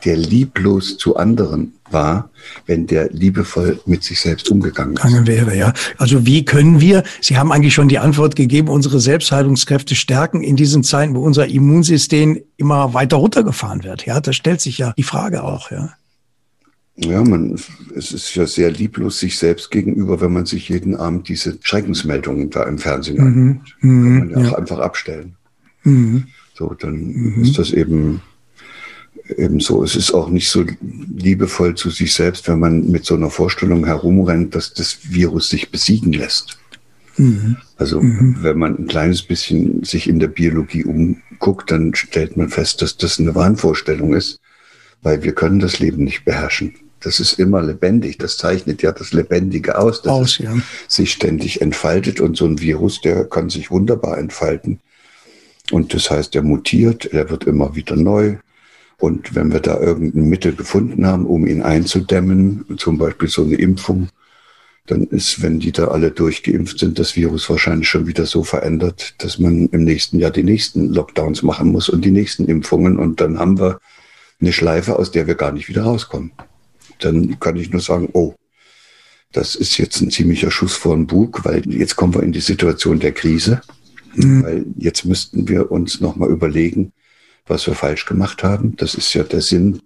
der 0.04 0.16
lieblos 0.16 0.98
zu 0.98 1.16
anderen 1.16 1.72
war, 1.90 2.30
wenn 2.66 2.86
der 2.86 3.10
liebevoll 3.10 3.80
mit 3.86 4.04
sich 4.04 4.20
selbst 4.20 4.50
umgegangen 4.50 4.96
ist. 4.96 5.26
wäre, 5.26 5.56
ja. 5.56 5.72
Also 5.96 6.26
wie 6.26 6.44
können 6.44 6.80
wir, 6.80 7.02
Sie 7.20 7.38
haben 7.38 7.50
eigentlich 7.50 7.74
schon 7.74 7.88
die 7.88 7.98
Antwort 7.98 8.36
gegeben, 8.36 8.68
unsere 8.68 9.00
Selbstheilungskräfte 9.00 9.94
stärken 9.94 10.42
in 10.42 10.56
diesen 10.56 10.82
Zeiten, 10.82 11.14
wo 11.14 11.22
unser 11.22 11.46
Immunsystem 11.46 12.40
immer 12.56 12.92
weiter 12.94 13.16
runtergefahren 13.16 13.84
wird. 13.84 14.04
Ja, 14.04 14.20
da 14.20 14.32
stellt 14.32 14.60
sich 14.60 14.78
ja 14.78 14.92
die 14.96 15.02
Frage 15.02 15.42
auch, 15.42 15.70
ja. 15.70 15.90
Ja, 16.98 17.22
man, 17.22 17.58
es 17.94 18.12
ist 18.12 18.34
ja 18.34 18.46
sehr 18.46 18.70
lieblos 18.70 19.18
sich 19.18 19.38
selbst 19.38 19.70
gegenüber, 19.70 20.20
wenn 20.22 20.32
man 20.32 20.46
sich 20.46 20.70
jeden 20.70 20.96
Abend 20.96 21.28
diese 21.28 21.58
Schreckensmeldungen 21.60 22.48
da 22.48 22.64
im 22.64 22.78
Fernsehen 22.78 23.16
mhm. 23.16 23.26
anguckt. 23.26 23.76
Mhm. 23.80 24.02
Kann 24.02 24.18
man 24.18 24.30
ja, 24.30 24.40
ja, 24.40 24.48
auch 24.48 24.58
einfach 24.58 24.78
abstellen. 24.78 25.36
Mhm. 25.82 26.26
So, 26.54 26.72
dann 26.72 27.12
mhm. 27.12 27.42
ist 27.42 27.58
das 27.58 27.72
eben 27.72 28.22
ebenso. 29.36 29.82
Es 29.82 29.96
ist 29.96 30.12
auch 30.12 30.28
nicht 30.28 30.48
so 30.48 30.64
liebevoll 31.16 31.74
zu 31.74 31.90
sich 31.90 32.14
selbst, 32.14 32.48
wenn 32.48 32.58
man 32.58 32.90
mit 32.90 33.04
so 33.04 33.14
einer 33.14 33.30
Vorstellung 33.30 33.86
herumrennt, 33.86 34.54
dass 34.54 34.74
das 34.74 34.98
Virus 35.02 35.48
sich 35.48 35.70
besiegen 35.70 36.12
lässt. 36.12 36.58
Mhm. 37.16 37.56
Also 37.76 38.00
mhm. 38.00 38.36
wenn 38.40 38.58
man 38.58 38.78
ein 38.78 38.86
kleines 38.86 39.22
bisschen 39.22 39.84
sich 39.84 40.08
in 40.08 40.18
der 40.18 40.28
Biologie 40.28 40.84
umguckt, 40.84 41.70
dann 41.70 41.94
stellt 41.94 42.36
man 42.36 42.48
fest, 42.48 42.82
dass 42.82 42.96
das 42.96 43.18
eine 43.18 43.34
Wahnvorstellung 43.34 44.14
ist, 44.14 44.40
weil 45.02 45.22
wir 45.22 45.32
können 45.32 45.60
das 45.60 45.78
Leben 45.78 46.04
nicht 46.04 46.24
beherrschen. 46.24 46.74
Das 47.00 47.20
ist 47.20 47.38
immer 47.38 47.62
lebendig. 47.62 48.18
Das 48.18 48.36
zeichnet 48.36 48.82
ja 48.82 48.90
das 48.90 49.12
Lebendige 49.12 49.78
aus, 49.78 50.02
dass 50.02 50.12
aus, 50.12 50.30
es 50.30 50.38
ja. 50.38 50.54
sich 50.88 51.12
ständig 51.12 51.60
entfaltet. 51.60 52.20
Und 52.20 52.36
so 52.36 52.46
ein 52.46 52.60
Virus, 52.60 53.00
der 53.00 53.24
kann 53.24 53.50
sich 53.50 53.70
wunderbar 53.70 54.18
entfalten. 54.18 54.80
Und 55.70 55.94
das 55.94 56.10
heißt, 56.10 56.34
er 56.34 56.42
mutiert, 56.42 57.06
er 57.06 57.28
wird 57.30 57.44
immer 57.44 57.74
wieder 57.74 57.96
neu. 57.96 58.36
Und 58.98 59.34
wenn 59.34 59.52
wir 59.52 59.60
da 59.60 59.78
irgendein 59.78 60.28
Mittel 60.28 60.54
gefunden 60.54 61.06
haben, 61.06 61.26
um 61.26 61.46
ihn 61.46 61.62
einzudämmen, 61.62 62.64
zum 62.78 62.96
Beispiel 62.98 63.28
so 63.28 63.44
eine 63.44 63.56
Impfung, 63.56 64.08
dann 64.86 65.04
ist, 65.04 65.42
wenn 65.42 65.58
die 65.58 65.72
da 65.72 65.88
alle 65.88 66.10
durchgeimpft 66.10 66.78
sind, 66.78 66.98
das 66.98 67.16
Virus 67.16 67.50
wahrscheinlich 67.50 67.88
schon 67.88 68.06
wieder 68.06 68.24
so 68.24 68.44
verändert, 68.44 69.14
dass 69.18 69.38
man 69.38 69.66
im 69.66 69.84
nächsten 69.84 70.18
Jahr 70.18 70.30
die 70.30 70.44
nächsten 70.44 70.92
Lockdowns 70.94 71.42
machen 71.42 71.72
muss 71.72 71.88
und 71.88 72.04
die 72.04 72.10
nächsten 72.10 72.46
Impfungen. 72.46 72.98
Und 72.98 73.20
dann 73.20 73.38
haben 73.38 73.58
wir 73.58 73.80
eine 74.40 74.52
Schleife, 74.52 74.98
aus 74.98 75.10
der 75.10 75.26
wir 75.26 75.34
gar 75.34 75.52
nicht 75.52 75.68
wieder 75.68 75.82
rauskommen. 75.82 76.32
Dann 77.00 77.38
kann 77.40 77.56
ich 77.56 77.70
nur 77.70 77.80
sagen, 77.80 78.08
oh, 78.12 78.34
das 79.32 79.54
ist 79.54 79.76
jetzt 79.76 80.00
ein 80.00 80.10
ziemlicher 80.10 80.50
Schuss 80.50 80.74
vor 80.74 80.94
den 80.94 81.06
Bug, 81.06 81.44
weil 81.44 81.68
jetzt 81.70 81.96
kommen 81.96 82.14
wir 82.14 82.22
in 82.22 82.32
die 82.32 82.40
Situation 82.40 83.00
der 83.00 83.12
Krise. 83.12 83.60
Mhm. 84.14 84.42
Weil 84.42 84.66
jetzt 84.76 85.04
müssten 85.04 85.48
wir 85.48 85.70
uns 85.70 86.00
nochmal 86.00 86.30
überlegen, 86.30 86.92
was 87.46 87.66
wir 87.66 87.74
falsch 87.74 88.06
gemacht 88.06 88.42
haben. 88.42 88.76
Das 88.76 88.94
ist 88.94 89.12
ja 89.14 89.22
der 89.22 89.40
Sinn 89.40 89.80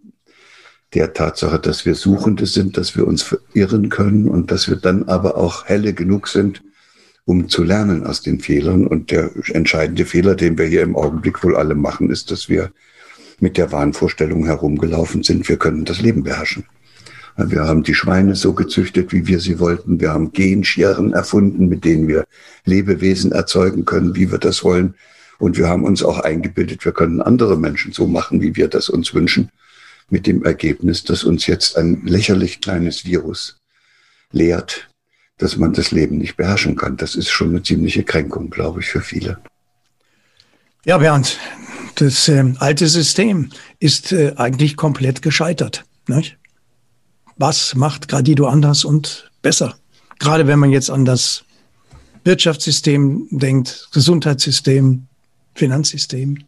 der 0.94 1.12
Tatsache, 1.12 1.58
dass 1.58 1.86
wir 1.86 1.94
Suchende 1.94 2.46
sind, 2.46 2.76
dass 2.76 2.96
wir 2.96 3.06
uns 3.06 3.22
verirren 3.22 3.88
können 3.90 4.28
und 4.28 4.50
dass 4.50 4.68
wir 4.68 4.76
dann 4.76 5.04
aber 5.04 5.36
auch 5.36 5.66
helle 5.66 5.94
genug 5.94 6.28
sind, 6.28 6.62
um 7.24 7.48
zu 7.48 7.62
lernen 7.62 8.04
aus 8.04 8.22
den 8.22 8.40
Fehlern. 8.40 8.86
Und 8.86 9.10
der 9.10 9.30
entscheidende 9.52 10.04
Fehler, 10.04 10.34
den 10.34 10.58
wir 10.58 10.66
hier 10.66 10.82
im 10.82 10.96
Augenblick 10.96 11.44
wohl 11.44 11.56
alle 11.56 11.74
machen, 11.74 12.10
ist, 12.10 12.30
dass 12.30 12.48
wir 12.48 12.72
mit 13.38 13.56
der 13.56 13.72
Wahnvorstellung 13.72 14.46
herumgelaufen 14.46 15.22
sind, 15.22 15.48
wir 15.48 15.56
können 15.56 15.84
das 15.84 16.00
Leben 16.00 16.24
beherrschen. 16.24 16.64
Wir 17.36 17.62
haben 17.62 17.84
die 17.84 17.94
Schweine 17.94 18.34
so 18.34 18.52
gezüchtet, 18.52 19.12
wie 19.12 19.26
wir 19.26 19.40
sie 19.40 19.58
wollten. 19.60 20.00
Wir 20.00 20.12
haben 20.12 20.32
Genscheren 20.32 21.12
erfunden, 21.12 21.68
mit 21.68 21.84
denen 21.84 22.08
wir 22.08 22.24
Lebewesen 22.64 23.32
erzeugen 23.32 23.84
können, 23.84 24.14
wie 24.14 24.30
wir 24.30 24.38
das 24.38 24.62
wollen. 24.64 24.94
Und 25.40 25.56
wir 25.56 25.68
haben 25.68 25.84
uns 25.84 26.02
auch 26.02 26.20
eingebildet, 26.20 26.84
wir 26.84 26.92
können 26.92 27.22
andere 27.22 27.56
Menschen 27.56 27.92
so 27.92 28.06
machen, 28.06 28.42
wie 28.42 28.54
wir 28.56 28.68
das 28.68 28.90
uns 28.90 29.14
wünschen, 29.14 29.50
mit 30.10 30.26
dem 30.26 30.44
Ergebnis, 30.44 31.02
dass 31.02 31.24
uns 31.24 31.46
jetzt 31.46 31.78
ein 31.78 32.02
lächerlich 32.04 32.60
kleines 32.60 33.06
Virus 33.06 33.58
lehrt, 34.32 34.88
dass 35.38 35.56
man 35.56 35.72
das 35.72 35.92
Leben 35.92 36.18
nicht 36.18 36.36
beherrschen 36.36 36.76
kann. 36.76 36.98
Das 36.98 37.14
ist 37.14 37.30
schon 37.30 37.48
eine 37.48 37.62
ziemliche 37.62 38.04
Kränkung, 38.04 38.50
glaube 38.50 38.80
ich, 38.80 38.88
für 38.88 39.00
viele. 39.00 39.38
Ja, 40.84 40.98
Bernd, 40.98 41.38
das 41.94 42.28
äh, 42.28 42.52
alte 42.58 42.86
System 42.86 43.50
ist 43.78 44.12
äh, 44.12 44.34
eigentlich 44.36 44.76
komplett 44.76 45.22
gescheitert. 45.22 45.84
Nicht? 46.06 46.36
Was 47.36 47.74
macht 47.74 48.08
Gradido 48.08 48.46
anders 48.46 48.84
und 48.84 49.30
besser? 49.40 49.78
Gerade 50.18 50.46
wenn 50.46 50.58
man 50.58 50.70
jetzt 50.70 50.90
an 50.90 51.06
das 51.06 51.44
Wirtschaftssystem 52.24 53.26
denkt, 53.30 53.88
Gesundheitssystem, 53.92 55.06
Finanzsystem, 55.54 56.44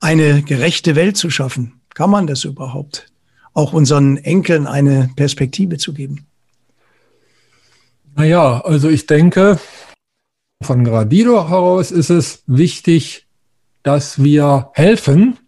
eine 0.00 0.42
gerechte 0.42 0.96
Welt 0.96 1.16
zu 1.16 1.30
schaffen. 1.30 1.80
Kann 1.94 2.10
man 2.10 2.26
das 2.26 2.44
überhaupt? 2.44 3.10
Auch 3.54 3.72
unseren 3.72 4.16
Enkeln 4.18 4.66
eine 4.66 5.10
Perspektive 5.16 5.78
zu 5.78 5.92
geben? 5.92 6.26
Naja, 8.14 8.60
also 8.60 8.88
ich 8.88 9.06
denke, 9.06 9.58
von 10.62 10.84
Gradido 10.84 11.48
heraus 11.48 11.90
ist 11.90 12.10
es 12.10 12.42
wichtig, 12.46 13.26
dass 13.82 14.22
wir 14.22 14.70
helfen, 14.74 15.38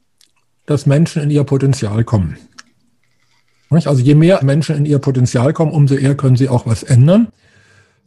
dass 0.67 0.87
Menschen 0.87 1.23
in 1.23 1.31
ihr 1.31 1.45
Potenzial 1.45 2.05
kommen. 2.05 2.39
Also 3.71 4.03
je 4.03 4.15
mehr 4.15 4.43
Menschen 4.45 4.77
in 4.77 4.87
ihr 4.87 4.99
Potenzial 4.99 5.53
kommen, 5.53 5.73
umso 5.73 5.95
eher 5.95 6.17
können 6.17 6.37
sie 6.37 6.49
auch 6.49 6.67
was 6.67 6.83
ändern. 6.83 7.29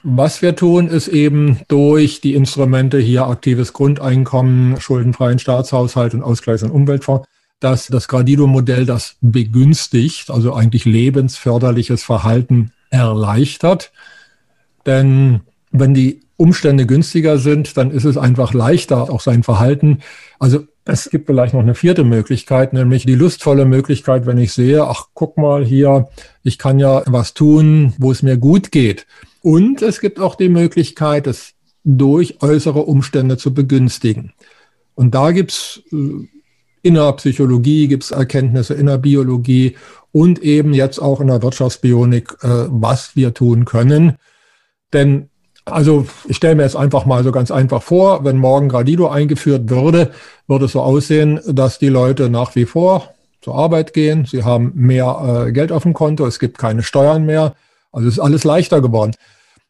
Was 0.06 0.42
wir 0.42 0.58
tun, 0.58 0.90
ist 0.90 1.08
eben 1.08 1.62
durch 1.70 2.20
die 2.20 2.34
Instrumente 2.34 3.00
hier 3.00 3.26
aktives 3.26 3.72
Grundeinkommen, 3.72 4.80
schuldenfreien 4.82 5.40
Staatshaushalt 5.40 6.14
und 6.14 6.24
Ausgleichs- 6.24 6.64
und 6.64 6.72
Umweltfonds, 6.72 7.26
dass 7.62 7.88
das 7.88 8.10
Gradido-Modell 8.10 8.86
das 8.86 9.16
begünstigt, 9.22 10.30
also 10.30 10.54
eigentlich 10.54 10.84
lebensförderliches 10.84 12.04
Verhalten 12.04 12.74
erleichtert. 12.90 13.94
Denn 14.86 15.40
wenn 15.72 15.94
die 15.94 16.20
Umstände 16.36 16.86
günstiger 16.86 17.38
sind, 17.38 17.78
dann 17.78 17.90
ist 17.90 18.04
es 18.04 18.18
einfach 18.18 18.54
leichter, 18.54 19.10
auch 19.10 19.22
sein 19.22 19.44
Verhalten. 19.44 20.00
Also 20.38 20.68
es 20.86 21.10
gibt 21.10 21.28
vielleicht 21.28 21.54
noch 21.54 21.62
eine 21.62 21.76
vierte 21.76 22.04
Möglichkeit, 22.04 22.74
nämlich 22.74 23.06
die 23.06 23.16
lustvolle 23.16 23.66
Möglichkeit, 23.66 24.26
wenn 24.26 24.38
ich 24.38 24.52
sehe, 24.52 24.86
ach, 24.86 25.08
guck 25.14 25.38
mal 25.38 25.64
hier, 25.64 26.10
ich 26.44 26.58
kann 26.58 26.80
ja 26.80 27.04
was 27.06 27.34
tun, 27.34 27.94
wo 27.98 28.12
es 28.12 28.22
mir 28.22 28.38
gut 28.38 28.72
geht. 28.72 29.08
Und 29.42 29.82
es 29.82 30.02
gibt 30.02 30.20
auch 30.20 30.36
die 30.36 30.50
Möglichkeit, 30.50 31.28
es 31.28 31.54
durch 31.84 32.42
äußere 32.42 32.80
Umstände 32.80 33.38
zu 33.38 33.54
begünstigen. 33.54 34.34
Und 34.96 35.16
da 35.16 35.32
gibt's 35.32 35.82
äh, 35.92 36.28
in 36.82 36.94
der 36.96 37.14
Psychologie, 37.14 37.88
gibt's 37.88 38.12
Erkenntnisse 38.12 38.74
in 38.74 38.88
der 38.88 38.98
Biologie 38.98 39.78
und 40.12 40.40
eben 40.44 40.74
jetzt 40.74 41.00
auch 41.00 41.22
in 41.22 41.28
der 41.28 41.42
Wirtschaftsbionik, 41.42 42.36
äh, 42.42 42.68
was 42.70 43.16
wir 43.16 43.34
tun 43.34 43.66
können. 43.66 44.18
Denn 44.92 45.30
also 45.66 46.06
ich 46.28 46.38
stelle 46.38 46.56
mir 46.56 46.64
jetzt 46.64 46.76
einfach 46.76 47.06
mal 47.06 47.24
so 47.24 47.32
ganz 47.32 47.52
einfach 47.52 47.82
vor, 47.82 48.24
wenn 48.26 48.38
morgen 48.38 48.70
Gradido 48.70 49.08
eingeführt 49.08 49.70
würde, 49.70 50.12
würde 50.48 50.66
es 50.66 50.74
so 50.74 50.82
aussehen, 50.82 51.40
dass 51.48 51.80
die 51.80 51.90
Leute 51.90 52.30
nach 52.30 52.56
wie 52.56 52.66
vor 52.66 53.14
zur 53.42 53.56
Arbeit 53.56 53.94
gehen, 53.94 54.26
sie 54.26 54.44
haben 54.44 54.72
mehr 54.76 55.46
äh, 55.48 55.52
Geld 55.52 55.72
auf 55.72 55.84
dem 55.84 55.94
Konto, 55.94 56.26
es 56.26 56.40
gibt 56.40 56.58
keine 56.58 56.84
Steuern 56.84 57.26
mehr, 57.26 57.54
also 57.92 58.08
ist 58.08 58.20
alles 58.20 58.44
leichter 58.44 58.82
geworden. 58.82 59.14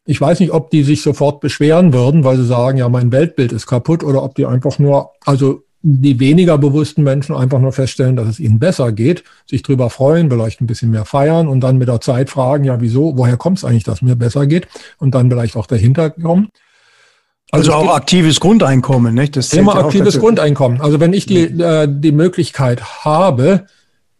Ich 0.06 0.20
weiß 0.20 0.40
nicht, 0.42 0.52
ob 0.52 0.70
die 0.70 0.84
sich 0.84 1.02
sofort 1.02 1.40
beschweren 1.40 1.94
würden, 1.94 2.24
weil 2.24 2.38
sie 2.38 2.46
sagen, 2.46 2.78
ja, 2.78 2.90
mein 2.90 3.12
Weltbild 3.12 3.52
ist 3.52 3.68
kaputt 3.68 4.04
oder 4.04 4.22
ob 4.24 4.36
die 4.36 4.46
einfach 4.46 4.78
nur, 4.78 5.12
also 5.26 5.64
die 5.86 6.18
weniger 6.22 6.58
bewussten 6.58 7.04
Menschen 7.04 7.36
einfach 7.36 7.60
nur 7.60 7.74
feststellen, 7.74 8.16
dass 8.16 8.30
es 8.30 8.40
ihnen 8.40 8.58
besser 8.58 8.94
geht, 8.94 9.26
sich 9.46 9.64
drüber 9.64 9.90
freuen, 9.90 10.32
vielleicht 10.32 10.62
ein 10.62 10.68
bisschen 10.68 10.92
mehr 10.92 11.04
feiern 11.04 11.50
und 11.50 11.60
dann 11.60 11.78
mit 11.78 11.90
der 11.90 12.00
Zeit 12.00 12.30
fragen, 12.30 12.64
ja, 12.64 12.80
wieso, 12.80 13.18
woher 13.18 13.36
kommt 13.36 13.58
es 13.58 13.66
eigentlich, 13.66 13.84
dass 13.84 14.02
mir 14.02 14.16
besser 14.16 14.48
geht 14.48 14.68
und 14.98 15.14
dann 15.14 15.30
vielleicht 15.30 15.58
auch 15.58 15.68
dahinter 15.68 16.10
kommen. 16.10 16.48
Also, 17.52 17.74
also 17.74 17.86
auch 17.90 17.96
aktives 17.96 18.40
Grundeinkommen, 18.40 19.14
nicht? 19.14 19.36
Das 19.36 19.50
Thema 19.50 19.76
aktives 19.76 20.18
Grundeinkommen. 20.20 20.80
Also 20.80 21.02
wenn 21.02 21.12
ich 21.12 21.26
die, 21.26 21.44
äh, 21.44 21.88
die 21.90 22.14
Möglichkeit 22.14 23.04
habe, 23.04 23.66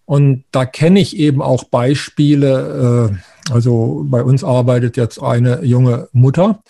und 0.06 0.44
da 0.52 0.66
kenne 0.66 1.00
ich 1.00 1.18
eben 1.18 1.42
auch 1.42 1.64
Beispiele, 1.64 3.10
äh, 3.50 3.54
also 3.54 4.04
bei 4.06 4.22
uns 4.22 4.44
arbeitet 4.44 4.98
jetzt 4.98 5.24
eine 5.24 5.64
junge 5.64 6.10
Mutter 6.12 6.62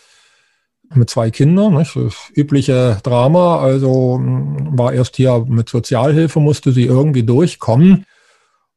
mit 0.96 1.10
zwei 1.10 1.30
Kindern, 1.32 1.76
nicht? 1.76 1.96
das 1.96 2.16
übliche 2.34 2.98
Drama. 3.04 3.60
Also 3.60 4.20
war 4.22 4.94
erst 4.94 5.16
hier 5.16 5.46
mit 5.48 5.70
Sozialhilfe, 5.70 6.40
musste 6.40 6.72
sie 6.72 6.86
irgendwie 6.86 7.24
durchkommen. 7.24 8.06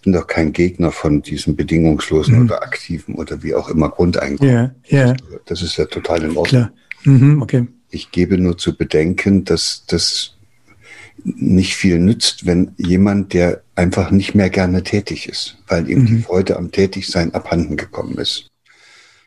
bin 0.03 0.13
doch 0.13 0.25
kein 0.25 0.53
Gegner 0.53 0.93
von 0.93 1.21
diesem 1.21 1.57
bedingungslosen 1.57 2.35
mhm. 2.35 2.45
oder 2.45 2.63
aktiven 2.63 3.15
oder 3.15 3.43
wie 3.43 3.53
auch 3.53 3.67
immer 3.69 3.89
Grundeinkommen. 3.89 4.71
Ja, 4.85 5.07
ja. 5.07 5.15
Das 5.45 5.61
ist 5.61 5.75
ja 5.75 5.85
total 5.85 6.23
in 6.23 6.29
Ordnung. 6.29 6.45
Klar. 6.45 6.71
Mhm, 7.03 7.41
okay. 7.41 7.67
Ich 7.89 8.11
gebe 8.11 8.37
nur 8.37 8.57
zu 8.57 8.77
bedenken, 8.77 9.43
dass 9.43 9.83
das 9.87 10.35
nicht 11.23 11.75
viel 11.75 11.99
nützt, 11.99 12.45
wenn 12.45 12.71
jemand, 12.77 13.33
der 13.33 13.61
einfach 13.75 14.11
nicht 14.11 14.35
mehr 14.35 14.49
gerne 14.49 14.83
tätig 14.83 15.27
ist, 15.27 15.57
weil 15.67 15.89
ihm 15.89 16.05
die 16.05 16.13
mhm. 16.13 16.23
Freude 16.23 16.55
am 16.55 16.71
Tätigsein 16.71 17.33
abhanden 17.33 17.75
gekommen 17.75 18.17
ist 18.17 18.49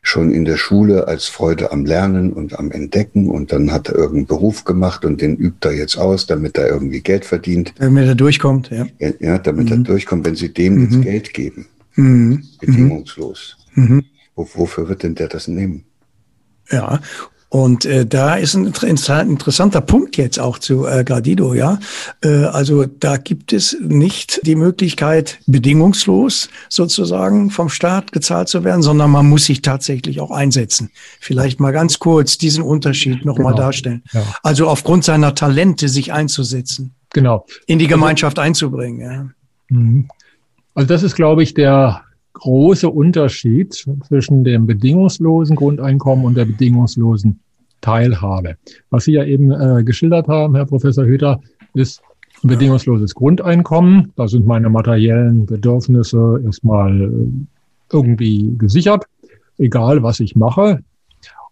schon 0.02 0.32
in 0.32 0.44
der 0.44 0.56
Schule 0.56 1.08
als 1.08 1.26
Freude 1.26 1.72
am 1.72 1.84
Lernen 1.84 2.32
und 2.32 2.58
am 2.58 2.70
Entdecken 2.70 3.28
und 3.28 3.52
dann 3.52 3.70
hat 3.70 3.88
er 3.88 3.96
irgendeinen 3.96 4.26
Beruf 4.26 4.64
gemacht 4.64 5.04
und 5.04 5.20
den 5.20 5.36
übt 5.36 5.68
er 5.68 5.74
jetzt 5.74 5.96
aus, 5.96 6.26
damit 6.26 6.56
er 6.56 6.68
irgendwie 6.68 7.00
Geld 7.00 7.24
verdient. 7.24 7.74
Damit 7.78 8.06
er 8.06 8.14
durchkommt, 8.14 8.70
ja. 8.70 8.86
Ja, 9.18 9.38
damit 9.38 9.66
mhm. 9.66 9.72
er 9.72 9.78
durchkommt, 9.78 10.24
wenn 10.24 10.36
sie 10.36 10.52
dem 10.52 10.76
mhm. 10.76 10.82
jetzt 10.82 11.02
Geld 11.02 11.34
geben. 11.34 11.66
Mhm. 11.96 12.44
Bedingungslos. 12.60 13.56
Mhm. 13.74 14.04
Wofür 14.34 14.88
wird 14.88 15.02
denn 15.02 15.14
der 15.14 15.28
das 15.28 15.48
nehmen? 15.48 15.84
Ja, 16.70 17.00
und 17.50 17.84
äh, 17.84 18.06
da 18.06 18.36
ist 18.36 18.54
ein 18.54 18.66
interessanter 18.66 19.80
Punkt 19.80 20.16
jetzt 20.16 20.38
auch 20.38 20.60
zu 20.60 20.86
äh, 20.86 21.02
Gradido, 21.02 21.52
ja. 21.52 21.80
Äh, 22.22 22.44
also 22.44 22.86
da 22.86 23.16
gibt 23.16 23.52
es 23.52 23.76
nicht 23.80 24.40
die 24.44 24.54
Möglichkeit, 24.54 25.40
bedingungslos 25.46 26.48
sozusagen 26.68 27.50
vom 27.50 27.68
Staat 27.68 28.12
gezahlt 28.12 28.48
zu 28.48 28.62
werden, 28.62 28.82
sondern 28.82 29.10
man 29.10 29.28
muss 29.28 29.46
sich 29.46 29.62
tatsächlich 29.62 30.20
auch 30.20 30.30
einsetzen. 30.30 30.92
Vielleicht 31.18 31.58
mal 31.58 31.72
ganz 31.72 31.98
kurz 31.98 32.38
diesen 32.38 32.62
Unterschied 32.62 33.24
nochmal 33.24 33.52
genau. 33.52 33.64
darstellen. 33.64 34.04
Ja. 34.12 34.22
Also 34.44 34.68
aufgrund 34.68 35.02
seiner 35.02 35.34
Talente 35.34 35.88
sich 35.88 36.12
einzusetzen. 36.12 36.94
Genau. 37.12 37.46
In 37.66 37.80
die 37.80 37.86
also 37.86 37.96
Gemeinschaft 37.96 38.38
also, 38.38 38.46
einzubringen, 38.46 39.00
ja. 39.00 39.26
Mhm. 39.70 40.08
Also 40.74 40.86
das 40.86 41.02
ist, 41.02 41.16
glaube 41.16 41.42
ich, 41.42 41.54
der 41.54 42.04
große 42.32 42.88
Unterschied 42.88 43.74
zwischen 43.74 44.44
dem 44.44 44.66
bedingungslosen 44.66 45.56
Grundeinkommen 45.56 46.24
und 46.24 46.36
der 46.36 46.44
bedingungslosen 46.44 47.40
Teilhabe. 47.80 48.56
Was 48.90 49.04
Sie 49.04 49.12
ja 49.12 49.24
eben 49.24 49.50
äh, 49.50 49.82
geschildert 49.84 50.28
haben, 50.28 50.54
Herr 50.54 50.66
Professor 50.66 51.04
Hüter, 51.04 51.40
ist 51.74 52.02
ein 52.42 52.48
bedingungsloses 52.48 53.14
Grundeinkommen. 53.14 54.12
Da 54.16 54.28
sind 54.28 54.46
meine 54.46 54.70
materiellen 54.70 55.46
Bedürfnisse 55.46 56.40
erstmal 56.44 57.00
äh, 57.00 57.08
irgendwie 57.92 58.54
gesichert, 58.56 59.04
egal 59.58 60.02
was 60.02 60.20
ich 60.20 60.36
mache. 60.36 60.82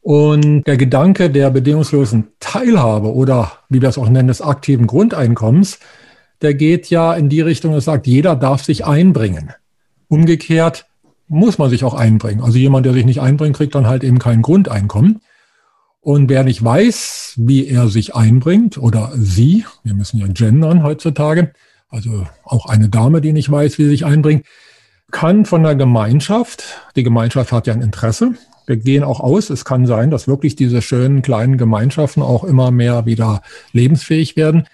Und 0.01 0.67
der 0.67 0.77
Gedanke 0.77 1.29
der 1.29 1.51
bedingungslosen 1.51 2.29
Teilhabe 2.41 3.13
oder 3.13 3.53
wie 3.69 3.83
wir 3.83 3.89
es 3.89 3.99
auch 3.99 4.09
nennen, 4.09 4.29
des 4.29 4.41
aktiven 4.41 4.87
Grundeinkommens, 4.87 5.81
der 6.41 6.55
geht 6.55 6.89
ja 6.89 7.15
in 7.15 7.29
die 7.29 7.41
Richtung, 7.41 7.75
es 7.75 7.85
sagt, 7.85 8.07
jeder 8.07 8.37
darf 8.37 8.63
sich 8.63 8.87
einbringen. 8.87 9.51
Umgekehrt 10.09 10.87
muss 11.29 11.59
man 11.59 11.71
sich 11.71 11.85
auch 11.85 11.95
einbringen. 11.95 12.43
Also 12.43 12.59
jemand, 12.59 12.87
der 12.87 12.95
sich 12.95 13.05
nicht 13.05 13.21
einbringt, 13.21 13.57
kriegt 13.57 13.75
dann 13.75 13.87
halt 13.87 14.03
eben 14.03 14.19
kein 14.19 14.43
Grundeinkommen. 14.43 15.21
Und 16.01 16.29
wer 16.31 16.45
nicht 16.45 16.65
weiß, 16.65 17.35
wie 17.37 17.67
er 17.67 17.89
sich 17.89 18.15
einbringt 18.15 18.79
oder 18.79 19.13
sie, 19.15 19.65
wir 19.83 19.95
müssen 19.95 20.19
ja 20.19 20.27
gendern 20.29 20.83
heutzutage, 20.83 21.53
also 21.91 22.27
auch 22.45 22.67
eine 22.67 22.89
Dame, 22.89 23.21
die 23.21 23.33
nicht 23.33 23.51
weiß, 23.51 23.79
wie 23.79 23.85
sie 23.85 23.91
sich 23.91 24.07
einbringt, 24.07 24.47
kann 25.11 25.45
von 25.45 25.63
der 25.63 25.75
Gemeinschaft, 25.75 26.83
die 26.97 27.03
Gemeinschaft 27.03 27.53
hat 27.53 27.67
ja 27.67 27.75
ein 27.75 27.83
Interesse, 27.83 28.35
wir 28.67 28.77
gehen 28.77 29.03
auch 29.03 29.21
aus, 29.21 29.49
es 29.49 29.65
kann 29.65 29.87
sein, 29.87 30.11
dass 30.11 30.29
wirklich 30.29 30.55
diese 30.55 30.83
schönen 30.83 31.23
kleinen 31.23 31.57
Gemeinschaften 31.57 32.23
auch 32.23 32.45
immer 32.45 32.71
mehr 32.71 33.07
wieder 33.07 33.43
lebensfähig 33.73 34.37
werden, 34.37 34.67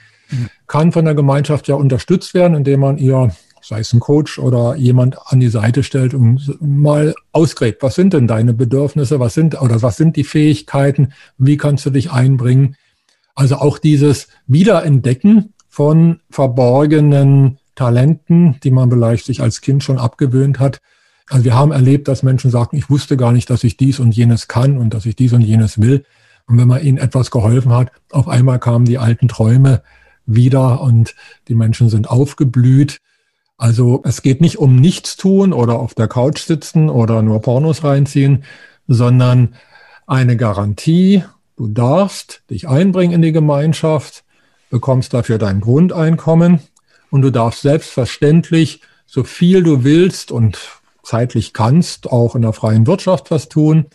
kann 0.67 0.91
von 0.91 1.05
der 1.05 1.15
Gemeinschaft 1.15 1.69
ja 1.69 1.77
unterstützt 1.77 2.35
werden, 2.35 2.57
indem 2.57 2.81
man 2.81 2.99
ihr 2.99 3.31
sei 3.65 3.81
es 3.81 3.93
ein 3.93 4.01
Coach 4.01 4.39
oder 4.39 4.77
jemand 4.77 5.17
an 5.27 5.41
die 5.41 5.49
Seite 5.49 5.83
stellt 5.83 6.15
und 6.15 6.61
mal 6.61 7.15
ausgräbt, 7.33 7.83
was 7.83 7.95
sind 7.95 8.13
denn 8.13 8.27
deine 8.27 8.53
Bedürfnisse, 8.53 9.21
was 9.21 9.35
sind 9.35 9.61
oder 9.61 9.83
was 9.83 9.97
sind 9.97 10.17
die 10.17 10.25
Fähigkeiten, 10.25 11.13
wie 11.39 11.57
kannst 11.57 11.87
du 11.87 11.91
dich 11.91 12.13
einbringen? 12.13 12.77
Also 13.35 13.57
auch 13.57 13.79
dieses 13.79 14.29
Wiederentdecken 14.47 15.55
von 15.69 16.21
verborgenen 16.31 17.59
Talenten, 17.75 18.61
die 18.63 18.71
man 18.71 18.91
vielleicht 18.91 19.25
sich 19.25 19.41
als 19.41 19.61
Kind 19.61 19.83
schon 19.83 19.99
abgewöhnt 19.99 20.61
hat. 20.61 20.81
Also 21.29 21.45
wir 21.45 21.55
haben 21.55 21.73
erlebt, 21.73 22.07
dass 22.07 22.23
Menschen 22.23 22.51
sagen, 22.51 22.77
ich 22.77 22.91
wusste 22.91 23.17
gar 23.17 23.33
nicht, 23.33 23.49
dass 23.51 23.65
ich 23.65 23.77
dies 23.77 23.99
und 23.99 24.15
jenes 24.15 24.47
kann 24.47 24.77
und 24.77 24.95
dass 24.95 25.07
ich 25.07 25.17
dies 25.17 25.33
und 25.33 25.41
jenes 25.41 25.81
will. 25.81 26.05
Und 26.47 26.59
wenn 26.59 26.69
man 26.69 26.83
ihnen 26.83 26.99
etwas 26.99 27.31
geholfen 27.31 27.73
hat, 27.73 27.91
auf 28.11 28.29
einmal 28.29 28.59
kamen 28.59 28.85
die 28.85 28.99
alten 28.99 29.27
Träume 29.27 29.83
wieder 30.27 30.81
und 30.83 31.15
die 31.49 31.55
Menschen 31.55 31.89
sind 31.89 32.09
aufgeblüht. 32.09 33.01
Also 33.65 34.03
es 34.05 34.21
geht 34.21 34.43
nicht 34.43 34.59
um 34.59 34.77
nichts 34.77 35.17
tun 35.17 35.55
oder 35.55 35.79
auf 35.79 35.95
der 35.95 36.07
Couch 36.07 36.41
sitzen 36.41 36.91
oder 36.91 37.23
nur 37.23 37.41
Pornos 37.41 37.83
reinziehen, 37.83 38.45
sondern 38.89 39.55
eine 40.07 40.37
Garantie, 40.37 41.25
du 41.57 41.69
darfst 41.69 42.43
dich 42.51 42.69
einbringen 42.69 43.15
in 43.15 43.23
die 43.23 43.33
Gemeinschaft, 43.33 44.23
bekommst 44.69 45.15
dafür 45.15 45.39
dein 45.39 45.63
Grundeinkommen 45.63 46.61
und 47.11 47.23
du 47.23 47.31
darfst 47.31 47.63
selbstverständlich 47.63 48.83
so 49.07 49.25
viel 49.25 49.63
du 49.63 49.83
willst 49.83 50.31
und 50.31 50.59
zeitlich 51.03 51.55
kannst, 51.55 52.13
auch 52.13 52.35
in 52.35 52.43
der 52.43 52.53
freien 52.53 52.87
Wirtschaft 52.87 53.31
was 53.31 53.49
tun. 53.49 53.87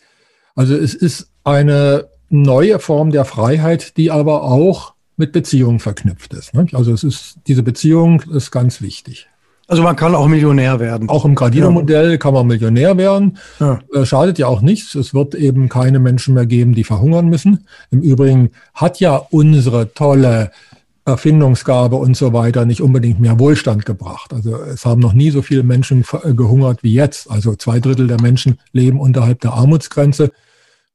Also 0.55 0.73
es 0.75 0.95
ist 0.95 1.29
eine 1.43 2.09
neue 2.29 2.79
Form 2.79 3.11
der 3.11 3.23
Freiheit, 3.23 3.97
die 3.97 4.09
aber 4.09 4.41
auch 4.41 4.95
mit 5.15 5.31
Beziehungen 5.31 5.77
verknüpft 5.77 6.33
ist. 6.33 6.55
Also 6.73 6.91
es 6.91 7.03
ist, 7.03 7.35
diese 7.45 7.61
Beziehung 7.61 8.23
ist 8.31 8.49
ganz 8.49 8.81
wichtig. 8.81 9.28
Also 9.69 9.83
man 9.83 9.95
kann 9.95 10.15
auch 10.15 10.27
Millionär 10.27 10.79
werden. 10.79 11.07
Auch 11.09 11.25
im 11.25 11.35
Gradino-Modell 11.35 12.11
ja. 12.11 12.17
kann 12.17 12.33
man 12.33 12.47
Millionär 12.47 12.97
werden. 12.97 13.37
Ja. 13.59 13.79
Äh, 13.93 14.03
schadet 14.03 14.39
ja 14.39 14.47
auch 14.47 14.61
nichts. 14.61 14.95
Es 14.95 15.13
wird 15.13 15.35
eben 15.35 15.69
keine 15.69 15.99
Menschen 15.99 16.33
mehr 16.33 16.47
geben, 16.47 16.73
die 16.73 16.83
verhungern 16.83 17.29
müssen. 17.29 17.67
Im 17.91 18.01
Übrigen 18.01 18.49
hat 18.73 18.99
ja 18.99 19.15
unsere 19.29 19.93
tolle 19.93 20.49
Erfindungsgabe 21.05 21.97
und 21.97 22.17
so 22.17 22.33
weiter 22.33 22.65
nicht 22.65 22.81
unbedingt 22.81 23.19
mehr 23.19 23.37
Wohlstand 23.37 23.85
gebracht. 23.85 24.33
Also 24.33 24.55
es 24.55 24.87
haben 24.87 25.01
noch 25.01 25.13
nie 25.13 25.29
so 25.29 25.43
viele 25.43 25.61
Menschen 25.61 26.03
äh, 26.23 26.33
gehungert 26.33 26.81
wie 26.81 26.95
jetzt. 26.95 27.29
Also 27.29 27.55
zwei 27.55 27.79
Drittel 27.79 28.07
der 28.07 28.19
Menschen 28.19 28.57
leben 28.73 28.99
unterhalb 28.99 29.41
der 29.41 29.53
Armutsgrenze. 29.53 30.31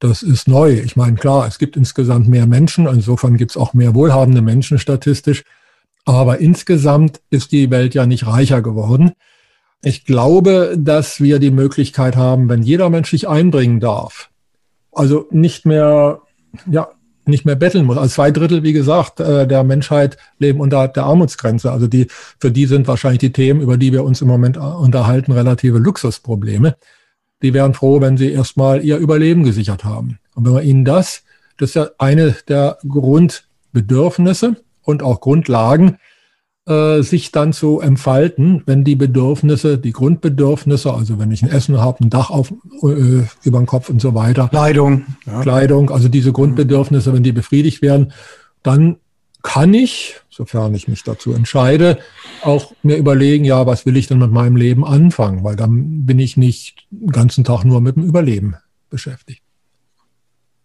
Das 0.01 0.25
ist 0.25 0.49
neu. 0.49 0.73
Ich 0.73 0.97
meine, 0.97 1.15
klar, 1.15 1.47
es 1.47 1.61
gibt 1.61 1.77
insgesamt 1.77 2.29
mehr 2.29 2.49
Menschen. 2.49 2.89
Insofern 2.89 3.37
gibt 3.37 3.53
es 3.53 3.57
auch 3.57 3.73
mehr 3.73 3.95
wohlhabende 3.95 4.43
Menschen 4.43 4.81
statistisch. 4.81 5.45
Aber 6.05 6.39
insgesamt 6.39 7.21
ist 7.31 7.53
die 7.53 7.71
Welt 7.71 7.95
ja 7.95 8.07
nicht 8.07 8.27
reicher 8.27 8.63
geworden. 8.63 9.13
Ich 9.83 10.05
glaube, 10.05 10.77
dass 10.79 11.21
wir 11.21 11.39
die 11.39 11.51
Möglichkeit 11.51 12.17
haben, 12.17 12.49
wenn 12.49 12.63
jeder 12.63 12.91
Mensch 12.91 13.11
sich 13.11 13.29
einbringen 13.29 13.81
darf, 13.81 14.31
also 14.93 15.27
nicht 15.31 15.67
mehr, 15.67 16.21
ja, 16.71 16.89
nicht 17.27 17.45
mehr 17.45 17.57
betteln 17.57 17.87
muss. 17.87 17.97
Also 17.97 18.15
zwei 18.15 18.31
Drittel, 18.31 18.63
wie 18.63 18.73
gesagt, 18.73 19.21
äh, 19.21 19.47
der 19.47 19.65
Menschheit 19.65 20.17
leben 20.39 20.61
unterhalb 20.61 20.95
der 20.95 21.05
Armutsgrenze. 21.05 21.73
Also 21.73 21.87
die, 21.87 22.07
für 22.39 22.51
die 22.51 22.67
sind 22.67 22.87
wahrscheinlich 22.87 23.21
die 23.21 23.33
Themen, 23.33 23.61
über 23.61 23.77
die 23.77 23.93
wir 23.93 24.05
uns 24.05 24.21
im 24.21 24.29
Moment 24.29 24.57
äh, 24.57 24.61
unterhalten, 24.61 25.33
relative 25.33 25.79
Luxusprobleme. 25.79 26.77
Die 27.43 27.55
wären 27.55 27.75
froh, 27.75 28.01
wenn 28.01 28.17
sie 28.17 28.31
erstmal 28.31 28.85
ihr 28.85 28.99
Überleben 28.99 29.43
gesichert 29.43 29.85
haben. 29.85 30.19
Und 30.35 30.47
wenn 30.47 30.53
man 30.53 30.65
ihnen 30.65 30.85
das, 30.85 31.23
das 31.57 31.71
ist 31.71 31.75
ja 31.75 31.89
eine 31.99 32.37
der 32.49 32.79
Grundbedürfnisse 32.87 34.57
und 34.85 35.03
auch 35.03 35.21
Grundlagen, 35.21 35.99
äh, 36.67 37.03
sich 37.03 37.31
dann 37.31 37.53
zu 37.53 37.81
entfalten, 37.81 38.63
wenn 38.67 38.85
die 38.85 38.97
Bedürfnisse, 38.97 39.77
die 39.77 39.93
Grundbedürfnisse, 39.93 40.93
also 40.93 41.19
wenn 41.19 41.31
ich 41.31 41.43
ein 41.43 41.51
Essen 41.51 41.81
habe, 41.81 42.05
ein 42.05 42.11
Dach 42.11 42.31
auf, 42.31 42.53
äh, 42.83 43.23
über 43.43 43.59
den 43.59 43.67
Kopf 43.67 43.91
und 43.91 44.01
so 44.01 44.15
weiter. 44.15 44.49
Kleidung. 44.49 45.05
Ja. 45.27 45.43
Kleidung, 45.43 45.91
also 45.91 46.09
diese 46.09 46.33
Grundbedürfnisse, 46.33 47.13
wenn 47.13 47.23
die 47.23 47.33
befriedigt 47.33 47.83
werden, 47.83 48.13
dann 48.63 48.97
kann 49.43 49.75
ich, 49.75 50.21
sofern 50.31 50.75
ich 50.75 50.89
mich 50.89 51.03
dazu 51.03 51.35
entscheide, 51.35 51.99
auch 52.43 52.73
mir 52.83 52.97
überlegen, 52.97 53.45
ja, 53.45 53.67
was 53.67 53.85
will 53.85 53.99
ich 53.99 54.07
denn 54.07 54.19
mit 54.19 54.31
meinem 54.31 54.57
Leben 54.57 54.87
anfangen? 54.87 55.45
Weil 55.45 55.57
dann 55.57 56.07
bin 56.07 56.19
ich 56.19 56.39
nicht 56.39 56.87
den 56.91 57.11
ganzen 57.11 57.45
Tag 57.45 57.65
nur 57.65 57.83
mit 57.83 57.97
dem 57.97 58.05
Überleben 58.05 58.57
beschäftigt. 58.89 59.43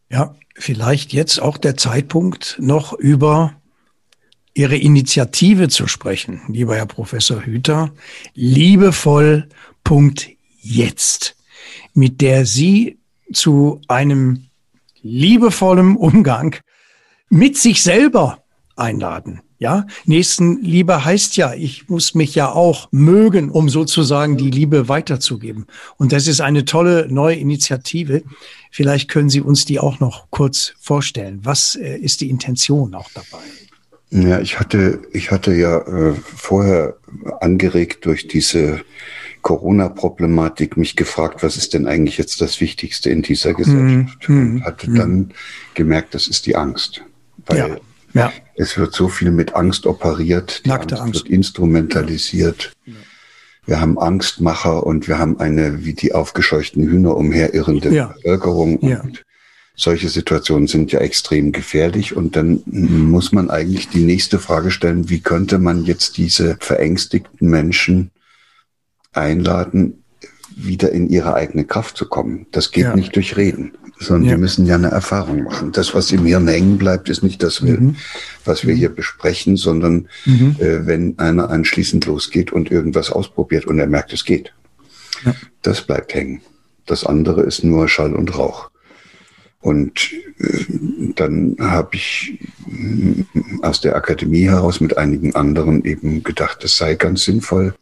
Ja, 0.10 0.34
vielleicht 0.56 1.12
jetzt 1.12 1.42
auch 1.42 1.58
der 1.58 1.76
Zeitpunkt, 1.76 2.58
noch 2.62 2.94
über 2.94 3.54
Ihre 4.60 4.76
Initiative 4.76 5.70
zu 5.70 5.88
sprechen, 5.88 6.42
lieber 6.50 6.76
Herr 6.76 6.86
Professor 6.86 7.46
Hüter, 7.46 7.94
liebevoll 8.34 9.48
Punkt 9.86 10.32
jetzt, 10.62 11.38
mit 11.94 12.20
der 12.20 12.46
Sie 12.46 12.98
zu 13.32 13.80
einem 13.88 14.48
liebevollen 15.02 15.96
Umgang 15.96 16.58
mit 17.30 17.58
sich 17.58 17.82
selber 17.82 18.44
einladen. 18.76 19.40
Ja, 19.60 19.88
Nächstenliebe 20.04 21.06
heißt 21.06 21.38
ja, 21.38 21.54
ich 21.54 21.88
muss 21.88 22.14
mich 22.14 22.36
ja 22.36 22.52
auch 22.52 22.90
mögen, 22.92 23.52
um 23.52 23.70
sozusagen 23.70 24.36
die 24.36 24.52
Liebe 24.52 24.90
weiterzugeben. 24.90 25.68
Und 25.96 26.12
das 26.12 26.28
ist 26.28 26.42
eine 26.42 26.66
tolle 26.66 27.08
neue 27.10 27.36
Initiative. 27.36 28.24
Vielleicht 28.72 29.10
können 29.10 29.30
Sie 29.30 29.40
uns 29.40 29.64
die 29.64 29.80
auch 29.80 30.02
noch 30.02 30.30
kurz 30.32 30.74
vorstellen. 30.82 31.40
Was 31.44 31.76
äh, 31.76 31.96
ist 31.96 32.20
die 32.20 32.30
Intention 32.30 32.94
auch 32.94 33.10
dabei? 33.14 33.40
Ja, 34.12 34.40
ich 34.40 34.60
hatte, 34.60 35.02
ich 35.14 35.32
hatte 35.32 35.54
ja 35.54 35.80
äh, 35.80 36.14
vorher 36.16 36.96
angeregt 37.42 38.06
durch 38.06 38.28
diese 38.28 38.82
Corona-Problematik 39.42 40.78
mich 40.78 40.96
gefragt, 40.96 41.44
was 41.44 41.58
ist 41.58 41.74
denn 41.74 41.88
eigentlich 41.88 42.18
jetzt 42.18 42.42
das 42.42 42.60
Wichtigste 42.60 43.10
in 43.10 43.22
dieser 43.22 43.54
Gesellschaft? 43.54 44.28
Mm, 44.28 44.56
und 44.56 44.66
hatte 44.66 44.90
mm. 44.90 44.96
dann 44.96 45.34
gemerkt, 45.76 46.16
das 46.16 46.28
ist 46.28 46.48
die 46.48 46.56
Angst. 46.56 47.04
Weil 47.46 47.58
ja, 47.58 47.78
ja. 48.14 48.34
es 48.56 48.78
wird 48.78 48.94
so 48.94 49.08
viel 49.08 49.32
mit 49.32 49.56
Angst 49.56 49.86
operiert, 49.86 50.66
die 50.66 50.70
Nackte 50.70 50.96
Angst, 50.96 51.04
Angst, 51.04 51.24
wird 51.26 51.30
instrumentalisiert. 51.34 52.74
Ja. 52.86 52.94
Wir 53.66 53.80
haben 53.80 54.00
Angstmacher 54.00 54.86
und 54.86 55.08
wir 55.08 55.20
haben 55.20 55.40
eine 55.40 55.86
wie 55.86 55.94
die 55.94 56.16
aufgescheuchten 56.16 56.84
Hühner 56.90 57.16
umherirrende 57.16 57.90
Bevölkerung. 58.16 58.78
Und 58.78 59.24
solche 59.80 60.10
Situationen 60.10 60.68
sind 60.68 60.92
ja 60.92 61.00
extrem 61.00 61.54
gefährlich 61.54 62.14
und 62.16 62.36
dann 62.36 62.62
muss 62.66 63.32
man 63.32 63.50
eigentlich 63.50 63.88
die 63.88 64.04
nächste 64.04 64.38
Frage 64.38 64.72
stellen, 64.72 65.10
wie 65.10 65.22
könnte 65.22 65.58
man 65.58 65.86
jetzt 65.86 66.18
diese 66.18 66.58
verängstigten 66.60 67.50
Menschen 67.50 68.12
einladen, 69.14 70.04
wieder 70.54 70.92
in 70.92 71.10
ihre 71.10 71.34
eigene 71.34 71.64
Kraft 71.64 71.96
zu 71.96 72.10
kommen. 72.10 72.46
Das 72.52 72.72
geht 72.72 72.84
ja. 72.84 72.96
nicht 72.96 73.16
durch 73.16 73.38
Reden, 73.38 73.72
sondern 73.98 74.26
ja. 74.26 74.36
die 74.36 74.42
müssen 74.42 74.66
ja 74.66 74.76
eine 74.76 74.90
Erfahrung 74.90 75.44
machen. 75.44 75.72
Das, 75.72 75.96
was 75.96 76.12
im 76.12 76.26
Hirn 76.26 76.50
hängen 76.50 76.78
bleibt, 76.78 77.08
ist 77.08 77.24
nicht 77.24 77.42
das, 77.42 77.62
mhm. 77.62 77.96
was 78.44 78.68
wir 78.68 78.76
hier 78.76 78.90
besprechen, 78.90 79.56
sondern 79.56 80.10
mhm. 80.26 80.58
äh, 80.60 80.86
wenn 80.86 81.18
einer 81.20 81.52
anschließend 81.52 82.06
losgeht 82.06 82.52
und 82.52 82.70
irgendwas 82.70 83.12
ausprobiert 83.12 83.66
und 83.66 83.80
er 83.80 83.88
merkt, 83.88 84.12
es 84.12 84.26
geht. 84.26 84.54
Ja. 85.24 85.34
Das 85.62 85.84
bleibt 85.84 86.14
hängen. 86.14 86.42
Das 86.86 87.06
andere 87.06 87.44
ist 87.44 87.64
nur 87.64 87.88
Schall 87.88 88.14
und 88.14 88.38
Rauch. 88.38 88.70
Und 89.62 90.14
äh, 90.40 90.66
dann 91.16 91.58
habe 91.60 91.96
ich 91.96 92.40
äh, 92.68 93.24
aus 93.62 93.82
der 93.82 93.96
Akademie 93.96 94.48
heraus 94.48 94.80
mit 94.80 94.98
einigen 94.98 95.36
anderen 95.36 95.84
eben 95.84 96.24
gedacht, 96.24 96.64
es 96.64 96.78
sei 96.78 96.96
ganz 96.96 97.26
sinnvoll, 97.26 97.74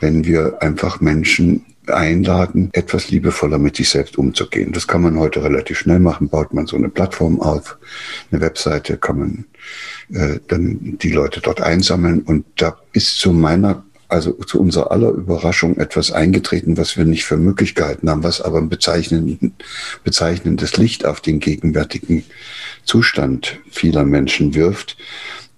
wenn 0.00 0.24
wir 0.24 0.62
einfach 0.62 1.00
Menschen 1.00 1.66
einladen, 1.86 2.70
etwas 2.72 3.10
liebevoller 3.10 3.58
mit 3.58 3.76
sich 3.76 3.90
selbst 3.90 4.16
umzugehen. 4.16 4.72
Das 4.72 4.88
kann 4.88 5.02
man 5.02 5.18
heute 5.18 5.42
relativ 5.42 5.78
schnell 5.78 5.98
machen. 5.98 6.28
Baut 6.28 6.54
man 6.54 6.66
so 6.66 6.76
eine 6.76 6.88
Plattform 6.88 7.40
auf, 7.40 7.78
eine 8.30 8.40
Webseite, 8.40 8.96
kann 8.96 9.18
man 9.18 9.44
äh, 10.12 10.40
dann 10.48 10.96
die 10.98 11.12
Leute 11.12 11.40
dort 11.40 11.60
einsammeln. 11.60 12.20
Und 12.20 12.46
da 12.56 12.78
ist 12.92 13.18
zu 13.18 13.32
meiner 13.32 13.84
also 14.14 14.32
zu 14.32 14.60
unserer 14.60 14.92
aller 14.92 15.10
Überraschung 15.10 15.76
etwas 15.76 16.12
eingetreten, 16.12 16.76
was 16.76 16.96
wir 16.96 17.04
nicht 17.04 17.24
für 17.24 17.36
möglich 17.36 17.74
gehalten 17.74 18.08
haben, 18.08 18.22
was 18.22 18.40
aber 18.40 18.58
ein 18.58 18.68
bezeichnendes 18.68 20.76
Licht 20.76 21.04
auf 21.04 21.20
den 21.20 21.40
gegenwärtigen 21.40 22.24
Zustand 22.84 23.58
vieler 23.70 24.04
Menschen 24.04 24.54
wirft. 24.54 24.96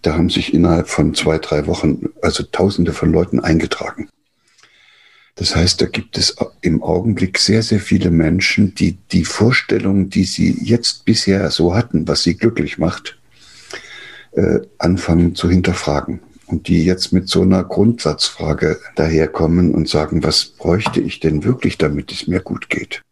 Da 0.01 0.15
haben 0.15 0.31
sich 0.31 0.55
innerhalb 0.55 0.89
von 0.89 1.15
zwei, 1.15 1.39
drei 1.39 1.67
Wochen 1.67 2.09
also 2.23 2.45
Tausende 2.45 2.93
von 2.93 3.13
Leuten 3.13 3.41
eingetragen. 3.41 4.09
Das 5.35 5.55
heißt, 5.55 5.83
da 5.83 5.87
gibt 5.87 6.17
es 6.17 6.37
im 6.63 6.83
Augenblick 6.83 7.39
sehr, 7.39 7.63
sehr 7.63 7.81
viele 7.81 8.11
Menschen, 8.11 8.75
die 8.75 8.97
die 9.13 9.27
Vorstellung, 9.27 10.09
die 10.09 10.25
sie 10.25 10.57
jetzt 10.63 11.05
bisher 11.05 11.51
so 11.51 11.75
hatten, 11.75 12.09
was 12.09 12.23
sie 12.23 12.39
glücklich 12.39 12.79
macht, 12.79 13.19
äh, 14.33 14.61
anfangen 14.79 15.35
zu 15.35 15.51
hinterfragen 15.51 16.21
und 16.47 16.69
die 16.69 16.85
jetzt 16.85 17.13
mit 17.13 17.29
so 17.29 17.43
einer 17.43 17.65
Grundsatzfrage 17.65 18.79
daherkommen 18.95 19.75
und 19.75 19.89
sagen, 19.89 20.23
was 20.23 20.45
bräuchte 20.45 21.01
ich 21.01 21.21
denn 21.21 21.45
wirklich, 21.45 21.79
damit 21.79 22.13
es 22.13 22.27
mir 22.27 22.41
gut 22.41 22.69
geht? 22.69 23.03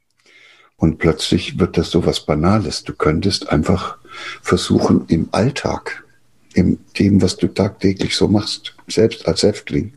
Und 0.76 0.98
plötzlich 0.98 1.58
wird 1.58 1.76
das 1.76 1.90
so 1.90 2.06
was 2.06 2.26
Banales. 2.26 2.84
Du 2.84 2.94
könntest 2.94 3.48
einfach 3.48 3.98
versuchen, 4.42 5.04
im 5.08 5.28
Alltag, 5.32 6.04
in 6.52 6.78
dem, 6.98 7.22
was 7.22 7.36
du 7.36 7.48
tagtäglich 7.48 8.14
so 8.14 8.28
machst, 8.28 8.76
selbst 8.86 9.26
als 9.26 9.42
Häftling, 9.42 9.94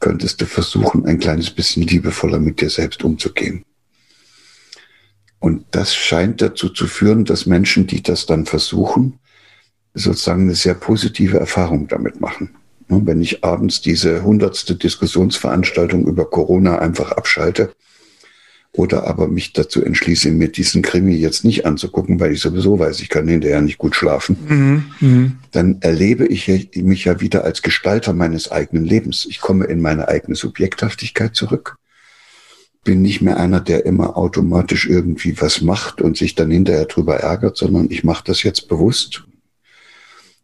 könntest 0.00 0.40
du 0.40 0.46
versuchen, 0.46 1.06
ein 1.06 1.18
kleines 1.18 1.50
bisschen 1.50 1.82
liebevoller 1.82 2.40
mit 2.40 2.60
dir 2.60 2.70
selbst 2.70 3.04
umzugehen. 3.04 3.64
Und 5.38 5.64
das 5.70 5.94
scheint 5.94 6.42
dazu 6.42 6.68
zu 6.68 6.86
führen, 6.86 7.24
dass 7.24 7.46
Menschen, 7.46 7.86
die 7.86 8.02
das 8.02 8.26
dann 8.26 8.46
versuchen, 8.46 9.19
sozusagen 9.94 10.42
eine 10.42 10.54
sehr 10.54 10.74
positive 10.74 11.38
Erfahrung 11.38 11.88
damit 11.88 12.20
machen. 12.20 12.50
Wenn 12.88 13.22
ich 13.22 13.44
abends 13.44 13.80
diese 13.80 14.24
hundertste 14.24 14.74
Diskussionsveranstaltung 14.74 16.06
über 16.06 16.28
Corona 16.28 16.80
einfach 16.80 17.12
abschalte 17.12 17.72
oder 18.72 19.06
aber 19.06 19.28
mich 19.28 19.52
dazu 19.52 19.84
entschließe, 19.84 20.30
mir 20.32 20.48
diesen 20.48 20.82
Krimi 20.82 21.14
jetzt 21.14 21.44
nicht 21.44 21.66
anzugucken, 21.66 22.18
weil 22.18 22.32
ich 22.32 22.40
sowieso 22.40 22.78
weiß, 22.78 23.00
ich 23.00 23.08
kann 23.08 23.28
hinterher 23.28 23.60
nicht 23.60 23.78
gut 23.78 23.94
schlafen, 23.94 24.36
mhm. 24.48 24.84
Mhm. 25.00 25.32
dann 25.52 25.78
erlebe 25.82 26.26
ich 26.26 26.48
mich 26.74 27.04
ja 27.04 27.20
wieder 27.20 27.44
als 27.44 27.62
Gestalter 27.62 28.12
meines 28.12 28.50
eigenen 28.50 28.84
Lebens. 28.84 29.26
Ich 29.28 29.40
komme 29.40 29.66
in 29.66 29.80
meine 29.80 30.08
eigene 30.08 30.34
Subjekthaftigkeit 30.34 31.36
zurück 31.36 31.76
bin 32.82 33.02
nicht 33.02 33.20
mehr 33.20 33.36
einer, 33.36 33.60
der 33.60 33.84
immer 33.84 34.16
automatisch 34.16 34.88
irgendwie 34.88 35.40
was 35.40 35.60
macht 35.60 36.00
und 36.00 36.16
sich 36.16 36.34
dann 36.34 36.50
hinterher 36.50 36.86
drüber 36.86 37.16
ärgert, 37.16 37.56
sondern 37.56 37.90
ich 37.90 38.04
mache 38.04 38.24
das 38.24 38.42
jetzt 38.42 38.68
bewusst 38.68 39.24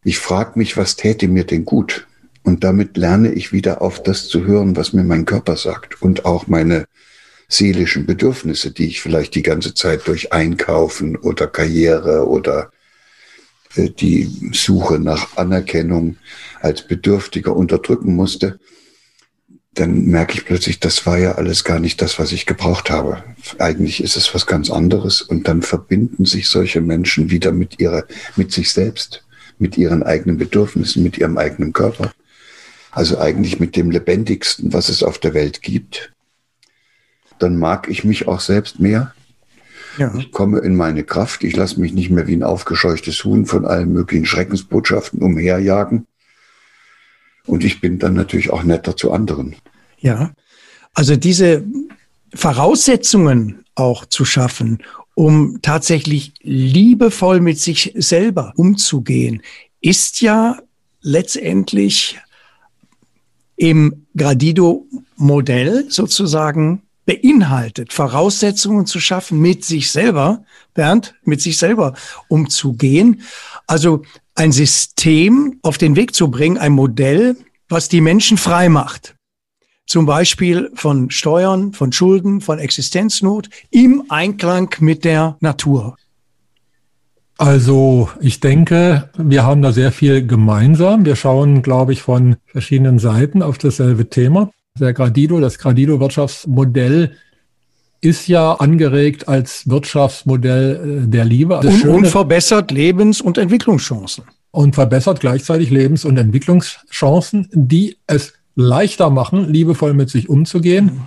ich 0.07 0.21
frage 0.21 0.57
mich, 0.57 0.77
was 0.77 0.95
täte 0.95 1.27
mir 1.27 1.43
denn 1.43 1.65
gut? 1.65 2.07
Und 2.45 2.63
damit 2.63 2.97
lerne 2.97 3.33
ich 3.33 3.53
wieder 3.53 3.83
auf 3.83 4.01
das 4.01 4.29
zu 4.29 4.45
hören, 4.45 4.77
was 4.77 4.93
mir 4.93 5.03
mein 5.03 5.25
Körper 5.25 5.57
sagt 5.57 6.01
und 6.01 6.25
auch 6.25 6.47
meine 6.47 6.87
seelischen 7.49 8.07
Bedürfnisse, 8.07 8.71
die 8.71 8.87
ich 8.87 9.01
vielleicht 9.01 9.35
die 9.35 9.43
ganze 9.43 9.75
Zeit 9.75 10.07
durch 10.07 10.33
Einkaufen 10.33 11.17
oder 11.17 11.49
Karriere 11.49 12.29
oder 12.29 12.71
äh, 13.75 13.91
die 13.91 14.31
Suche 14.53 15.01
nach 15.01 15.37
Anerkennung 15.37 16.19
als 16.61 16.87
Bedürftiger 16.87 17.57
unterdrücken 17.57 18.15
musste, 18.15 18.61
dann 19.75 20.05
merke 20.05 20.35
ich 20.35 20.45
plötzlich, 20.45 20.79
das 20.79 21.05
war 21.05 21.19
ja 21.19 21.33
alles 21.33 21.65
gar 21.65 21.81
nicht 21.81 22.01
das, 22.01 22.21
was 22.21 22.31
ich 22.31 22.47
gebraucht 22.47 22.91
habe. 22.91 23.25
Eigentlich 23.59 24.01
ist 24.05 24.17
es 24.17 24.33
was 24.33 24.47
ganz 24.47 24.71
anderes 24.71 25.21
und 25.21 25.49
dann 25.49 25.63
verbinden 25.63 26.27
sich 26.27 26.49
solche 26.49 26.81
Menschen 26.81 27.29
wieder 27.29 27.51
mit 27.51 27.81
ihrer, 27.81 28.05
mit 28.37 28.53
sich 28.53 28.71
selbst 28.71 29.26
mit 29.59 29.77
ihren 29.77 30.03
eigenen 30.03 30.39
Bedürfnissen, 30.39 31.03
mit 31.03 31.19
ihrem 31.19 31.39
eigenen 31.39 31.73
Körper. 31.73 32.13
Also 32.91 33.19
eigentlich 33.19 33.61
mit 33.61 33.77
dem 33.77 33.91
Lebendigsten, 33.91 34.73
was 34.73 34.89
es 34.89 35.03
auf 35.03 35.19
der 35.19 35.35
Welt 35.35 35.63
gibt. 35.63 36.13
Dann 37.39 37.59
mag 37.59 37.89
ich 37.89 38.05
mich 38.05 38.27
auch 38.29 38.41
selbst 38.41 38.81
mehr. 38.81 39.15
Ja. 39.99 40.15
Ich 40.17 40.31
komme 40.31 40.61
in 40.61 40.77
meine 40.77 41.05
Kraft. 41.05 41.45
Ich 41.45 41.57
lasse 41.57 41.81
mich 41.81 41.93
nicht 41.93 42.11
mehr 42.11 42.27
wie 42.27 42.37
ein 42.37 42.43
aufgescheuchtes 42.43 43.25
Huhn 43.25 43.47
von 43.47 43.67
allen 43.67 43.93
möglichen 43.93 44.27
Schreckensbotschaften 44.27 45.21
umherjagen. 45.23 46.07
Und 47.47 47.65
ich 47.65 47.81
bin 47.81 47.99
dann 47.99 48.15
natürlich 48.15 48.51
auch 48.51 48.63
netter 48.63 48.97
zu 48.97 49.13
anderen. 49.13 49.57
Ja, 49.99 50.33
also 50.95 51.17
diese 51.17 51.65
Voraussetzungen 52.35 53.65
auch 53.75 54.07
zu 54.07 54.25
schaffen, 54.25 54.83
um 55.17 55.61
tatsächlich 55.63 56.35
liebevoll 56.43 57.41
mit 57.41 57.59
sich 57.59 57.95
selber 57.97 58.53
umzugehen, 58.55 59.43
ist 59.81 60.21
ja 60.21 60.59
letztendlich 61.01 62.19
im 63.57 64.07
Gradido-Modell 64.15 65.87
sozusagen 65.89 66.83
beinhaltet, 67.07 67.95
Voraussetzungen 67.95 68.85
zu 68.85 69.01
schaffen, 69.01 69.41
mit 69.41 69.65
sich 69.65 69.91
selber, 69.91 70.45
Bernd, 70.75 71.15
mit 71.25 71.41
sich 71.41 71.57
selber 71.57 71.95
umzugehen. 72.29 73.23
Also 73.67 74.03
ein 74.35 74.53
System 74.53 75.59
auf 75.63 75.79
den 75.79 75.97
Weg 75.97 76.15
zu 76.15 76.31
bringen, 76.31 76.59
ein 76.59 76.73
Modell, 76.73 77.39
was 77.71 77.89
die 77.89 78.03
Menschen 78.03 78.37
frei 78.37 78.69
macht. 78.69 79.16
Zum 79.87 80.05
Beispiel 80.05 80.71
von 80.75 81.11
Steuern, 81.11 81.73
von 81.73 81.93
Schulden, 81.93 82.41
von 82.41 82.59
Existenznot 82.59 83.49
im 83.71 84.03
Einklang 84.09 84.75
mit 84.81 85.05
der 85.05 85.37
Natur. 85.41 85.97
Also 87.39 88.09
ich 88.21 88.41
denke, 88.41 89.11
wir 89.17 89.45
haben 89.45 89.63
da 89.63 89.73
sehr 89.73 89.93
viel 89.93 90.27
gemeinsam. 90.27 91.05
Wir 91.05 91.17
schauen, 91.17 91.63
glaube 91.63 91.93
ich, 91.93 92.03
von 92.03 92.37
verschiedenen 92.47 92.99
Seiten 92.99 93.43
auf 93.43 93.59
dasselbe 93.59 94.09
Thema. 94.09 94.51
Der 94.79 94.93
Gradido, 94.93 95.41
das 95.41 95.59
Gradido-Wirtschaftsmodell 95.59 97.13
ist 98.01 98.29
ja 98.29 98.53
angeregt 98.53 99.29
als 99.29 99.69
Wirtschaftsmodell 99.69 101.05
äh, 101.05 101.09
der 101.09 101.25
Liebe. 101.25 101.59
Und, 101.59 101.85
und 101.85 102.07
verbessert 102.07 102.71
Lebens- 102.71 103.21
und 103.21 103.39
Entwicklungschancen. 103.39 104.25
Und 104.51 104.75
verbessert 104.75 105.21
gleichzeitig 105.21 105.71
Lebens- 105.71 106.05
und 106.05 106.17
Entwicklungschancen, 106.17 107.49
die 107.53 107.97
es 108.07 108.33
leichter 108.57 109.11
machen, 109.11 109.53
liebevoll 109.53 109.95
mit 109.95 110.11
sich 110.11 110.29
umzugehen. 110.29 111.03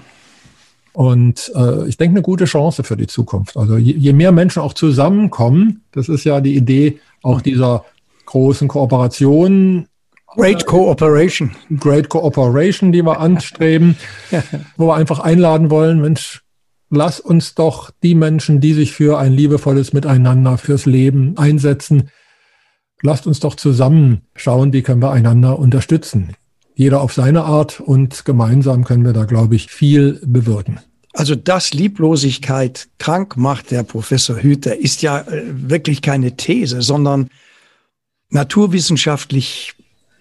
Und 0.93 1.51
äh, 1.55 1.87
ich 1.87 1.97
denke, 1.97 2.13
eine 2.13 2.21
gute 2.21 2.45
Chance 2.45 2.83
für 2.83 2.95
die 2.95 3.07
Zukunft. 3.07 3.57
Also 3.57 3.77
je, 3.77 3.93
je 3.93 4.13
mehr 4.13 4.31
Menschen 4.31 4.61
auch 4.61 4.73
zusammenkommen, 4.73 5.83
das 5.91 6.09
ist 6.09 6.23
ja 6.23 6.39
die 6.39 6.55
Idee 6.55 6.99
auch 7.21 7.41
dieser 7.41 7.85
großen 8.25 8.67
Kooperation, 8.67 9.87
Great 10.35 10.67
Cooperation. 10.67 11.51
Great 11.79 12.09
Cooperation, 12.09 12.91
die 12.91 13.01
wir 13.01 13.19
anstreben, 13.19 13.97
wo 14.77 14.87
wir 14.87 14.95
einfach 14.95 15.19
einladen 15.19 15.71
wollen, 15.71 16.01
Mensch, 16.01 16.43
lass 16.91 17.19
uns 17.19 17.55
doch 17.55 17.89
die 18.03 18.13
Menschen, 18.13 18.61
die 18.61 18.73
sich 18.73 18.93
für 18.93 19.17
ein 19.17 19.33
liebevolles 19.33 19.91
Miteinander, 19.91 20.57
fürs 20.59 20.85
Leben 20.85 21.37
einsetzen, 21.37 22.09
lasst 23.01 23.25
uns 23.25 23.39
doch 23.39 23.55
zusammen 23.55 24.21
schauen, 24.35 24.71
wie 24.71 24.83
können 24.83 25.01
wir 25.01 25.11
einander 25.11 25.57
unterstützen. 25.57 26.35
Jeder 26.79 27.01
auf 27.01 27.11
seine 27.11 27.43
Art 27.43 27.81
und 27.81 28.23
gemeinsam 28.23 28.85
können 28.85 29.03
wir 29.03 29.11
da, 29.11 29.25
glaube 29.25 29.53
ich, 29.53 29.67
viel 29.69 30.21
bewirken. 30.25 30.79
Also 31.11 31.35
dass 31.35 31.73
Lieblosigkeit 31.73 32.87
krank 32.99 33.35
macht, 33.35 33.71
der 33.71 33.83
Professor 33.83 34.37
Hüter, 34.37 34.77
ist 34.77 35.01
ja 35.01 35.19
äh, 35.19 35.43
wirklich 35.45 36.01
keine 36.01 36.37
These, 36.37 36.81
sondern 36.81 37.27
naturwissenschaftlich 38.29 39.73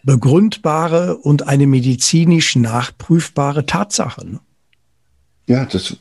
begründbare 0.03 1.19
und 1.19 1.47
eine 1.47 1.69
medizinisch 1.69 2.57
nachprüfbare 2.57 3.65
Tatsache. 3.65 4.27
Ne? 4.27 4.41
Ja, 5.47 5.65
das 5.65 5.97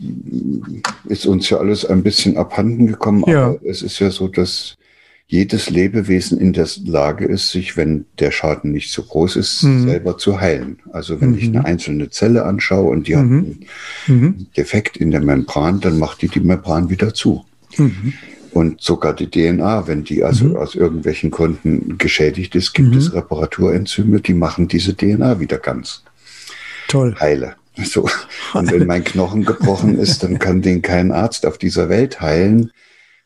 ist 1.06 1.28
uns 1.28 1.52
ja 1.52 1.60
alles 1.60 1.86
ein 1.86 2.02
bisschen 2.02 2.36
abhanden 2.36 2.88
gekommen, 2.88 3.24
ja. 3.28 3.50
aber 3.50 3.64
es 3.64 3.84
ist 3.84 4.00
ja 4.00 4.10
so, 4.10 4.28
dass 4.28 4.76
jedes 5.30 5.70
Lebewesen 5.70 6.40
in 6.40 6.54
der 6.54 6.68
Lage 6.86 7.26
ist, 7.26 7.52
sich, 7.52 7.76
wenn 7.76 8.06
der 8.18 8.32
Schaden 8.32 8.72
nicht 8.72 8.92
so 8.92 9.04
groß 9.04 9.36
ist, 9.36 9.64
mhm. 9.64 9.86
selber 9.86 10.18
zu 10.18 10.40
heilen. 10.40 10.80
Also 10.94 11.20
wenn 11.20 11.32
mhm. 11.32 11.38
ich 11.38 11.48
eine 11.48 11.66
einzelne 11.66 12.10
Zelle 12.10 12.46
anschaue 12.46 12.90
und 12.90 13.08
die 13.08 13.16
mhm. 13.16 13.20
hat 13.20 13.26
einen 13.26 13.66
mhm. 14.08 14.48
Defekt 14.56 14.96
in 14.96 15.12
der 15.12 15.22
Membran, 15.22 15.82
dann 15.82 16.00
macht 16.00 16.22
die 16.22 16.30
die 16.30 16.40
Membran 16.40 16.90
wieder 16.90 17.14
zu. 17.14 17.44
Mhm. 17.78 18.14
Und 18.52 18.82
sogar 18.82 19.14
die 19.14 19.30
DNA, 19.30 19.88
wenn 19.88 20.06
die 20.06 20.24
also 20.24 20.46
mhm. 20.46 20.56
aus 20.56 20.76
irgendwelchen 20.76 21.30
Gründen 21.30 21.98
geschädigt 21.98 22.56
ist, 22.56 22.74
gibt 22.74 22.92
mhm. 22.92 22.98
es 22.98 23.14
Reparaturenzyme, 23.14 24.22
die 24.22 24.34
machen 24.34 24.70
diese 24.70 24.96
DNA 24.96 25.42
wieder 25.42 25.58
ganz. 25.58 26.04
Toll. 26.88 27.16
Heile. 27.20 27.56
So. 27.84 28.10
Und 28.54 28.72
wenn 28.72 28.88
mein 28.88 29.04
Knochen 29.04 29.44
gebrochen 29.44 30.00
ist, 30.00 30.24
dann 30.24 30.40
kann 30.40 30.62
den 30.62 30.82
kein 30.82 31.12
Arzt 31.12 31.46
auf 31.46 31.58
dieser 31.58 31.90
Welt 31.90 32.22
heilen, 32.22 32.72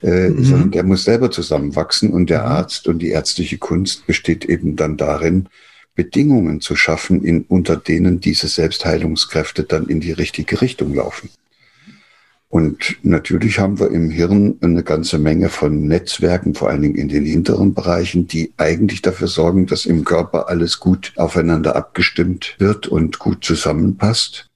äh, 0.01 0.29
mhm. 0.29 0.43
sondern 0.43 0.71
der 0.71 0.83
muss 0.83 1.03
selber 1.03 1.31
zusammenwachsen. 1.31 2.11
Und 2.11 2.29
der 2.29 2.41
mhm. 2.41 2.47
Arzt 2.47 2.87
und 2.87 2.99
die 2.99 3.09
ärztliche 3.09 3.57
Kunst 3.57 4.07
besteht 4.07 4.45
eben 4.45 4.75
dann 4.75 4.97
darin, 4.97 5.47
Bedingungen 5.95 6.61
zu 6.61 6.75
schaffen, 6.75 7.23
in, 7.23 7.43
unter 7.43 7.75
denen 7.75 8.19
diese 8.19 8.47
Selbstheilungskräfte 8.47 9.63
dann 9.63 9.87
in 9.87 9.99
die 9.99 10.13
richtige 10.13 10.61
Richtung 10.61 10.93
laufen. 10.93 11.29
Und 12.49 12.97
natürlich 13.01 13.59
haben 13.59 13.79
wir 13.79 13.91
im 13.91 14.09
Hirn 14.09 14.57
eine 14.61 14.83
ganze 14.83 15.17
Menge 15.17 15.47
von 15.47 15.87
Netzwerken, 15.87 16.53
vor 16.53 16.69
allen 16.69 16.81
Dingen 16.81 16.95
in 16.95 17.07
den 17.07 17.25
hinteren 17.25 17.73
Bereichen, 17.73 18.27
die 18.27 18.51
eigentlich 18.57 19.01
dafür 19.01 19.27
sorgen, 19.27 19.67
dass 19.67 19.85
im 19.85 20.03
Körper 20.03 20.49
alles 20.49 20.79
gut 20.79 21.13
aufeinander 21.15 21.77
abgestimmt 21.77 22.55
wird 22.57 22.87
und 22.87 23.19
gut 23.19 23.45
zusammenpasst. 23.45 24.49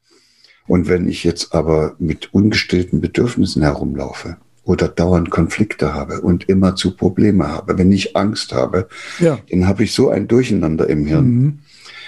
Und 0.67 0.89
wenn 0.89 1.07
ich 1.07 1.23
jetzt 1.23 1.53
aber 1.53 1.95
mit 1.97 2.33
ungestillten 2.33 2.99
Bedürfnissen 2.99 3.61
herumlaufe 3.61 4.37
oder 4.65 4.89
dauernd 4.89 5.29
Konflikte 5.29 5.93
habe 5.93 6.21
und 6.21 6.49
immer 6.49 6.75
zu 6.75 6.95
Probleme 6.95 7.47
habe, 7.47 7.77
wenn 7.77 7.91
ich 7.91 8.17
Angst 8.17 8.53
habe, 8.53 8.87
ja. 9.19 9.39
dann 9.49 9.67
habe 9.67 9.83
ich 9.83 9.93
so 9.93 10.09
ein 10.09 10.27
Durcheinander 10.27 10.89
im 10.89 11.05
Hirn. 11.05 11.25
Mhm 11.25 11.59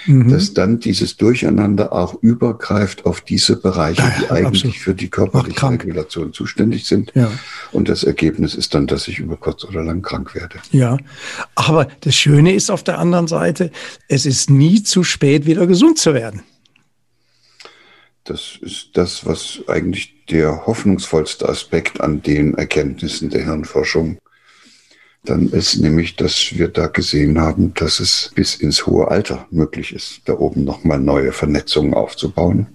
mhm. 0.08 0.30
dass 0.30 0.54
dann 0.54 0.80
dieses 0.80 1.16
Durcheinander 1.16 1.92
auch 1.92 2.20
übergreift 2.22 3.06
auf 3.06 3.20
diese 3.20 3.56
Bereiche, 3.56 4.02
die 4.18 4.24
ja, 4.24 4.30
eigentlich 4.30 4.64
absolut. 4.64 4.76
für 4.76 4.94
die 4.94 5.08
körperliche 5.08 5.70
Regulation 5.70 6.32
zuständig 6.32 6.86
sind. 6.86 7.12
Ja. 7.14 7.30
Und 7.72 7.88
das 7.88 8.04
Ergebnis 8.04 8.54
ist 8.54 8.74
dann, 8.74 8.86
dass 8.86 9.06
ich 9.08 9.18
über 9.18 9.36
kurz 9.36 9.64
oder 9.64 9.84
lang 9.84 10.02
krank 10.02 10.34
werde. 10.34 10.58
Ja, 10.72 10.96
aber 11.54 11.86
das 12.00 12.14
Schöne 12.14 12.54
ist 12.54 12.70
auf 12.70 12.82
der 12.82 12.98
anderen 12.98 13.28
Seite, 13.28 13.70
es 14.08 14.26
ist 14.26 14.50
nie 14.50 14.82
zu 14.82 15.04
spät, 15.04 15.46
wieder 15.46 15.66
gesund 15.66 15.98
zu 15.98 16.14
werden. 16.14 16.42
Das 18.28 18.58
ist 18.60 18.90
das, 18.94 19.24
was 19.24 19.60
eigentlich 19.66 20.14
der 20.30 20.66
hoffnungsvollste 20.66 21.48
Aspekt 21.48 22.00
an 22.00 22.22
den 22.22 22.54
Erkenntnissen 22.54 23.30
der 23.30 23.44
Hirnforschung 23.44 24.18
dann 25.24 25.48
ist 25.48 25.78
nämlich, 25.78 26.16
dass 26.16 26.56
wir 26.56 26.68
da 26.68 26.86
gesehen 26.86 27.38
haben, 27.38 27.74
dass 27.74 28.00
es 28.00 28.30
bis 28.34 28.54
ins 28.54 28.86
hohe 28.86 29.08
Alter 29.08 29.46
möglich 29.50 29.94
ist, 29.94 30.22
da 30.24 30.34
oben 30.34 30.64
nochmal 30.64 30.98
neue 30.98 31.32
Vernetzungen 31.32 31.94
aufzubauen. 31.94 32.66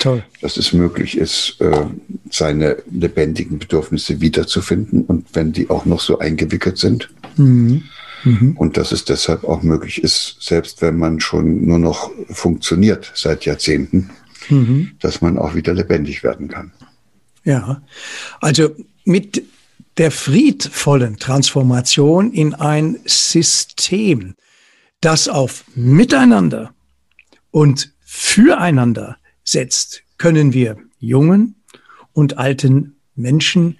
Toll. 0.00 0.24
Dass 0.40 0.56
es 0.56 0.72
möglich 0.72 1.16
ist, 1.16 1.56
äh, 1.60 1.86
seine 2.28 2.78
lebendigen 2.90 3.58
Bedürfnisse 3.58 4.20
wiederzufinden 4.20 5.04
und 5.04 5.26
wenn 5.32 5.52
die 5.52 5.70
auch 5.70 5.86
noch 5.86 6.00
so 6.00 6.18
eingewickelt 6.18 6.76
sind. 6.76 7.08
Mhm. 7.36 7.84
Mhm. 8.24 8.56
Und 8.56 8.76
dass 8.76 8.90
es 8.90 9.04
deshalb 9.04 9.44
auch 9.44 9.62
möglich 9.62 10.02
ist, 10.02 10.38
selbst 10.40 10.82
wenn 10.82 10.98
man 10.98 11.20
schon 11.20 11.64
nur 11.64 11.78
noch 11.78 12.10
funktioniert 12.28 13.12
seit 13.14 13.44
Jahrzehnten, 13.44 14.10
mhm. 14.48 14.92
dass 15.00 15.20
man 15.20 15.38
auch 15.38 15.54
wieder 15.54 15.74
lebendig 15.74 16.22
werden 16.22 16.48
kann. 16.48 16.72
Ja, 17.44 17.82
also 18.40 18.74
mit 19.04 19.42
der 19.98 20.10
friedvollen 20.10 21.16
Transformation 21.16 22.32
in 22.32 22.54
ein 22.54 22.98
System, 23.04 24.34
das 25.00 25.28
auf 25.28 25.64
Miteinander 25.74 26.74
und 27.50 27.92
füreinander 28.04 29.16
setzt, 29.44 30.02
können 30.18 30.52
wir 30.52 30.76
jungen 30.98 31.62
und 32.12 32.38
alten 32.38 32.96
Menschen, 33.14 33.78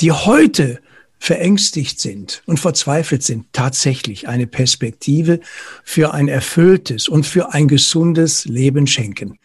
die 0.00 0.12
heute 0.12 0.80
verängstigt 1.18 1.98
sind 1.98 2.42
und 2.46 2.60
verzweifelt 2.60 3.22
sind, 3.22 3.46
tatsächlich 3.52 4.28
eine 4.28 4.46
Perspektive 4.46 5.40
für 5.84 6.12
ein 6.12 6.28
erfülltes 6.28 7.08
und 7.08 7.26
für 7.26 7.52
ein 7.54 7.68
gesundes 7.68 8.44
Leben 8.44 8.86
schenken. 8.86 9.38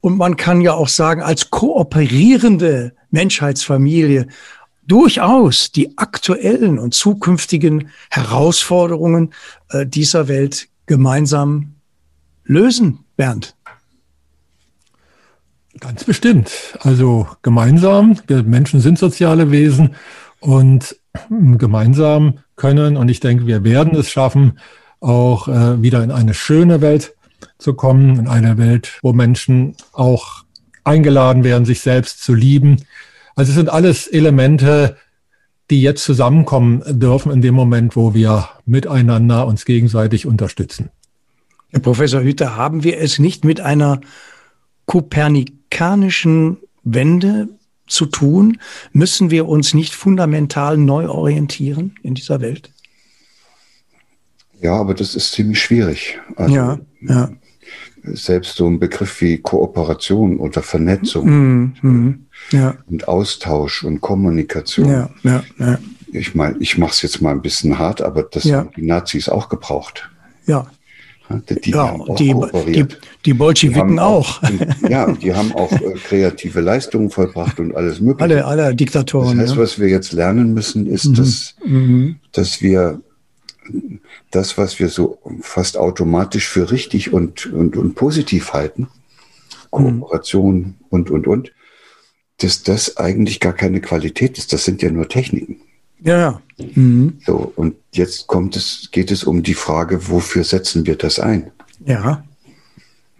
Und 0.00 0.16
man 0.16 0.36
kann 0.36 0.60
ja 0.60 0.74
auch 0.74 0.88
sagen, 0.88 1.22
als 1.22 1.50
kooperierende 1.50 2.94
Menschheitsfamilie 3.10 4.28
durchaus 4.86 5.72
die 5.72 5.98
aktuellen 5.98 6.78
und 6.78 6.94
zukünftigen 6.94 7.90
Herausforderungen 8.10 9.32
äh, 9.70 9.86
dieser 9.86 10.26
Welt 10.26 10.68
gemeinsam 10.86 11.74
lösen, 12.44 13.04
Bernd? 13.16 13.54
Ganz 15.78 16.04
bestimmt. 16.04 16.50
Also 16.80 17.28
gemeinsam, 17.42 18.18
wir 18.26 18.42
Menschen 18.42 18.80
sind 18.80 18.98
soziale 18.98 19.50
Wesen 19.50 19.94
und 20.40 20.96
gemeinsam 21.28 22.40
können, 22.56 22.96
und 22.96 23.08
ich 23.08 23.20
denke, 23.20 23.46
wir 23.46 23.64
werden 23.64 23.94
es 23.96 24.10
schaffen, 24.10 24.58
auch 25.00 25.48
äh, 25.48 25.80
wieder 25.82 26.02
in 26.02 26.10
eine 26.10 26.34
schöne 26.34 26.80
Welt 26.80 27.14
zu 27.58 27.74
kommen, 27.74 28.18
in 28.18 28.28
eine 28.28 28.58
Welt, 28.58 28.98
wo 29.02 29.12
Menschen 29.12 29.76
auch 29.92 30.44
eingeladen 30.84 31.44
werden, 31.44 31.64
sich 31.64 31.80
selbst 31.80 32.22
zu 32.22 32.34
lieben, 32.34 32.78
also 33.40 33.50
es 33.50 33.56
sind 33.56 33.70
alles 33.70 34.06
Elemente, 34.06 34.96
die 35.70 35.80
jetzt 35.80 36.04
zusammenkommen 36.04 36.82
dürfen 37.00 37.32
in 37.32 37.40
dem 37.40 37.54
Moment, 37.54 37.96
wo 37.96 38.12
wir 38.12 38.48
miteinander 38.66 39.46
uns 39.46 39.64
gegenseitig 39.64 40.26
unterstützen. 40.26 40.90
Herr 41.70 41.80
Professor 41.80 42.20
Hüter, 42.20 42.56
haben 42.56 42.82
wir 42.82 42.98
es 42.98 43.18
nicht 43.18 43.44
mit 43.44 43.60
einer 43.60 44.00
kopernikanischen 44.86 46.58
Wende 46.82 47.48
zu 47.86 48.06
tun? 48.06 48.58
Müssen 48.92 49.30
wir 49.30 49.48
uns 49.48 49.72
nicht 49.72 49.94
fundamental 49.94 50.76
neu 50.76 51.08
orientieren 51.08 51.94
in 52.02 52.14
dieser 52.14 52.40
Welt? 52.40 52.70
Ja, 54.60 54.74
aber 54.74 54.94
das 54.94 55.14
ist 55.14 55.32
ziemlich 55.32 55.60
schwierig. 55.60 56.18
Also, 56.36 56.54
ja, 56.54 56.78
ja. 57.02 57.30
Selbst 58.02 58.56
so 58.56 58.66
ein 58.66 58.78
Begriff 58.78 59.20
wie 59.20 59.38
Kooperation 59.38 60.38
oder 60.38 60.62
Vernetzung 60.62 61.26
mm, 61.28 61.74
mm, 61.82 62.26
ja. 62.52 62.74
und 62.86 63.08
Austausch 63.08 63.84
und 63.84 64.00
Kommunikation. 64.00 64.88
Ja, 64.88 65.10
ja, 65.22 65.44
ja. 65.58 65.78
Ich 66.12 66.34
meine, 66.34 66.56
ich 66.58 66.78
mache 66.78 66.92
es 66.92 67.02
jetzt 67.02 67.20
mal 67.20 67.32
ein 67.32 67.42
bisschen 67.42 67.78
hart, 67.78 68.00
aber 68.00 68.22
das 68.22 68.44
ja. 68.44 68.58
haben 68.58 68.70
die 68.74 68.86
Nazis 68.86 69.28
auch 69.28 69.48
gebraucht. 69.48 70.08
Ja. 70.46 70.66
Die, 71.30 71.70
ja, 71.70 71.96
die, 72.18 72.34
die, 72.66 72.86
die, 73.24 73.34
Bolschewiken 73.34 73.94
die 73.94 74.00
auch. 74.00 74.42
auch. 74.42 74.50
ja, 74.88 75.12
die 75.12 75.32
haben 75.36 75.52
auch 75.52 75.70
äh, 75.70 75.94
kreative 76.02 76.60
Leistungen 76.60 77.08
vollbracht 77.08 77.60
und 77.60 77.76
alles 77.76 78.00
Mögliche. 78.00 78.44
Alle, 78.44 78.44
alle 78.44 78.74
Diktatoren. 78.74 79.38
Das 79.38 79.50
heißt, 79.50 79.56
ja. 79.56 79.62
was 79.62 79.78
wir 79.78 79.88
jetzt 79.88 80.12
lernen 80.12 80.54
müssen, 80.54 80.88
ist, 80.88 81.04
mhm. 81.04 81.14
dass, 81.14 81.54
mhm. 81.64 82.16
dass 82.32 82.62
wir 82.62 83.00
das, 84.30 84.58
was 84.58 84.78
wir 84.78 84.88
so 84.88 85.18
fast 85.40 85.76
automatisch 85.76 86.48
für 86.48 86.70
richtig 86.70 87.12
und, 87.12 87.46
und, 87.46 87.76
und 87.76 87.94
positiv 87.94 88.52
halten, 88.52 88.88
Kooperation 89.70 90.56
mhm. 90.56 90.74
und, 90.88 91.10
und, 91.10 91.26
und, 91.26 91.52
dass 92.38 92.62
das 92.62 92.96
eigentlich 92.96 93.40
gar 93.40 93.52
keine 93.52 93.80
Qualität 93.80 94.38
ist. 94.38 94.52
Das 94.52 94.64
sind 94.64 94.82
ja 94.82 94.90
nur 94.90 95.08
Techniken. 95.08 95.60
Ja, 96.02 96.18
ja. 96.18 96.42
Mhm. 96.74 97.18
So, 97.26 97.52
und 97.56 97.76
jetzt 97.92 98.26
kommt 98.26 98.56
es, 98.56 98.88
geht 98.90 99.10
es 99.10 99.24
um 99.24 99.42
die 99.42 99.54
Frage, 99.54 100.08
wofür 100.08 100.44
setzen 100.44 100.86
wir 100.86 100.96
das 100.96 101.18
ein? 101.18 101.50
Ja. 101.84 102.24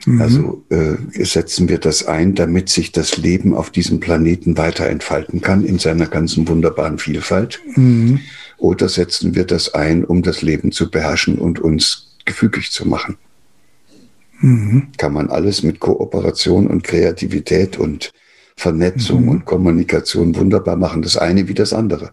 Mhm. 0.06 0.22
Also 0.22 0.64
äh, 0.70 1.24
setzen 1.24 1.68
wir 1.68 1.78
das 1.78 2.06
ein, 2.06 2.34
damit 2.34 2.68
sich 2.68 2.92
das 2.92 3.16
Leben 3.18 3.54
auf 3.54 3.70
diesem 3.70 4.00
Planeten 4.00 4.56
weiter 4.56 4.86
entfalten 4.86 5.40
kann 5.40 5.64
in 5.64 5.78
seiner 5.78 6.06
ganzen 6.06 6.48
wunderbaren 6.48 6.98
Vielfalt. 6.98 7.60
Mhm. 7.74 8.20
Oder 8.60 8.90
setzen 8.90 9.34
wir 9.34 9.44
das 9.44 9.72
ein, 9.72 10.04
um 10.04 10.22
das 10.22 10.42
Leben 10.42 10.70
zu 10.70 10.90
beherrschen 10.90 11.38
und 11.38 11.60
uns 11.60 12.16
gefügig 12.26 12.70
zu 12.70 12.86
machen? 12.86 13.16
Mhm. 14.40 14.88
Kann 14.98 15.14
man 15.14 15.30
alles 15.30 15.62
mit 15.62 15.80
Kooperation 15.80 16.66
und 16.66 16.84
Kreativität 16.84 17.78
und 17.78 18.12
Vernetzung 18.56 19.22
mhm. 19.22 19.28
und 19.28 19.44
Kommunikation 19.46 20.36
wunderbar 20.36 20.76
machen, 20.76 21.00
das 21.00 21.16
eine 21.16 21.48
wie 21.48 21.54
das 21.54 21.72
andere. 21.72 22.12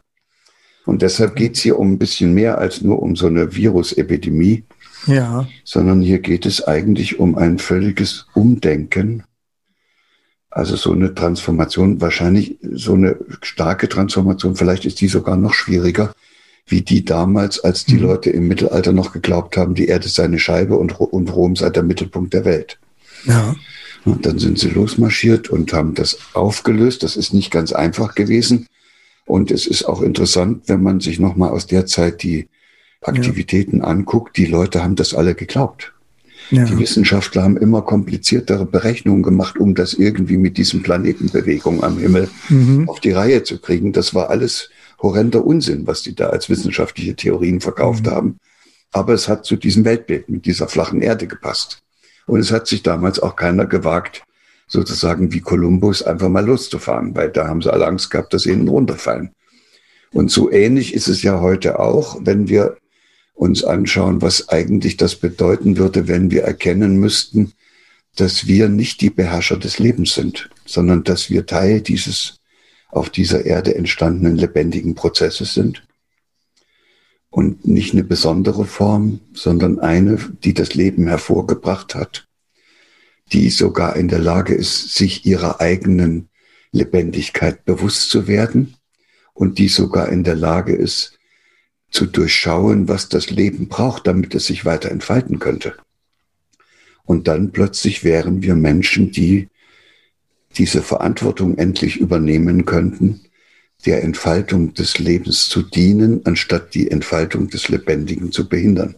Und 0.86 1.02
deshalb 1.02 1.36
geht 1.36 1.58
es 1.58 1.62
hier 1.64 1.78
um 1.78 1.92
ein 1.92 1.98
bisschen 1.98 2.34
mehr 2.34 2.60
als 2.60 2.82
nur 2.82 3.04
um 3.04 3.18
so 3.18 3.28
eine 3.28 3.54
Virusepidemie, 3.54 4.64
ja. 5.06 5.46
sondern 5.66 6.02
hier 6.02 6.20
geht 6.20 6.46
es 6.46 6.66
eigentlich 6.66 7.20
um 7.20 7.38
ein 7.38 7.60
völliges 7.60 8.28
Umdenken. 8.34 9.24
Also 10.50 10.78
so 10.78 10.94
eine 10.94 11.14
Transformation, 11.14 12.00
wahrscheinlich 12.00 12.58
so 12.62 12.94
eine 12.94 13.18
starke 13.42 13.90
Transformation, 13.90 14.56
vielleicht 14.56 14.86
ist 14.86 15.02
die 15.02 15.10
sogar 15.10 15.36
noch 15.36 15.54
schwieriger, 15.54 16.14
wie 16.68 16.82
die 16.82 17.06
damals, 17.06 17.64
als 17.64 17.86
die 17.86 17.96
mhm. 17.96 18.02
Leute 18.02 18.30
im 18.30 18.48
Mittelalter 18.48 18.92
noch 18.92 19.14
geglaubt 19.14 19.58
haben, 19.58 19.74
die 19.74 19.88
Erde 19.88 20.10
sei 20.10 20.26
eine 20.26 20.40
Scheibe 20.40 20.78
und, 20.78 21.00
und 21.00 21.34
Rom 21.34 21.56
sei 21.56 21.70
der 21.70 21.84
Mittelpunkt 21.84 22.34
der 22.34 22.46
Welt. 22.46 22.78
Ja. 23.26 23.56
Und 24.06 24.26
dann 24.26 24.38
sind 24.38 24.60
sie 24.60 24.70
losmarschiert 24.70 25.50
und 25.50 25.74
haben 25.74 25.94
das 25.94 26.18
aufgelöst. 26.34 27.04
Das 27.04 27.16
ist 27.16 27.34
nicht 27.34 27.52
ganz 27.52 27.72
einfach 27.74 28.16
gewesen. 28.16 28.68
Und 29.26 29.52
es 29.52 29.68
ist 29.68 29.84
auch 29.84 30.02
interessant, 30.02 30.64
wenn 30.68 30.84
man 30.84 31.00
sich 31.00 31.20
nochmal 31.20 31.50
aus 31.50 31.68
der 31.68 31.86
Zeit 31.86 32.24
die 32.24 32.48
Aktivitäten 33.02 33.80
ja. 33.80 33.86
anguckt. 33.86 34.38
Die 34.38 34.46
Leute 34.46 34.84
haben 34.84 34.96
das 34.96 35.14
alle 35.14 35.36
geglaubt. 35.36 35.94
Ja. 36.52 36.64
Die 36.64 36.78
Wissenschaftler 36.78 37.44
haben 37.44 37.58
immer 37.58 37.82
kompliziertere 37.82 38.66
Berechnungen 38.66 39.24
gemacht, 39.24 39.58
um 39.58 39.76
das 39.76 39.94
irgendwie 39.94 40.38
mit 40.38 40.58
diesen 40.58 40.82
Planetenbewegungen 40.82 41.84
am 41.84 41.98
Himmel 41.98 42.30
mhm. 42.48 42.88
auf 42.88 43.02
die 43.02 43.12
Reihe 43.12 43.44
zu 43.44 43.60
kriegen. 43.60 43.92
Das 43.92 44.14
war 44.14 44.30
alles 44.30 44.70
horrender 45.00 45.46
Unsinn, 45.46 45.88
was 45.88 46.02
die 46.02 46.16
da 46.16 46.30
als 46.30 46.50
wissenschaftliche 46.50 47.16
Theorien 47.16 47.62
verkauft 47.62 48.06
mhm. 48.06 48.12
haben. 48.12 48.40
Aber 48.92 49.14
es 49.14 49.28
hat 49.28 49.46
zu 49.46 49.56
diesem 49.56 49.86
Weltbild 49.86 50.30
mit 50.30 50.46
dieser 50.46 50.68
flachen 50.68 51.02
Erde 51.02 51.28
gepasst. 51.28 51.84
Und 52.26 52.40
es 52.40 52.52
hat 52.52 52.68
sich 52.68 52.84
damals 52.84 53.20
auch 53.20 53.36
keiner 53.36 53.66
gewagt, 53.66 54.24
sozusagen 54.68 55.32
wie 55.32 55.40
Kolumbus 55.40 56.04
einfach 56.04 56.30
mal 56.30 56.46
loszufahren, 56.46 57.16
weil 57.16 57.30
da 57.30 57.48
haben 57.48 57.62
sie 57.62 57.72
alle 57.72 57.88
Angst 57.88 58.12
gehabt, 58.12 58.34
dass 58.34 58.44
sie 58.44 58.52
ihnen 58.52 58.68
runterfallen. 58.68 59.32
Und 60.12 60.32
so 60.32 60.52
ähnlich 60.52 60.94
ist 60.94 61.08
es 61.08 61.24
ja 61.24 61.40
heute 61.40 61.80
auch, 61.80 62.20
wenn 62.22 62.50
wir 62.50 62.78
uns 63.34 63.64
anschauen, 63.64 64.22
was 64.22 64.50
eigentlich 64.50 64.98
das 64.98 65.16
bedeuten 65.16 65.78
würde, 65.78 66.08
wenn 66.08 66.32
wir 66.32 66.44
erkennen 66.44 66.98
müssten, 66.98 67.54
dass 68.16 68.48
wir 68.48 68.68
nicht 68.68 69.02
die 69.02 69.12
Beherrscher 69.12 69.58
des 69.58 69.80
Lebens 69.80 70.16
sind, 70.16 70.50
sondern 70.66 71.04
dass 71.04 71.30
wir 71.30 71.46
Teil 71.46 71.82
dieses 71.82 72.37
auf 72.98 73.10
dieser 73.10 73.46
Erde 73.46 73.76
entstandenen 73.76 74.38
lebendigen 74.38 74.96
Prozesses 74.96 75.54
sind. 75.54 75.84
Und 77.30 77.68
nicht 77.68 77.94
eine 77.94 78.04
besondere 78.04 78.66
Form, 78.66 79.20
sondern 79.34 79.80
eine, 79.80 80.18
die 80.44 80.54
das 80.54 80.74
Leben 80.74 81.08
hervorgebracht 81.08 81.94
hat 81.94 82.28
die 83.32 83.50
sogar 83.50 83.96
in 83.96 84.08
der 84.08 84.20
Lage 84.20 84.54
ist, 84.54 84.94
sich 84.94 85.26
ihrer 85.26 85.60
eigenen 85.60 86.30
Lebendigkeit 86.72 87.66
bewusst 87.66 88.10
zu 88.10 88.28
werden 88.28 88.76
und 89.34 89.60
die 89.60 89.68
sogar 89.68 90.10
in 90.10 90.24
der 90.24 90.36
Lage 90.36 90.74
ist, 90.74 91.18
zu 91.90 92.06
durchschauen, 92.06 92.88
was 92.88 93.10
das 93.10 93.30
Leben 93.30 93.68
braucht, 93.68 94.08
damit 94.08 94.36
es 94.36 94.48
sich 94.48 94.66
weiter 94.66 94.92
entfalten 94.92 95.40
könnte. 95.40 95.76
Und 97.04 97.28
dann 97.28 97.52
plötzlich 97.52 98.04
wären 98.04 98.42
wir 98.42 98.56
Menschen, 98.56 99.12
die 99.12 99.48
diese 100.58 100.82
Verantwortung 100.82 101.58
endlich 101.58 101.98
übernehmen 101.98 102.66
könnten, 102.66 103.22
der 103.86 104.04
Entfaltung 104.04 104.74
des 104.74 104.98
Lebens 104.98 105.50
zu 105.50 105.62
dienen, 105.62 106.22
anstatt 106.26 106.74
die 106.74 106.90
Entfaltung 106.90 107.50
des 107.50 107.70
Lebendigen 107.70 108.32
zu 108.32 108.50
behindern. 108.50 108.96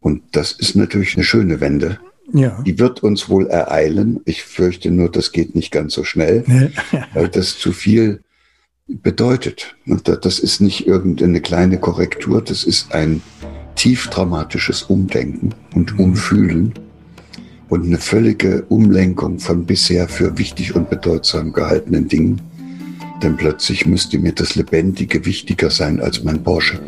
Und 0.00 0.22
das 0.32 0.52
ist 0.52 0.74
natürlich 0.74 1.14
eine 1.14 1.24
schöne 1.24 1.60
Wende, 1.60 1.98
ja. 2.32 2.62
Die 2.62 2.78
wird 2.78 3.02
uns 3.02 3.28
wohl 3.28 3.46
ereilen. 3.46 4.20
Ich 4.24 4.42
fürchte 4.44 4.90
nur, 4.90 5.10
das 5.10 5.32
geht 5.32 5.54
nicht 5.54 5.70
ganz 5.70 5.94
so 5.94 6.04
schnell, 6.04 6.44
weil 7.14 7.28
das 7.28 7.58
zu 7.58 7.72
viel 7.72 8.20
bedeutet. 8.86 9.76
Und 9.86 10.08
das 10.08 10.38
ist 10.38 10.60
nicht 10.60 10.86
irgendeine 10.86 11.40
kleine 11.40 11.78
Korrektur, 11.78 12.42
das 12.42 12.64
ist 12.64 12.92
ein 12.92 13.22
tief 13.76 14.08
dramatisches 14.08 14.82
Umdenken 14.82 15.54
und. 15.74 15.98
Umfühlen 15.98 16.74
und 17.68 17.84
eine 17.86 17.98
völlige 17.98 18.62
Umlenkung 18.68 19.38
von 19.38 19.66
bisher 19.66 20.08
für 20.08 20.38
wichtig 20.38 20.74
und 20.74 20.88
bedeutsam 20.90 21.52
gehaltenen 21.52 22.08
Dingen. 22.08 22.40
Denn 23.22 23.36
plötzlich 23.36 23.86
müsste 23.86 24.18
mir 24.18 24.32
das 24.32 24.54
Lebendige 24.54 25.24
wichtiger 25.26 25.70
sein 25.70 26.00
als 26.00 26.22
mein 26.22 26.42
Porsche. 26.42 26.80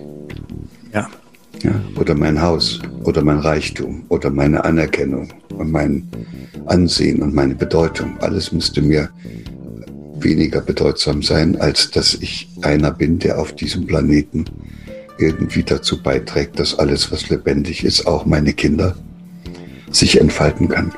Ja. 0.92 1.08
Ja, 1.62 1.74
oder 1.96 2.14
mein 2.14 2.40
Haus 2.40 2.80
oder 3.04 3.22
mein 3.22 3.38
Reichtum 3.38 4.04
oder 4.08 4.30
meine 4.30 4.64
Anerkennung 4.64 5.28
und 5.58 5.70
mein 5.70 6.08
Ansehen 6.66 7.20
und 7.20 7.34
meine 7.34 7.54
Bedeutung. 7.54 8.16
Alles 8.20 8.50
müsste 8.50 8.80
mir 8.80 9.10
weniger 10.20 10.62
bedeutsam 10.62 11.22
sein, 11.22 11.60
als 11.60 11.90
dass 11.90 12.14
ich 12.14 12.48
einer 12.62 12.90
bin, 12.90 13.18
der 13.18 13.38
auf 13.38 13.54
diesem 13.54 13.86
Planeten 13.86 14.46
irgendwie 15.18 15.62
dazu 15.62 16.02
beiträgt, 16.02 16.58
dass 16.58 16.78
alles, 16.78 17.12
was 17.12 17.28
lebendig 17.28 17.84
ist, 17.84 18.06
auch 18.06 18.24
meine 18.24 18.54
Kinder, 18.54 18.96
sich 19.90 20.20
entfalten 20.20 20.68
kann. 20.68 20.92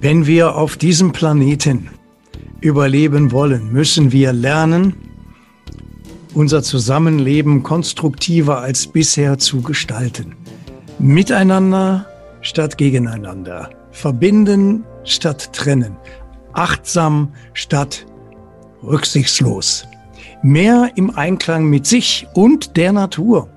Wenn 0.00 0.26
wir 0.26 0.54
auf 0.54 0.76
diesem 0.76 1.12
Planeten 1.12 1.90
überleben 2.60 3.32
wollen, 3.32 3.72
müssen 3.72 4.12
wir 4.12 4.32
lernen, 4.32 4.94
unser 6.34 6.62
Zusammenleben 6.62 7.62
konstruktiver 7.62 8.60
als 8.60 8.86
bisher 8.86 9.38
zu 9.38 9.60
gestalten. 9.62 10.36
Miteinander 10.98 12.06
statt 12.40 12.78
gegeneinander. 12.78 13.70
Verbinden 13.90 14.84
statt 15.04 15.52
trennen. 15.52 15.96
Achtsam 16.52 17.32
statt 17.54 18.06
rücksichtslos. 18.82 19.86
Mehr 20.42 20.92
im 20.94 21.16
Einklang 21.16 21.64
mit 21.64 21.86
sich 21.86 22.26
und 22.34 22.76
der 22.76 22.92
Natur. 22.92 23.48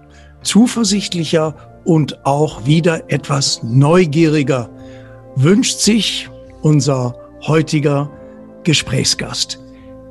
Zuversichtlicher 0.42 1.56
und 1.84 2.26
auch 2.26 2.66
wieder 2.66 3.10
etwas 3.10 3.62
neugieriger 3.64 4.70
wünscht 5.36 5.80
sich 5.80 6.30
unser 6.62 7.16
heutiger 7.48 8.10
Gesprächsgast. 8.64 9.60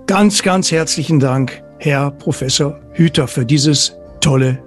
Ganz, 0.06 0.42
ganz 0.42 0.72
herzlichen 0.72 1.20
Dank 1.20 1.62
Herr 1.78 2.10
Professor 2.10 2.78
Hüter, 2.92 3.26
für 3.28 3.46
dieses 3.46 3.94
tolle 4.20 4.62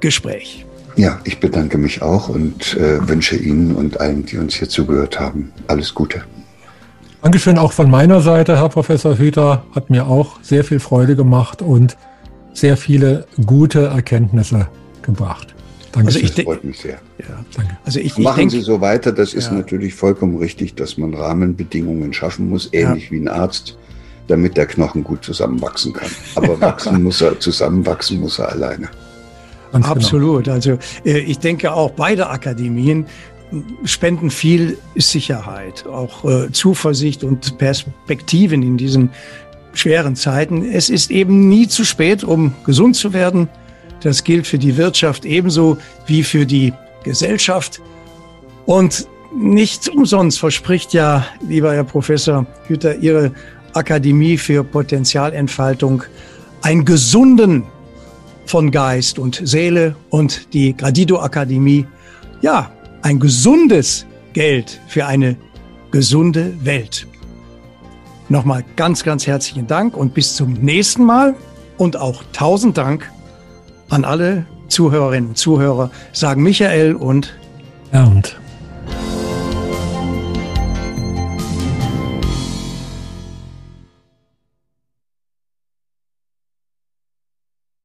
Gespräch. 0.00 0.64
Ja, 0.96 1.20
ich 1.24 1.40
bedanke 1.40 1.76
mich 1.76 2.02
auch 2.02 2.28
und 2.28 2.76
äh, 2.76 3.06
wünsche 3.08 3.36
Ihnen 3.36 3.74
und 3.74 4.00
allen, 4.00 4.24
die 4.24 4.38
uns 4.38 4.54
hier 4.54 4.68
zugehört 4.68 5.18
haben, 5.18 5.52
alles 5.66 5.92
Gute. 5.92 6.22
Dankeschön 7.20 7.58
auch 7.58 7.72
von 7.72 7.90
meiner 7.90 8.20
Seite, 8.20 8.58
Herr 8.58 8.68
Professor 8.68 9.18
Hüter. 9.18 9.64
Hat 9.74 9.90
mir 9.90 10.06
auch 10.06 10.38
sehr 10.42 10.62
viel 10.62 10.78
Freude 10.78 11.16
gemacht 11.16 11.62
und 11.62 11.96
sehr 12.52 12.76
viele 12.76 13.26
gute 13.44 13.86
Erkenntnisse 13.86 14.68
gebracht. 15.02 15.54
Danke. 15.94 16.08
Also 16.08 16.18
ich 16.18 16.34
das 16.34 16.44
freut 16.44 16.64
mich 16.64 16.78
sehr. 16.78 16.98
Ja, 17.18 17.44
danke. 17.56 17.78
Also 17.84 18.00
ich, 18.00 18.18
Machen 18.18 18.46
ich 18.46 18.50
Sie 18.50 18.60
so 18.62 18.80
weiter. 18.80 19.12
Das 19.12 19.32
ist 19.32 19.46
ja. 19.46 19.54
natürlich 19.54 19.94
vollkommen 19.94 20.38
richtig, 20.38 20.74
dass 20.74 20.98
man 20.98 21.14
Rahmenbedingungen 21.14 22.12
schaffen 22.12 22.50
muss, 22.50 22.68
ähnlich 22.72 23.04
ja. 23.04 23.10
wie 23.12 23.20
ein 23.20 23.28
Arzt 23.28 23.78
damit 24.26 24.56
der 24.56 24.66
Knochen 24.66 25.04
gut 25.04 25.24
zusammenwachsen 25.24 25.92
kann. 25.92 26.10
Aber 26.34 26.60
wachsen 26.60 27.02
muss 27.02 27.20
er, 27.20 27.38
zusammenwachsen 27.38 28.20
muss 28.20 28.38
er 28.38 28.50
alleine. 28.50 28.88
Ganz 29.70 29.84
genau. 29.84 29.94
Absolut. 29.94 30.44
Genau. 30.44 30.54
Also 30.54 30.78
äh, 31.04 31.18
ich 31.18 31.38
denke 31.38 31.72
auch 31.72 31.90
beide 31.90 32.30
Akademien 32.30 33.06
spenden 33.84 34.30
viel 34.30 34.78
Sicherheit, 34.96 35.86
auch 35.86 36.24
äh, 36.24 36.50
Zuversicht 36.50 37.22
und 37.22 37.58
Perspektiven 37.58 38.62
in 38.62 38.76
diesen 38.76 39.10
schweren 39.74 40.16
Zeiten. 40.16 40.64
Es 40.64 40.88
ist 40.88 41.10
eben 41.10 41.48
nie 41.48 41.68
zu 41.68 41.84
spät, 41.84 42.24
um 42.24 42.54
gesund 42.64 42.96
zu 42.96 43.12
werden. 43.12 43.48
Das 44.04 44.22
gilt 44.22 44.46
für 44.46 44.58
die 44.58 44.76
Wirtschaft 44.76 45.24
ebenso 45.24 45.78
wie 46.06 46.22
für 46.22 46.44
die 46.44 46.74
Gesellschaft. 47.04 47.80
Und 48.66 49.06
nicht 49.34 49.88
umsonst 49.88 50.38
verspricht 50.38 50.92
ja, 50.92 51.26
lieber 51.48 51.72
Herr 51.72 51.84
Professor 51.84 52.46
Hüter, 52.68 52.96
Ihre 52.96 53.32
Akademie 53.72 54.36
für 54.36 54.62
Potenzialentfaltung 54.62 56.04
einen 56.60 56.84
gesunden 56.84 57.64
von 58.44 58.70
Geist 58.70 59.18
und 59.18 59.40
Seele 59.42 59.96
und 60.10 60.52
die 60.52 60.76
Gradido 60.76 61.20
Akademie, 61.20 61.86
ja, 62.42 62.70
ein 63.00 63.18
gesundes 63.18 64.04
Geld 64.34 64.80
für 64.86 65.06
eine 65.06 65.36
gesunde 65.90 66.54
Welt. 66.62 67.06
Nochmal 68.28 68.64
ganz, 68.76 69.02
ganz 69.02 69.26
herzlichen 69.26 69.66
Dank 69.66 69.96
und 69.96 70.12
bis 70.12 70.36
zum 70.36 70.52
nächsten 70.52 71.04
Mal 71.04 71.34
und 71.78 71.96
auch 71.96 72.22
tausend 72.34 72.76
Dank 72.76 73.10
an 73.88 74.04
alle 74.04 74.46
Zuhörerinnen 74.68 75.30
und 75.30 75.38
Zuhörer, 75.38 75.90
sagen 76.12 76.42
Michael 76.42 76.94
und 76.94 77.34
Bernd. 77.90 78.36